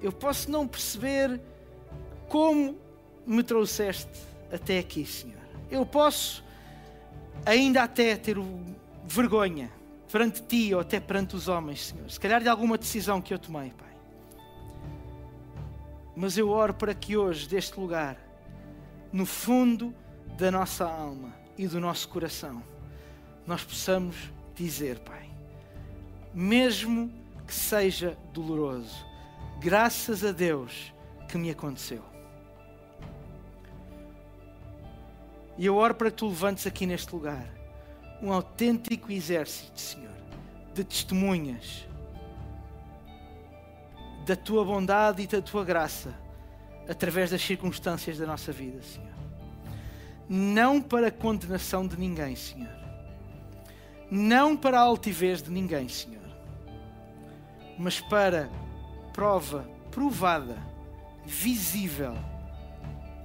eu 0.00 0.12
posso 0.12 0.50
não 0.50 0.66
perceber 0.66 1.40
como 2.28 2.78
me 3.26 3.42
trouxeste 3.42 4.10
até 4.50 4.78
aqui, 4.78 5.04
Senhor. 5.04 5.42
Eu 5.70 5.84
posso 5.84 6.42
ainda 7.44 7.82
até 7.82 8.16
ter 8.16 8.36
vergonha 9.04 9.70
perante 10.10 10.42
Ti 10.42 10.74
ou 10.74 10.80
até 10.80 11.00
perante 11.00 11.34
os 11.34 11.48
homens, 11.48 11.86
Senhor. 11.86 12.10
Se 12.10 12.20
calhar 12.20 12.42
de 12.42 12.48
alguma 12.48 12.76
decisão 12.76 13.20
que 13.20 13.32
eu 13.32 13.38
tomei, 13.38 13.70
Pai. 13.70 13.92
Mas 16.14 16.36
eu 16.36 16.50
oro 16.50 16.74
para 16.74 16.94
que 16.94 17.16
hoje, 17.16 17.48
deste 17.48 17.78
lugar, 17.80 18.18
no 19.12 19.26
fundo 19.26 19.94
da 20.38 20.50
nossa 20.50 20.86
alma 20.86 21.34
e 21.58 21.66
do 21.66 21.78
nosso 21.78 22.08
coração, 22.08 22.62
nós 23.46 23.62
possamos 23.62 24.16
dizer, 24.54 24.98
Pai, 25.00 25.30
mesmo 26.32 27.12
que 27.46 27.54
seja 27.54 28.16
doloroso, 28.32 29.04
graças 29.60 30.24
a 30.24 30.32
Deus 30.32 30.94
que 31.28 31.36
me 31.36 31.50
aconteceu. 31.50 32.02
E 35.58 35.66
eu 35.66 35.76
oro 35.76 35.94
para 35.94 36.10
que 36.10 36.16
tu 36.16 36.28
levantes 36.28 36.66
aqui 36.66 36.86
neste 36.86 37.12
lugar 37.14 37.46
um 38.22 38.32
autêntico 38.32 39.12
exército, 39.12 39.78
Senhor, 39.78 40.14
de 40.72 40.84
testemunhas 40.84 41.86
da 44.24 44.36
tua 44.36 44.64
bondade 44.64 45.22
e 45.22 45.26
da 45.26 45.42
tua 45.42 45.64
graça 45.64 46.21
através 46.88 47.30
das 47.30 47.42
circunstâncias 47.42 48.18
da 48.18 48.26
nossa 48.26 48.52
vida, 48.52 48.80
Senhor. 48.82 49.12
Não 50.28 50.80
para 50.80 51.10
condenação 51.10 51.86
de 51.86 51.98
ninguém, 51.98 52.34
Senhor. 52.36 52.72
Não 54.10 54.56
para 54.56 54.78
a 54.78 54.82
altivez 54.82 55.42
de 55.42 55.50
ninguém, 55.50 55.88
Senhor. 55.88 56.22
Mas 57.78 58.00
para 58.00 58.50
prova 59.12 59.68
provada, 59.90 60.56
visível 61.24 62.14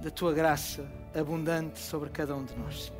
da 0.02 0.10
tua 0.10 0.32
graça 0.32 0.86
abundante 1.14 1.78
sobre 1.78 2.10
cada 2.10 2.36
um 2.36 2.44
de 2.44 2.56
nós, 2.56 2.84
Senhor. 2.84 2.98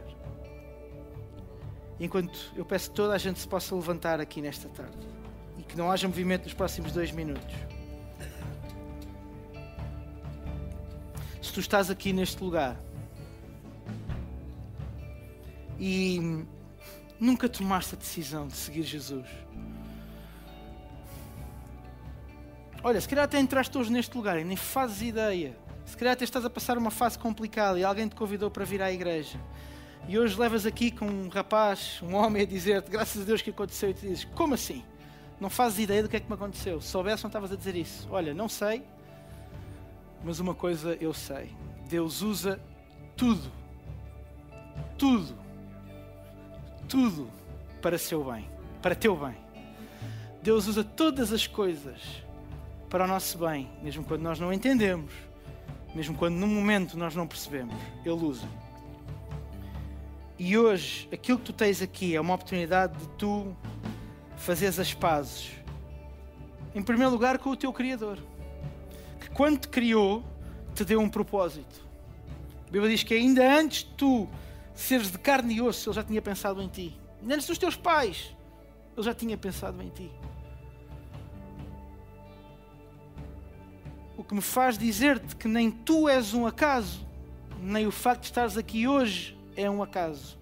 Enquanto 2.00 2.52
eu 2.56 2.64
peço 2.64 2.90
que 2.90 2.96
toda 2.96 3.14
a 3.14 3.18
gente 3.18 3.38
se 3.38 3.48
possa 3.48 3.74
levantar 3.74 4.20
aqui 4.20 4.40
nesta 4.40 4.68
tarde 4.68 4.96
e 5.58 5.62
que 5.62 5.76
não 5.76 5.90
haja 5.90 6.06
movimento 6.06 6.44
nos 6.44 6.54
próximos 6.54 6.92
dois 6.92 7.10
minutos. 7.10 7.54
Tu 11.58 11.60
estás 11.60 11.90
aqui 11.90 12.12
neste 12.12 12.40
lugar 12.40 12.76
e 15.76 16.44
nunca 17.18 17.48
tomaste 17.48 17.96
a 17.96 17.98
decisão 17.98 18.46
de 18.46 18.54
seguir 18.54 18.84
Jesus, 18.84 19.26
olha, 22.80 23.00
se 23.00 23.08
calhar 23.08 23.24
até 23.24 23.40
entraste 23.40 23.76
hoje 23.76 23.90
neste 23.90 24.16
lugar 24.16 24.38
e 24.38 24.44
nem 24.44 24.56
fazes 24.56 25.02
ideia. 25.02 25.58
Se 25.84 25.96
calhar 25.96 26.12
até 26.12 26.22
estás 26.22 26.44
a 26.44 26.50
passar 26.50 26.78
uma 26.78 26.92
fase 26.92 27.18
complicada 27.18 27.76
e 27.76 27.82
alguém 27.82 28.06
te 28.06 28.14
convidou 28.14 28.52
para 28.52 28.64
vir 28.64 28.80
à 28.80 28.92
igreja. 28.92 29.40
E 30.06 30.16
hoje 30.16 30.38
levas 30.38 30.64
aqui 30.64 30.92
com 30.92 31.06
um 31.06 31.28
rapaz, 31.28 31.98
um 32.04 32.14
homem, 32.14 32.42
a 32.42 32.46
dizer-te, 32.46 32.88
graças 32.88 33.22
a 33.22 33.24
Deus 33.24 33.42
que 33.42 33.50
aconteceu, 33.50 33.90
e 33.90 33.94
tu 33.94 34.02
dizes, 34.02 34.24
como 34.26 34.54
assim? 34.54 34.84
Não 35.40 35.50
fazes 35.50 35.80
ideia 35.80 36.04
do 36.04 36.08
que 36.08 36.14
é 36.14 36.20
que 36.20 36.28
me 36.28 36.34
aconteceu. 36.34 36.80
Se 36.80 36.86
soubesse, 36.86 37.24
não 37.24 37.28
estavas 37.28 37.50
a 37.50 37.56
dizer 37.56 37.74
isso. 37.74 38.06
Olha, 38.12 38.32
não 38.32 38.48
sei, 38.48 38.84
Mas 40.24 40.40
uma 40.40 40.54
coisa 40.54 40.96
eu 41.00 41.12
sei: 41.14 41.50
Deus 41.88 42.22
usa 42.22 42.60
tudo, 43.16 43.50
tudo, 44.96 45.34
tudo 46.88 47.30
para 47.80 47.98
seu 47.98 48.24
bem, 48.24 48.48
para 48.82 48.94
teu 48.94 49.16
bem. 49.16 49.36
Deus 50.42 50.66
usa 50.66 50.84
todas 50.84 51.32
as 51.32 51.46
coisas 51.46 52.00
para 52.88 53.04
o 53.04 53.06
nosso 53.06 53.38
bem, 53.38 53.68
mesmo 53.82 54.04
quando 54.04 54.22
nós 54.22 54.38
não 54.38 54.52
entendemos, 54.52 55.12
mesmo 55.94 56.16
quando 56.16 56.34
no 56.36 56.46
momento 56.46 56.96
nós 56.96 57.14
não 57.14 57.26
percebemos, 57.26 57.74
Ele 58.04 58.14
usa. 58.14 58.48
E 60.38 60.56
hoje, 60.56 61.08
aquilo 61.12 61.38
que 61.38 61.46
tu 61.46 61.52
tens 61.52 61.82
aqui 61.82 62.14
é 62.14 62.20
uma 62.20 62.34
oportunidade 62.34 62.96
de 62.96 63.08
tu 63.18 63.56
fazeres 64.36 64.78
as 64.78 64.94
pazes, 64.94 65.50
em 66.74 66.82
primeiro 66.82 67.10
lugar, 67.10 67.38
com 67.38 67.50
o 67.50 67.56
teu 67.56 67.72
Criador, 67.72 68.18
quando 69.34 69.60
te 69.60 69.68
criou, 69.68 70.24
te 70.74 70.84
deu 70.84 71.00
um 71.00 71.08
propósito. 71.08 71.86
A 72.66 72.70
Bíblia 72.70 72.90
diz 72.90 73.02
que 73.02 73.14
ainda 73.14 73.58
antes 73.58 73.84
de 73.84 73.90
tu 73.94 74.28
seres 74.74 75.10
de 75.10 75.18
carne 75.18 75.54
e 75.54 75.62
osso, 75.62 75.88
Ele 75.88 75.96
já 75.96 76.04
tinha 76.04 76.22
pensado 76.22 76.62
em 76.62 76.68
ti. 76.68 76.98
Ainda 77.20 77.34
antes 77.34 77.46
dos 77.46 77.58
teus 77.58 77.76
pais, 77.76 78.36
Ele 78.96 79.04
já 79.04 79.14
tinha 79.14 79.36
pensado 79.36 79.82
em 79.82 79.88
ti. 79.88 80.10
O 84.16 84.24
que 84.24 84.34
me 84.34 84.40
faz 84.40 84.76
dizer-te 84.76 85.34
que 85.36 85.48
nem 85.48 85.70
tu 85.70 86.08
és 86.08 86.34
um 86.34 86.46
acaso, 86.46 87.06
nem 87.60 87.86
o 87.86 87.90
facto 87.90 88.22
de 88.22 88.26
estares 88.26 88.56
aqui 88.56 88.86
hoje 88.86 89.38
é 89.56 89.68
um 89.70 89.82
acaso. 89.82 90.38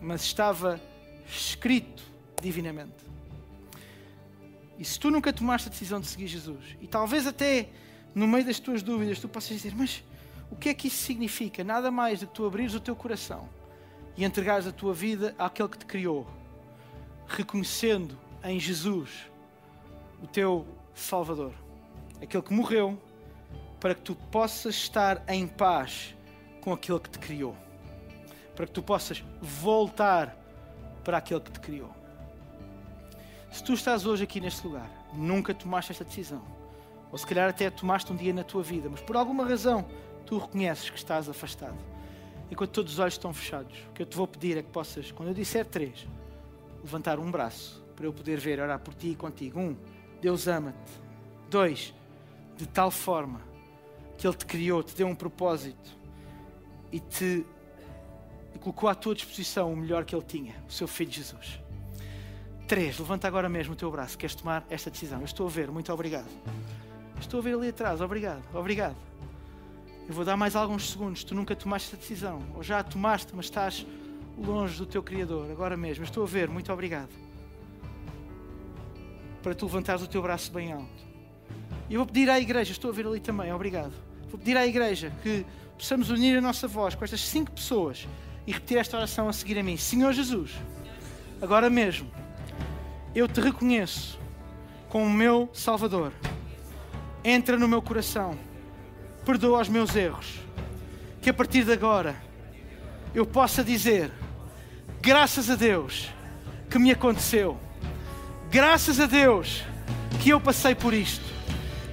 Mas 0.00 0.22
estava 0.22 0.80
escrito 1.26 2.02
divinamente. 2.40 3.09
E 4.80 4.84
se 4.84 4.98
tu 4.98 5.10
nunca 5.10 5.30
tomaste 5.30 5.68
a 5.68 5.70
decisão 5.70 6.00
de 6.00 6.06
seguir 6.06 6.26
Jesus, 6.26 6.74
e 6.80 6.86
talvez 6.86 7.26
até 7.26 7.68
no 8.14 8.26
meio 8.26 8.46
das 8.46 8.58
tuas 8.58 8.82
dúvidas 8.82 9.20
tu 9.20 9.28
possas 9.28 9.50
dizer, 9.50 9.74
mas 9.76 10.02
o 10.50 10.56
que 10.56 10.70
é 10.70 10.74
que 10.74 10.88
isso 10.88 11.04
significa? 11.04 11.62
Nada 11.62 11.90
mais 11.90 12.20
do 12.20 12.26
que 12.26 12.32
tu 12.32 12.46
abrires 12.46 12.74
o 12.74 12.80
teu 12.80 12.96
coração 12.96 13.46
e 14.16 14.24
entregares 14.24 14.66
a 14.66 14.72
tua 14.72 14.94
vida 14.94 15.34
àquele 15.38 15.68
que 15.68 15.76
te 15.76 15.84
criou, 15.84 16.26
reconhecendo 17.28 18.18
em 18.42 18.58
Jesus 18.58 19.30
o 20.22 20.26
teu 20.26 20.66
Salvador, 20.94 21.52
aquele 22.22 22.42
que 22.42 22.52
morreu 22.54 22.98
para 23.78 23.94
que 23.94 24.00
tu 24.00 24.14
possas 24.14 24.74
estar 24.76 25.22
em 25.28 25.46
paz 25.46 26.16
com 26.62 26.72
aquele 26.72 27.00
que 27.00 27.10
te 27.10 27.18
criou, 27.18 27.54
para 28.56 28.66
que 28.66 28.72
tu 28.72 28.82
possas 28.82 29.22
voltar 29.42 30.34
para 31.04 31.18
aquele 31.18 31.40
que 31.40 31.50
te 31.50 31.60
criou. 31.60 31.99
Se 33.50 33.64
tu 33.64 33.72
estás 33.72 34.06
hoje 34.06 34.22
aqui 34.22 34.40
neste 34.40 34.64
lugar, 34.66 34.88
nunca 35.12 35.52
tomaste 35.52 35.90
esta 35.90 36.04
decisão, 36.04 36.42
ou 37.10 37.18
se 37.18 37.26
calhar 37.26 37.50
até 37.50 37.68
tomaste 37.68 38.12
um 38.12 38.16
dia 38.16 38.32
na 38.32 38.44
tua 38.44 38.62
vida, 38.62 38.88
mas 38.88 39.00
por 39.00 39.16
alguma 39.16 39.44
razão 39.44 39.84
tu 40.24 40.38
reconheces 40.38 40.88
que 40.88 40.96
estás 40.96 41.28
afastado. 41.28 41.76
Enquanto 42.50 42.70
todos 42.70 42.92
os 42.92 42.98
olhos 42.98 43.14
estão 43.14 43.32
fechados, 43.34 43.76
o 43.90 43.92
que 43.92 44.02
eu 44.02 44.06
te 44.06 44.16
vou 44.16 44.26
pedir 44.26 44.56
é 44.56 44.62
que 44.62 44.70
possas, 44.70 45.10
quando 45.10 45.28
eu 45.30 45.34
disser 45.34 45.66
três, 45.66 46.06
levantar 46.82 47.18
um 47.18 47.30
braço 47.30 47.84
para 47.96 48.06
eu 48.06 48.12
poder 48.12 48.38
ver, 48.38 48.60
orar 48.60 48.78
por 48.78 48.94
ti 48.94 49.08
e 49.08 49.14
contigo. 49.14 49.60
Um, 49.60 49.76
Deus 50.20 50.48
ama-te. 50.48 50.92
Dois, 51.50 51.92
de 52.56 52.66
tal 52.66 52.90
forma 52.90 53.40
que 54.16 54.26
Ele 54.26 54.36
te 54.36 54.46
criou, 54.46 54.82
te 54.82 54.94
deu 54.94 55.06
um 55.06 55.14
propósito 55.14 55.96
e 56.90 56.98
te 57.00 57.44
e 58.54 58.58
colocou 58.58 58.88
à 58.88 58.94
tua 58.94 59.14
disposição 59.14 59.72
o 59.72 59.76
melhor 59.76 60.04
que 60.04 60.14
Ele 60.14 60.24
tinha, 60.24 60.54
o 60.68 60.72
seu 60.72 60.88
Filho 60.88 61.10
Jesus. 61.10 61.59
Três, 62.70 62.96
levanta 63.00 63.26
agora 63.26 63.48
mesmo 63.48 63.72
o 63.72 63.76
teu 63.76 63.90
braço. 63.90 64.16
Queres 64.16 64.36
tomar 64.36 64.64
esta 64.70 64.92
decisão? 64.92 65.18
Eu 65.18 65.24
estou 65.24 65.44
a 65.44 65.50
ver, 65.50 65.72
muito 65.72 65.92
obrigado. 65.92 66.28
Estou 67.20 67.40
a 67.40 67.42
ver 67.42 67.54
ali 67.54 67.70
atrás, 67.70 68.00
obrigado, 68.00 68.44
obrigado. 68.54 68.94
Eu 70.08 70.14
vou 70.14 70.24
dar 70.24 70.36
mais 70.36 70.54
alguns 70.54 70.88
segundos. 70.88 71.24
Tu 71.24 71.34
nunca 71.34 71.56
tomaste 71.56 71.88
esta 71.88 71.96
decisão, 71.96 72.40
ou 72.54 72.62
já 72.62 72.78
a 72.78 72.84
tomaste, 72.84 73.32
mas 73.34 73.46
estás 73.46 73.84
longe 74.38 74.78
do 74.78 74.86
teu 74.86 75.02
Criador, 75.02 75.50
agora 75.50 75.76
mesmo. 75.76 76.04
Eu 76.04 76.06
estou 76.06 76.22
a 76.22 76.26
ver, 76.28 76.48
muito 76.48 76.72
obrigado. 76.72 77.10
Para 79.42 79.52
tu 79.52 79.66
levantares 79.66 80.00
o 80.04 80.06
teu 80.06 80.22
braço 80.22 80.52
bem 80.52 80.72
alto. 80.72 81.04
E 81.88 81.94
eu 81.94 81.98
vou 81.98 82.06
pedir 82.06 82.30
à 82.30 82.38
igreja, 82.38 82.70
estou 82.70 82.92
a 82.92 82.94
ver 82.94 83.04
ali 83.04 83.18
também, 83.18 83.52
obrigado. 83.52 83.94
Vou 84.28 84.38
pedir 84.38 84.56
à 84.56 84.64
igreja 84.64 85.12
que 85.24 85.44
possamos 85.76 86.08
unir 86.08 86.38
a 86.38 86.40
nossa 86.40 86.68
voz 86.68 86.94
com 86.94 87.02
estas 87.02 87.22
cinco 87.22 87.50
pessoas 87.50 88.06
e 88.46 88.52
repetir 88.52 88.78
esta 88.78 88.96
oração 88.96 89.28
a 89.28 89.32
seguir 89.32 89.58
a 89.58 89.62
mim. 89.64 89.76
Senhor 89.76 90.12
Jesus, 90.12 90.52
agora 91.42 91.68
mesmo 91.68 92.08
eu 93.14 93.26
te 93.26 93.40
reconheço 93.40 94.18
como 94.88 95.08
meu 95.08 95.48
Salvador. 95.52 96.12
Entra 97.24 97.58
no 97.58 97.68
meu 97.68 97.82
coração, 97.82 98.38
perdoa 99.24 99.60
os 99.60 99.68
meus 99.68 99.94
erros. 99.94 100.40
Que 101.20 101.30
a 101.30 101.34
partir 101.34 101.64
de 101.64 101.72
agora 101.72 102.16
eu 103.14 103.26
possa 103.26 103.62
dizer: 103.62 104.10
graças 105.00 105.50
a 105.50 105.54
Deus 105.54 106.10
que 106.68 106.78
me 106.78 106.90
aconteceu, 106.90 107.58
graças 108.50 109.00
a 109.00 109.06
Deus 109.06 109.64
que 110.20 110.30
eu 110.30 110.40
passei 110.40 110.74
por 110.74 110.94
isto, 110.94 111.24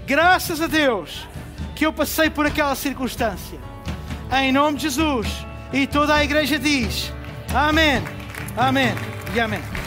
graças 0.06 0.62
a 0.62 0.68
Deus 0.68 1.28
que 1.76 1.86
eu 1.86 1.94
passei 1.94 2.30
por 2.30 2.46
aquela 2.46 2.76
circunstância. 2.76 3.60
Em 4.32 4.52
nome 4.52 4.78
de 4.78 4.84
Jesus. 4.84 5.28
E 5.72 5.86
toda 5.86 6.16
a 6.16 6.24
igreja 6.24 6.58
diz: 6.58 7.12
Amém, 7.54 8.02
Amém 8.56 8.94
e 9.36 9.40
Amém. 9.40 9.87